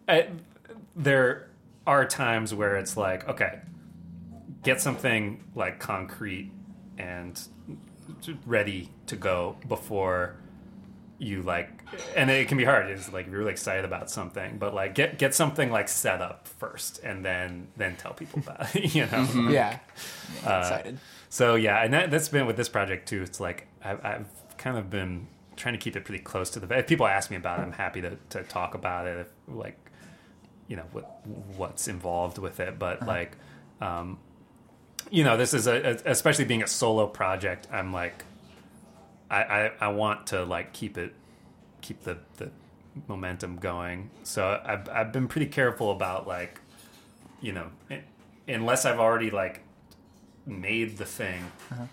I, 0.08 0.28
there 0.94 1.48
are 1.86 2.04
times 2.04 2.54
where 2.54 2.76
it's 2.76 2.96
like, 2.96 3.28
okay, 3.28 3.60
get 4.62 4.80
something 4.80 5.42
like 5.56 5.80
concrete 5.80 6.52
and 6.96 7.40
ready 8.46 8.90
to 9.06 9.16
go 9.16 9.56
before 9.66 10.36
you 11.20 11.42
like 11.42 11.68
and 12.16 12.30
it 12.30 12.48
can 12.48 12.56
be 12.56 12.64
hard 12.64 12.90
it's 12.90 13.12
like 13.12 13.26
if 13.26 13.30
you're 13.30 13.40
really 13.40 13.52
excited 13.52 13.84
about 13.84 14.10
something 14.10 14.56
but 14.56 14.72
like 14.72 14.94
get 14.94 15.18
get 15.18 15.34
something 15.34 15.70
like 15.70 15.86
set 15.86 16.22
up 16.22 16.48
first 16.48 16.98
and 17.04 17.22
then 17.22 17.68
then 17.76 17.94
tell 17.96 18.14
people 18.14 18.38
about 18.38 18.74
it 18.74 18.94
you 18.94 19.02
know 19.02 19.50
yeah. 19.50 19.78
Uh, 20.44 20.48
Yeah, 20.48 20.60
excited. 20.60 20.98
so 21.28 21.56
yeah 21.56 21.84
and 21.84 21.92
that, 21.92 22.10
that's 22.10 22.30
been 22.30 22.46
with 22.46 22.56
this 22.56 22.70
project 22.70 23.06
too 23.06 23.22
it's 23.22 23.38
like 23.38 23.66
I've, 23.84 24.02
I've 24.02 24.56
kind 24.56 24.78
of 24.78 24.88
been 24.88 25.26
trying 25.56 25.74
to 25.74 25.78
keep 25.78 25.94
it 25.94 26.06
pretty 26.06 26.24
close 26.24 26.48
to 26.50 26.60
the 26.60 26.78
if 26.78 26.86
people 26.86 27.06
ask 27.06 27.30
me 27.30 27.36
about 27.36 27.58
it 27.60 27.64
i'm 27.64 27.72
happy 27.72 28.00
to, 28.00 28.16
to 28.30 28.42
talk 28.44 28.74
about 28.74 29.06
it 29.06 29.18
if 29.18 29.28
like 29.46 29.76
you 30.68 30.76
know 30.76 30.86
what 30.92 31.20
what's 31.58 31.86
involved 31.86 32.38
with 32.38 32.60
it 32.60 32.78
but 32.78 33.06
like 33.06 33.36
um 33.82 34.18
you 35.10 35.22
know 35.22 35.36
this 35.36 35.52
is 35.52 35.66
a, 35.66 35.98
a 36.06 36.10
especially 36.10 36.46
being 36.46 36.62
a 36.62 36.66
solo 36.66 37.06
project 37.06 37.68
i'm 37.70 37.92
like 37.92 38.24
I, 39.30 39.42
I 39.42 39.72
i 39.80 39.88
want 39.88 40.26
to 40.28 40.44
like 40.44 40.72
keep 40.72 40.98
it 40.98 41.14
keep 41.80 42.02
the 42.02 42.18
the 42.36 42.50
momentum 43.06 43.56
going. 43.56 44.10
So 44.24 44.60
i've 44.64 44.88
i've 44.88 45.12
been 45.12 45.28
pretty 45.28 45.46
careful 45.46 45.92
about 45.92 46.26
like 46.26 46.60
you 47.40 47.52
know 47.52 47.68
i- 47.90 48.02
unless 48.48 48.84
i've 48.84 48.98
already 48.98 49.30
like 49.30 49.62
made 50.46 50.98
the 50.98 51.04
thing 51.04 51.44
uh-huh. 51.70 51.84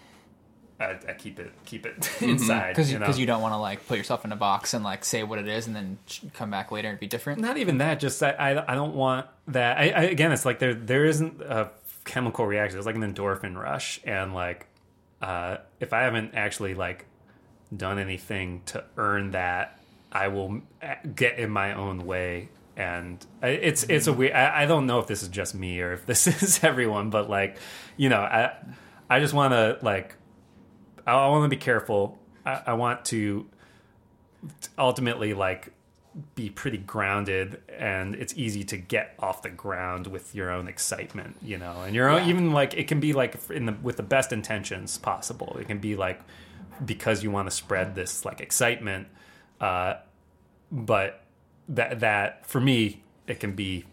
I, 0.80 0.98
I 1.10 1.14
keep 1.14 1.40
it 1.40 1.52
keep 1.66 1.86
it 1.86 2.00
mm-hmm. 2.02 2.26
inside 2.26 2.70
Because 2.70 2.92
you 2.92 3.00
know? 3.00 3.10
you, 3.10 3.26
don't 3.26 3.42
want 3.42 3.54
to 3.54 3.58
like 3.58 3.88
put 3.88 3.98
yourself 3.98 4.26
in 4.26 4.32
a 4.32 4.36
box 4.36 4.74
and 4.74 4.84
like 4.84 5.06
say 5.06 5.24
what 5.24 5.40
it 5.40 5.48
is 5.48 5.68
and 5.68 5.76
then 5.76 5.98
come 6.34 6.50
back 6.52 6.72
later 6.72 6.90
and 6.90 7.00
be 7.00 7.08
different. 7.08 7.40
not 7.40 7.58
even 7.58 7.78
that 7.80 8.00
just 8.00 8.22
I, 8.22 8.32
I, 8.32 8.72
I 8.74 8.76
don't 8.76 8.94
want 8.96 9.26
that. 9.48 9.78
I, 9.78 9.90
I 9.90 10.02
again 10.04 10.32
it's 10.32 10.46
like 10.46 10.60
there 10.60 10.74
there 10.74 11.06
isn't 11.06 11.42
a 11.42 11.72
chemical 12.06 12.46
reaction. 12.46 12.78
It's 12.78 12.86
like 12.86 12.96
an 12.96 13.14
endorphin 13.14 13.56
rush 13.56 14.00
and 14.04 14.34
like 14.34 14.68
uh, 15.22 15.58
if 15.80 15.94
I 15.94 16.02
haven't 16.02 16.36
actually 16.36 16.76
like 16.76 17.06
done 17.76 18.00
anything 18.00 18.62
to 18.68 18.84
earn 18.98 19.32
that, 19.32 19.80
I 20.12 20.28
will 20.30 20.62
get 21.16 21.38
in 21.40 21.50
my 21.50 21.74
own 21.74 22.06
way. 22.06 22.50
And 22.76 23.26
it's 23.42 23.84
it's 23.84 24.06
a 24.08 24.14
weird. 24.14 24.34
I, 24.34 24.64
I 24.64 24.66
don't 24.68 24.86
know 24.86 25.00
if 25.00 25.08
this 25.08 25.24
is 25.24 25.30
just 25.30 25.56
me 25.56 25.82
or 25.82 25.94
if 25.94 26.06
this 26.06 26.28
is 26.44 26.64
everyone, 26.64 27.10
but 27.10 27.30
like, 27.30 27.58
you 27.98 28.10
know, 28.10 28.22
I 28.22 28.52
I 29.10 29.20
just 29.20 29.34
want 29.34 29.54
to 29.54 29.80
like, 29.82 30.16
I, 31.06 31.14
I 31.14 31.28
want 31.30 31.46
to 31.46 31.56
be 31.56 31.60
careful. 31.60 32.20
I, 32.46 32.62
I 32.68 32.74
want 32.74 33.04
to 33.06 33.48
ultimately 34.78 35.34
like 35.34 35.74
be 36.36 36.50
pretty 36.50 36.78
grounded 36.80 37.62
and 37.78 38.16
it's 38.16 38.34
easy 38.36 38.64
to 38.64 38.78
get 38.78 39.14
off 39.20 39.42
the 39.44 39.50
ground 39.50 40.08
with 40.08 40.34
your 40.34 40.50
own 40.50 40.68
excitement 40.68 41.36
you 41.44 41.58
know 41.60 41.82
and 41.86 41.94
your 41.96 42.10
own 42.10 42.24
Yeah. 42.24 42.30
even 42.30 42.52
like 42.54 42.74
it 42.76 42.88
can 42.88 43.00
be 43.00 43.14
like 43.14 43.36
in 43.52 43.68
the 43.68 43.74
with 43.84 43.98
the 43.98 44.04
best 44.04 44.32
intentions 44.34 44.98
possible 44.98 45.58
it 45.60 45.68
can 45.68 45.78
be 45.78 45.96
like 45.96 46.20
because 46.86 47.24
you 47.24 47.32
want 47.32 47.48
to 47.48 47.52
spread 47.52 47.96
this 47.96 48.26
like 48.26 48.42
excitement 48.42 49.08
uh 49.62 49.96
but 50.72 51.24
that 51.70 52.00
that 52.00 52.46
for 52.46 52.60
me 52.60 53.02
it 53.28 53.40
can 53.40 53.54
be 53.54 53.86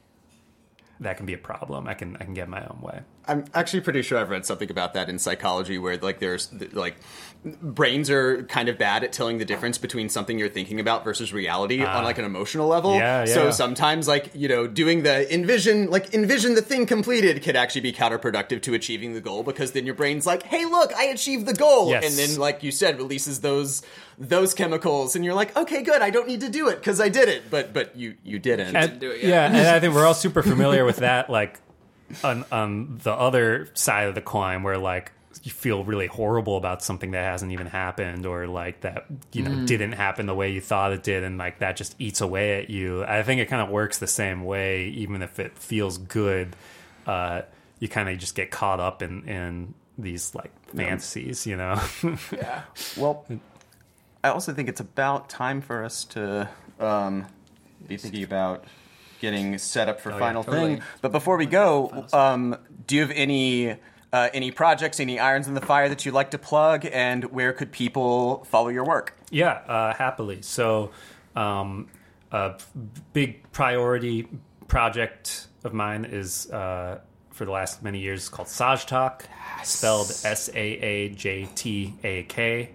that 1.01 1.17
can 1.17 1.27
be 1.27 1.35
a 1.35 1.39
problem 1.39 1.87
i 1.89 1.95
can 1.95 2.17
i 2.21 2.25
can 2.25 2.35
get 2.35 2.49
my 2.49 2.65
own 2.67 2.81
way 2.81 3.01
I'm 3.27 3.47
actually 3.55 3.81
pretty 3.81 4.03
sure 4.03 4.19
I've 4.19 4.29
read 4.29 4.45
something 4.45 4.71
about 4.71 4.93
that 4.93 5.09
in 5.09 5.19
psychology, 5.19 5.79
where 5.79 5.97
like 5.97 6.19
there's 6.19 6.53
like 6.75 6.97
brains 7.45 8.09
are 8.11 8.43
kind 8.45 8.69
of 8.69 8.79
bad 8.79 9.05
at 9.05 9.13
telling 9.13 9.39
the 9.39 9.45
difference 9.45 9.79
between 9.79 10.09
something 10.09 10.39
you're 10.39 10.49
thinking 10.49 10.81
about 10.81 11.05
versus 11.05 11.33
reality 11.33 11.83
on 11.83 12.05
like 12.05 12.19
an 12.19 12.25
emotional 12.25 12.69
level. 12.69 12.93
Ah. 12.93 12.97
Yeah, 12.97 13.25
So 13.25 13.51
sometimes 13.51 14.07
like 14.09 14.31
you 14.35 14.49
know 14.49 14.67
doing 14.67 15.03
the 15.03 15.33
envision 15.33 15.91
like 15.91 16.13
envision 16.15 16.55
the 16.55 16.63
thing 16.63 16.87
completed 16.87 17.43
could 17.43 17.57
actually 17.57 17.81
be 17.83 17.93
counterproductive 17.93 18.63
to 18.63 18.75
achieving 18.75 19.15
the 19.15 19.21
goal 19.21 19.43
because 19.43 19.73
then 19.73 19.87
your 19.87 19.95
brain's 19.95 20.27
like, 20.27 20.43
hey, 20.43 20.65
look, 20.67 20.93
I 20.95 21.05
achieved 21.05 21.47
the 21.47 21.55
goal, 21.55 21.89
Yes. 21.91 22.05
and 22.05 22.15
then 22.19 22.39
like 22.39 22.63
you 22.63 22.71
said, 22.71 22.99
releases 22.99 23.41
those 23.41 23.83
those 24.17 24.55
chemicals, 24.55 25.17
and 25.17 25.25
you're 25.25 25.35
like, 25.35 25.57
okay, 25.57 25.83
good, 25.83 26.01
I 26.01 26.11
don't 26.11 26.29
need 26.29 26.41
to 26.43 26.49
do 26.49 26.69
it 26.69 26.77
because 26.77 27.01
I 27.01 27.09
did 27.09 27.29
it, 27.29 27.51
but 27.51 27.73
but 27.73 27.97
you 27.97 28.15
you 28.23 28.39
didn't. 28.39 28.77
And- 28.77 29.01
do 29.01 29.11
it 29.11 29.25
yeah. 29.25 29.47
and 29.47 29.57
I 29.57 29.81
think 29.81 29.95
we're 29.95 30.07
all 30.07 30.15
super 30.15 30.43
familiar 30.43 30.84
with 30.85 30.99
that. 30.99 31.31
Like 31.31 31.61
on 32.23 32.45
on 32.53 32.99
the 33.03 33.13
other 33.13 33.69
side 33.75 34.09
of 34.09 34.15
the 34.15 34.21
coin, 34.21 34.63
where 34.63 34.79
like 34.79 35.13
you 35.43 35.51
feel 35.51 35.85
really 35.85 36.07
horrible 36.07 36.57
about 36.57 36.83
something 36.83 37.11
that 37.11 37.25
hasn't 37.25 37.53
even 37.53 37.67
happened, 37.67 38.27
or 38.27 38.47
like 38.47 38.81
that 38.83 39.07
you 39.33 39.43
know 39.43 39.67
didn't 39.67 39.93
happen 39.93 40.27
the 40.27 40.35
way 40.35 40.53
you 40.53 40.61
thought 40.61 40.93
it 40.93 41.03
did, 41.03 41.25
and 41.25 41.39
like 41.39 41.59
that 41.59 41.77
just 41.77 41.95
eats 41.99 42.21
away 42.21 42.63
at 42.63 42.71
you. 42.71 43.05
I 43.05 43.23
think 43.23 43.41
it 43.41 43.47
kind 43.47 43.63
of 43.63 43.69
works 43.69 43.99
the 43.99 44.07
same 44.07 44.45
way, 44.45 44.87
even 44.89 45.23
if 45.23 45.39
it 45.39 45.59
feels 45.59 45.99
good. 45.99 46.55
Uh, 47.07 47.43
you 47.81 47.89
kind 47.89 48.09
of 48.09 48.19
just 48.19 48.35
get 48.35 48.51
caught 48.51 48.81
up 48.81 49.03
in 49.03 49.29
in 49.29 49.75
these 49.99 50.35
like 50.35 50.53
fantasies, 50.75 51.47
you 51.47 51.57
know. 51.57 51.81
Yeah. 52.33 52.63
Well, 52.97 53.27
I 54.23 54.29
also 54.29 54.53
think 54.55 54.69
it's 54.69 54.81
about 54.81 55.29
time 55.29 55.61
for 55.61 55.85
us 55.85 56.05
to 56.07 56.49
um, 56.81 57.27
be 57.87 57.97
thinking 57.97 58.23
about 58.23 58.65
getting 59.25 59.59
set 59.59 59.89
up 59.89 60.01
for 60.01 60.11
yeah, 60.11 60.19
final 60.19 60.45
totally. 60.45 60.77
thing. 60.77 60.83
But 61.01 61.13
before 61.13 61.37
we 61.37 61.47
go, 61.47 62.07
um, 62.13 62.57
do 62.87 62.95
you 62.97 63.01
have 63.01 63.11
any 63.11 63.77
uh, 64.15 64.29
any 64.33 64.53
projects, 64.53 65.01
any 65.01 65.19
irons 65.19 65.49
in 65.49 65.55
the 65.55 65.61
fire 65.61 65.89
that 65.89 66.05
you'd 66.05 66.15
like 66.15 66.31
to 66.31 66.39
plug, 66.39 66.87
and 66.93 67.25
where 67.33 67.53
could 67.53 67.73
people 67.73 68.45
follow 68.45 68.69
your 68.69 68.85
work? 68.85 69.17
Yeah, 69.31 69.55
uh, 69.67 69.93
happily. 69.95 70.43
So, 70.43 70.93
um, 71.35 71.89
a 72.31 72.55
big 73.13 73.51
priority 73.51 74.29
project 74.69 75.49
of 75.65 75.73
mine 75.73 76.05
is 76.05 76.49
uh, 76.51 77.01
for 77.31 77.45
the 77.45 77.51
last 77.51 77.83
many 77.83 77.99
years 77.99 78.29
called 78.29 78.49
Saajtaak, 78.49 79.23
spelled 79.65 80.11
S 80.25 80.49
A 80.55 80.57
A 80.57 81.09
J 81.09 81.49
T 81.55 81.95
A 82.05 82.23
K. 82.25 82.71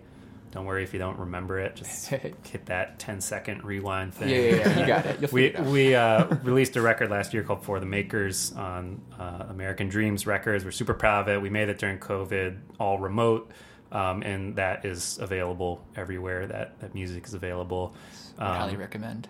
Don't 0.51 0.65
worry 0.65 0.83
if 0.83 0.93
you 0.93 0.99
don't 0.99 1.19
remember 1.19 1.59
it. 1.59 1.75
Just 1.75 2.07
hit 2.09 2.65
that 2.65 2.97
10 2.99 3.21
second 3.21 3.63
rewind 3.63 4.13
thing. 4.13 4.29
Yeah, 4.29 4.35
yeah, 4.37 4.55
yeah, 4.55 4.79
you 4.79 4.85
got 4.87 5.05
it. 5.05 5.21
You'll 5.21 5.29
We 5.33 5.45
it 5.45 5.59
we 5.61 5.95
uh, 5.95 6.25
released 6.43 6.75
a 6.75 6.81
record 6.81 7.11
last 7.11 7.33
year 7.33 7.43
called 7.43 7.63
For 7.63 7.79
the 7.79 7.85
Makers 7.85 8.51
on 8.53 9.01
uh, 9.19 9.45
American 9.49 9.89
Dreams 9.89 10.25
Records. 10.25 10.65
We're 10.65 10.71
super 10.71 10.93
proud 10.95 11.21
of 11.29 11.35
it. 11.35 11.41
We 11.41 11.49
made 11.49 11.69
it 11.69 11.77
during 11.77 11.99
COVID, 11.99 12.57
all 12.79 12.97
remote, 12.97 13.51
um, 13.91 14.23
and 14.23 14.55
that 14.55 14.85
is 14.85 15.19
available 15.19 15.85
everywhere. 15.95 16.47
That 16.47 16.79
that 16.79 16.93
music 16.95 17.25
is 17.27 17.33
available. 17.35 17.93
I 18.39 18.55
highly 18.57 18.73
Um, 18.73 18.79
recommend. 18.79 19.27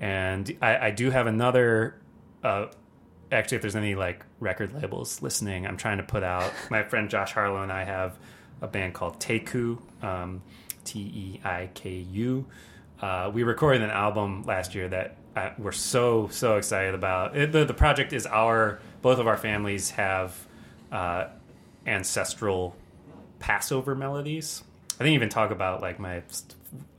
and 0.00 0.54
I, 0.60 0.88
I 0.88 0.90
do 0.90 1.10
have 1.10 1.26
another. 1.26 1.98
Uh, 2.44 2.66
actually, 3.32 3.56
if 3.56 3.62
there's 3.62 3.76
any 3.76 3.94
like 3.94 4.24
record 4.38 4.74
labels 4.74 5.22
listening, 5.22 5.66
I'm 5.66 5.76
trying 5.78 5.96
to 5.96 6.02
put 6.04 6.22
out. 6.22 6.52
My 6.70 6.82
friend 6.82 7.08
Josh 7.08 7.32
Harlow 7.32 7.62
and 7.62 7.72
I 7.72 7.84
have 7.84 8.18
a 8.62 8.66
band 8.66 8.94
called 8.94 9.18
Teiku, 9.20 9.78
um, 10.02 10.42
T 10.84 11.00
E 11.00 11.40
I 11.44 11.70
K 11.74 11.90
U. 12.12 12.46
Uh, 13.00 13.30
we 13.32 13.42
recorded 13.44 13.82
an 13.82 13.90
album 13.90 14.42
last 14.44 14.74
year 14.74 14.88
that 14.88 15.16
uh, 15.36 15.50
we're 15.58 15.72
so 15.72 16.28
so 16.32 16.56
excited 16.56 16.94
about. 16.94 17.36
It, 17.36 17.52
the 17.52 17.64
the 17.64 17.74
project 17.74 18.12
is 18.12 18.26
our 18.26 18.80
both 19.02 19.18
of 19.18 19.26
our 19.26 19.36
families 19.36 19.90
have 19.90 20.34
uh, 20.90 21.26
ancestral 21.86 22.74
Passover 23.38 23.94
melodies. 23.94 24.62
I 24.98 25.04
didn't 25.04 25.14
even 25.14 25.28
talk 25.28 25.50
about 25.52 25.80
like 25.80 26.00
my 26.00 26.22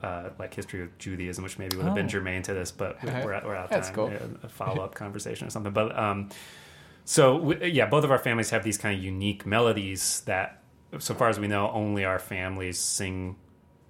uh, 0.01 0.29
like 0.39 0.53
history 0.53 0.81
of 0.83 0.97
Judaism, 0.97 1.43
which 1.43 1.59
maybe 1.59 1.75
would 1.75 1.85
have 1.85 1.95
been 1.95 2.05
Oh. 2.05 2.09
germane 2.09 2.41
to 2.43 2.53
this, 2.53 2.71
but 2.71 3.03
we're, 3.03 3.33
out- 3.33 3.45
we're 3.45 3.55
out 3.55 3.65
of 3.65 3.69
That's 3.71 3.87
time. 3.87 3.95
cool. 3.95 4.09
Yeah, 4.11 4.19
a 4.43 4.47
follow 4.49 4.81
up 4.83 4.95
conversation 5.03 5.47
or 5.47 5.49
something. 5.49 5.73
But 5.73 5.97
um, 5.99 6.29
so 7.03 7.35
we, 7.35 7.65
yeah, 7.71 7.87
both 7.87 8.05
of 8.05 8.11
our 8.11 8.17
families 8.17 8.51
have 8.51 8.63
these 8.63 8.77
kind 8.77 8.97
of 8.97 9.03
unique 9.03 9.45
melodies 9.45 10.21
that, 10.21 10.58
so 10.97 11.13
far 11.13 11.29
as 11.29 11.39
we 11.39 11.47
know, 11.47 11.69
only 11.71 12.03
our 12.05 12.19
families 12.19 12.79
sing 12.79 13.35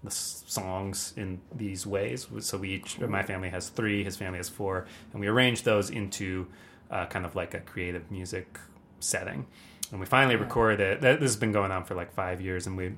the 0.04 0.12
songs 0.12 1.14
in 1.18 1.42
these 1.56 1.86
ways. 1.88 2.28
So 2.40 2.58
we 2.58 2.70
each, 2.72 3.00
my 3.00 3.24
family 3.24 3.50
has 3.50 3.70
three, 3.70 4.04
his 4.04 4.18
family 4.18 4.38
has 4.38 4.50
four, 4.50 4.86
and 5.12 5.20
we 5.22 5.28
arrange 5.28 5.64
those 5.64 5.90
into 5.90 6.48
uh, 6.92 7.06
kind 7.08 7.26
of 7.26 7.36
like 7.36 7.54
a 7.54 7.60
creative 7.60 8.10
music 8.12 8.60
setting. 9.00 9.46
And 9.92 10.00
we 10.00 10.06
finally 10.06 10.36
recorded 10.36 10.80
it. 10.80 11.02
That, 11.02 11.20
this 11.20 11.32
has 11.32 11.38
been 11.38 11.52
going 11.52 11.72
on 11.72 11.84
for 11.86 11.96
like 11.96 12.14
five 12.14 12.42
years, 12.42 12.68
and 12.68 12.78
we 12.78 12.94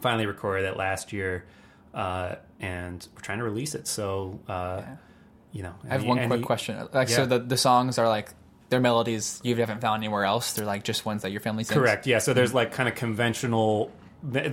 finally 0.00 0.26
recorded 0.26 0.66
it 0.66 0.76
last 0.76 1.12
year, 1.12 1.44
uh, 1.94 2.36
and 2.60 3.06
we're 3.14 3.20
trying 3.22 3.38
to 3.38 3.44
release 3.44 3.74
it. 3.74 3.86
So, 3.86 4.38
uh, 4.48 4.82
you 5.52 5.62
know, 5.62 5.74
I 5.84 5.88
have 5.92 6.00
any- 6.00 6.08
one 6.08 6.18
any- 6.18 6.28
quick 6.28 6.42
question. 6.42 6.88
Like, 6.92 7.08
so 7.08 7.26
the, 7.26 7.38
the 7.38 7.56
songs 7.56 7.98
are 7.98 8.08
like, 8.08 8.30
they're 8.68 8.80
melodies 8.80 9.40
you 9.42 9.56
haven't 9.56 9.80
found 9.80 10.00
anywhere 10.00 10.24
else. 10.24 10.52
They're 10.52 10.66
like 10.66 10.84
just 10.84 11.04
ones 11.06 11.22
that 11.22 11.32
your 11.32 11.40
family 11.40 11.64
sings. 11.64 11.78
Correct. 11.78 12.06
Yeah. 12.06 12.18
So 12.18 12.34
there's 12.34 12.54
like 12.54 12.72
kind 12.72 12.88
of 12.88 12.94
conventional. 12.94 13.90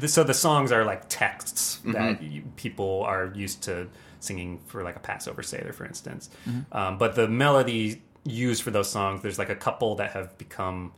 So 0.08 0.24
the 0.24 0.34
songs 0.34 0.72
are 0.72 0.86
like 0.86 1.10
texts 1.10 1.80
that 1.86 2.20
people 2.56 3.04
are 3.04 3.32
used 3.36 3.64
to 3.64 3.88
singing 4.20 4.60
for 4.68 4.84
like 4.84 4.96
a 4.96 5.00
Passover 5.00 5.44
Seder, 5.44 5.74
for 5.74 5.86
instance. 5.86 6.30
Um, 6.72 6.98
but 6.98 7.16
the 7.16 7.28
melody 7.28 8.02
used 8.24 8.64
for 8.64 8.72
those 8.72 8.90
songs, 8.90 9.22
there's 9.22 9.40
like 9.40 9.50
a 9.50 9.56
couple 9.56 9.96
that 9.96 10.12
have 10.12 10.38
become 10.38 10.94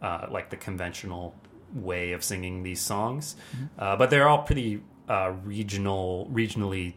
uh, 0.00 0.26
like 0.30 0.50
the 0.50 0.56
conventional 0.56 1.34
way 1.74 2.12
of 2.12 2.22
singing 2.22 2.62
these 2.62 2.80
songs. 2.80 3.36
Uh, 3.78 3.96
but 3.96 4.10
they're 4.10 4.28
all 4.28 4.42
pretty 4.42 4.82
uh, 5.08 5.32
regional, 5.44 6.30
regionally 6.32 6.94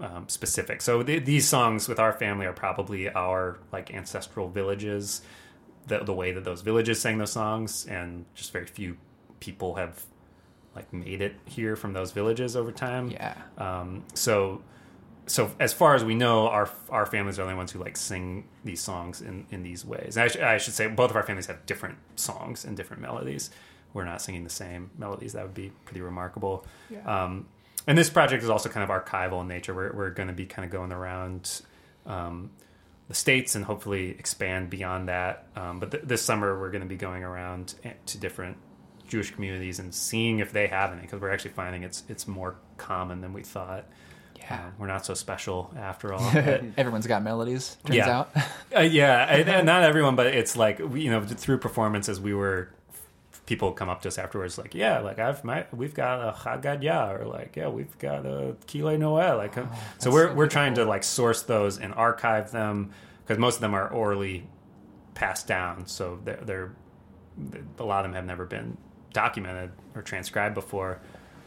um, 0.00 0.28
specific. 0.28 0.82
So 0.82 1.02
th- 1.02 1.24
these 1.24 1.46
songs 1.48 1.88
with 1.88 1.98
our 1.98 2.12
family 2.12 2.46
are 2.46 2.52
probably 2.52 3.08
our 3.10 3.58
like 3.72 3.92
ancestral 3.94 4.48
villages, 4.48 5.22
the, 5.86 5.98
the 6.00 6.12
way 6.12 6.32
that 6.32 6.44
those 6.44 6.62
villages 6.62 7.00
sang 7.00 7.18
those 7.18 7.32
songs, 7.32 7.86
and 7.86 8.24
just 8.34 8.52
very 8.52 8.66
few 8.66 8.96
people 9.40 9.74
have 9.76 10.04
like 10.74 10.92
made 10.92 11.20
it 11.20 11.36
here 11.44 11.76
from 11.76 11.92
those 11.92 12.10
villages 12.12 12.56
over 12.56 12.72
time. 12.72 13.10
Yeah. 13.10 13.36
Um, 13.58 14.02
so, 14.14 14.62
so 15.26 15.52
as 15.60 15.72
far 15.72 15.94
as 15.94 16.04
we 16.04 16.14
know, 16.14 16.48
our 16.48 16.68
our 16.90 17.06
families 17.06 17.38
are 17.38 17.42
the 17.42 17.50
only 17.50 17.56
ones 17.56 17.72
who 17.72 17.78
like 17.78 17.96
sing 17.96 18.44
these 18.64 18.80
songs 18.80 19.20
in 19.20 19.46
in 19.50 19.62
these 19.62 19.84
ways. 19.84 20.16
And 20.16 20.24
I, 20.24 20.28
sh- 20.28 20.36
I 20.36 20.58
should 20.58 20.74
say 20.74 20.88
both 20.88 21.10
of 21.10 21.16
our 21.16 21.22
families 21.22 21.46
have 21.46 21.64
different 21.66 21.98
songs 22.16 22.64
and 22.64 22.76
different 22.76 23.00
melodies. 23.02 23.50
We're 23.92 24.04
not 24.04 24.20
singing 24.20 24.42
the 24.42 24.50
same 24.50 24.90
melodies. 24.98 25.34
That 25.34 25.44
would 25.44 25.54
be 25.54 25.70
pretty 25.84 26.00
remarkable. 26.00 26.66
Um, 27.06 27.46
and 27.86 27.96
this 27.98 28.10
project 28.10 28.42
is 28.42 28.50
also 28.50 28.68
kind 28.68 28.88
of 28.88 29.04
archival 29.04 29.40
in 29.42 29.48
nature. 29.48 29.74
We're 29.74 29.92
we're 29.92 30.10
going 30.10 30.28
to 30.28 30.34
be 30.34 30.46
kind 30.46 30.64
of 30.64 30.70
going 30.72 30.92
around. 30.92 31.62
Um, 32.06 32.50
the 33.06 33.14
states 33.14 33.54
and 33.54 33.66
hopefully 33.66 34.10
expand 34.18 34.70
beyond 34.70 35.08
that. 35.10 35.46
Um, 35.56 35.78
but 35.78 35.90
th- 35.90 36.04
this 36.04 36.22
summer 36.22 36.58
we're 36.58 36.70
going 36.70 36.80
to 36.82 36.88
be 36.88 36.96
going 36.96 37.22
around 37.22 37.74
to 38.06 38.16
different 38.18 38.56
Jewish 39.06 39.30
communities 39.30 39.78
and 39.78 39.94
seeing 39.94 40.38
if 40.38 40.52
they 40.52 40.68
have 40.68 40.90
any 40.90 41.02
because 41.02 41.20
we're 41.20 41.30
actually 41.30 41.50
finding 41.50 41.82
it's 41.82 42.02
it's 42.08 42.26
more 42.26 42.56
common 42.78 43.20
than 43.20 43.34
we 43.34 43.42
thought. 43.42 43.84
Yeah. 44.38 44.54
Uh, 44.54 44.70
we're 44.78 44.86
not 44.86 45.04
so 45.04 45.12
special 45.12 45.70
after 45.76 46.14
all. 46.14 46.30
Everyone's 46.78 47.06
got 47.06 47.22
melodies, 47.22 47.76
turns 47.84 47.96
Yeah. 47.98 48.10
out. 48.20 48.30
uh, 48.76 48.80
yeah, 48.80 49.44
I- 49.58 49.60
not 49.60 49.82
everyone, 49.82 50.16
but 50.16 50.26
it's 50.28 50.56
like 50.56 50.78
we- 50.78 51.02
you 51.02 51.10
know 51.10 51.22
through 51.22 51.58
performances 51.58 52.18
we 52.20 52.32
were. 52.32 52.70
People 53.46 53.72
come 53.72 53.88
up 53.88 54.00
to 54.02 54.08
us 54.08 54.18
afterwards, 54.18 54.56
like, 54.56 54.74
"Yeah, 54.74 55.00
like 55.00 55.18
I've 55.18 55.44
my, 55.44 55.66
we've 55.72 55.94
got 55.94 56.20
a 56.26 56.32
Haggadah, 56.32 57.20
or 57.20 57.26
like, 57.26 57.56
yeah, 57.56 57.68
we've 57.68 57.98
got 57.98 58.24
a 58.24 58.56
Kile 58.66 58.96
Noel." 58.98 59.36
Like, 59.36 59.58
uh, 59.58 59.66
so 59.98 60.10
we're 60.10 60.28
so 60.28 60.34
we're 60.34 60.48
trying 60.48 60.74
to 60.74 60.84
like 60.84 61.04
source 61.04 61.42
those 61.42 61.78
and 61.78 61.92
archive 61.94 62.50
them 62.50 62.90
because 63.22 63.38
most 63.38 63.56
of 63.56 63.60
them 63.60 63.74
are 63.74 63.88
orally 63.88 64.46
passed 65.14 65.46
down, 65.46 65.86
so 65.86 66.18
they're, 66.24 66.40
they're 66.42 66.72
a 67.78 67.84
lot 67.84 68.04
of 68.04 68.10
them 68.10 68.16
have 68.16 68.26
never 68.26 68.46
been 68.46 68.76
documented 69.12 69.70
or 69.94 70.02
transcribed 70.02 70.54
before. 70.54 71.00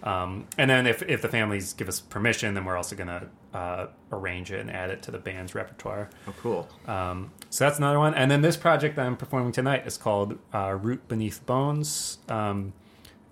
Um, 0.04 0.48
and 0.58 0.70
then 0.70 0.86
if, 0.88 1.02
if 1.02 1.22
the 1.22 1.28
families 1.28 1.74
give 1.74 1.88
us 1.88 2.00
permission, 2.00 2.54
then 2.54 2.66
we're 2.66 2.78
also 2.78 2.96
going 2.96 3.08
to 3.08 3.28
uh, 3.54 3.88
arrange 4.12 4.52
it 4.52 4.60
and 4.60 4.72
add 4.72 4.90
it 4.90 5.02
to 5.04 5.12
the 5.12 5.18
band's 5.18 5.56
repertoire. 5.56 6.10
Oh, 6.28 6.34
cool. 6.42 6.70
Um, 6.88 7.32
so 7.50 7.66
that's 7.66 7.78
another 7.78 8.00
one. 8.00 8.14
And 8.14 8.30
then 8.30 8.42
this 8.42 8.58
project 8.58 8.96
that 8.98 9.06
I'm 9.06 9.18
performing 9.18 9.52
tonight 9.52 9.88
is 9.88 9.98
called 9.98 10.38
uh, 10.54 10.78
Root 10.80 11.08
Beneath 11.08 11.46
Bones. 11.46 12.20
Um, 12.30 12.74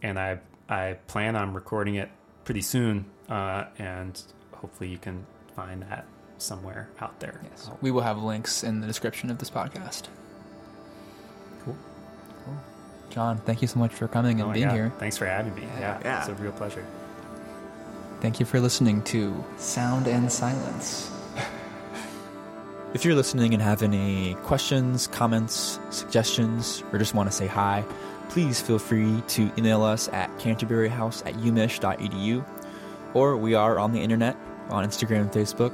and 0.01 0.19
I, 0.19 0.39
I 0.67 0.97
plan 1.07 1.35
on 1.35 1.53
recording 1.53 1.95
it 1.95 2.09
pretty 2.43 2.61
soon. 2.61 3.05
Uh, 3.29 3.65
and 3.77 4.21
hopefully 4.53 4.89
you 4.89 4.97
can 4.97 5.25
find 5.55 5.83
that 5.83 6.05
somewhere 6.37 6.89
out 6.99 7.19
there. 7.19 7.39
Yes. 7.49 7.69
We 7.81 7.91
will 7.91 8.01
have 8.01 8.21
links 8.21 8.63
in 8.63 8.81
the 8.81 8.87
description 8.87 9.29
of 9.29 9.37
this 9.37 9.49
podcast. 9.49 10.07
Cool. 11.63 11.75
Cool. 12.43 12.57
Jon, 13.15 13.37
thank 13.45 13.61
you 13.61 13.67
so 13.69 13.79
much 13.79 13.93
for 13.93 14.09
coming 14.09 14.41
and 14.41 14.43
Oh 14.43 14.47
my 14.47 14.53
being 14.55 14.67
God. 14.67 14.75
here. 14.75 14.93
Thanks 14.99 15.15
for 15.17 15.25
having 15.25 15.55
me. 15.55 15.63
Yeah, 15.79 15.97
Yeah. 16.03 16.19
it's 16.19 16.27
a 16.27 16.33
real 16.33 16.51
pleasure. 16.51 16.83
Thank 18.19 18.41
you 18.41 18.45
for 18.45 18.59
listening 18.59 19.01
to 19.03 19.41
Sound 19.57 20.07
and 20.07 20.29
Silence. 20.29 21.09
If 22.93 23.05
you're 23.05 23.15
listening 23.15 23.53
and 23.53 23.63
have 23.63 23.83
any 23.83 24.35
questions, 24.43 25.07
comments, 25.07 25.79
suggestions, 25.91 26.83
or 26.91 26.99
just 26.99 27.13
want 27.15 27.29
to 27.31 27.35
say 27.35 27.47
hi, 27.47 27.85
please 28.29 28.59
feel 28.61 28.79
free 28.79 29.21
to 29.29 29.49
email 29.57 29.81
us 29.83 30.09
at 30.09 30.29
canterburyhouse 30.37 31.25
at 31.25 31.35
umich.edu, 31.35 32.43
or 33.13 33.37
we 33.37 33.53
are 33.53 33.79
on 33.79 33.93
the 33.93 33.99
internet 34.01 34.35
on 34.69 34.85
Instagram 34.85 35.21
and 35.21 35.31
Facebook. 35.31 35.71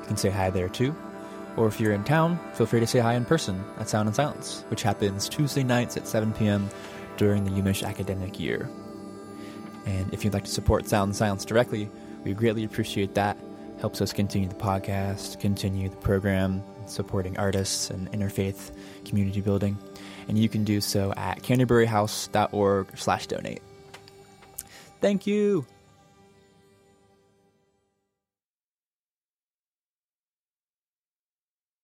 You 0.00 0.06
can 0.08 0.16
say 0.16 0.30
hi 0.30 0.50
there 0.50 0.68
too. 0.68 0.92
Or 1.56 1.66
if 1.66 1.80
you're 1.80 1.92
in 1.92 2.04
town, 2.04 2.38
feel 2.54 2.66
free 2.66 2.80
to 2.80 2.86
say 2.86 3.00
hi 3.00 3.14
in 3.14 3.24
person 3.24 3.62
at 3.78 3.88
Sound 3.88 4.08
and 4.08 4.16
Silence, 4.16 4.64
which 4.68 4.82
happens 4.82 5.28
Tuesday 5.28 5.62
nights 5.62 5.96
at 5.96 6.06
7 6.06 6.32
p.m. 6.32 6.70
during 7.16 7.44
the 7.44 7.50
UMich 7.50 7.86
academic 7.86 8.38
year. 8.38 8.68
And 9.86 10.12
if 10.12 10.24
you'd 10.24 10.32
like 10.32 10.44
to 10.44 10.50
support 10.50 10.88
Sound 10.88 11.10
and 11.10 11.16
Silence 11.16 11.44
directly, 11.44 11.90
we 12.24 12.32
greatly 12.34 12.64
appreciate 12.64 13.14
that. 13.14 13.36
Helps 13.80 14.00
us 14.00 14.12
continue 14.12 14.48
the 14.48 14.54
podcast, 14.54 15.40
continue 15.40 15.88
the 15.88 15.96
program, 15.96 16.62
supporting 16.86 17.36
artists 17.38 17.90
and 17.90 18.10
interfaith 18.12 18.72
community 19.04 19.40
building. 19.40 19.78
And 20.28 20.38
you 20.38 20.48
can 20.48 20.64
do 20.64 20.80
so 20.80 21.12
at 21.16 21.42
canterburyhouse.org 21.42 22.98
slash 22.98 23.26
donate. 23.26 23.62
Thank 25.00 25.26
you! 25.26 25.66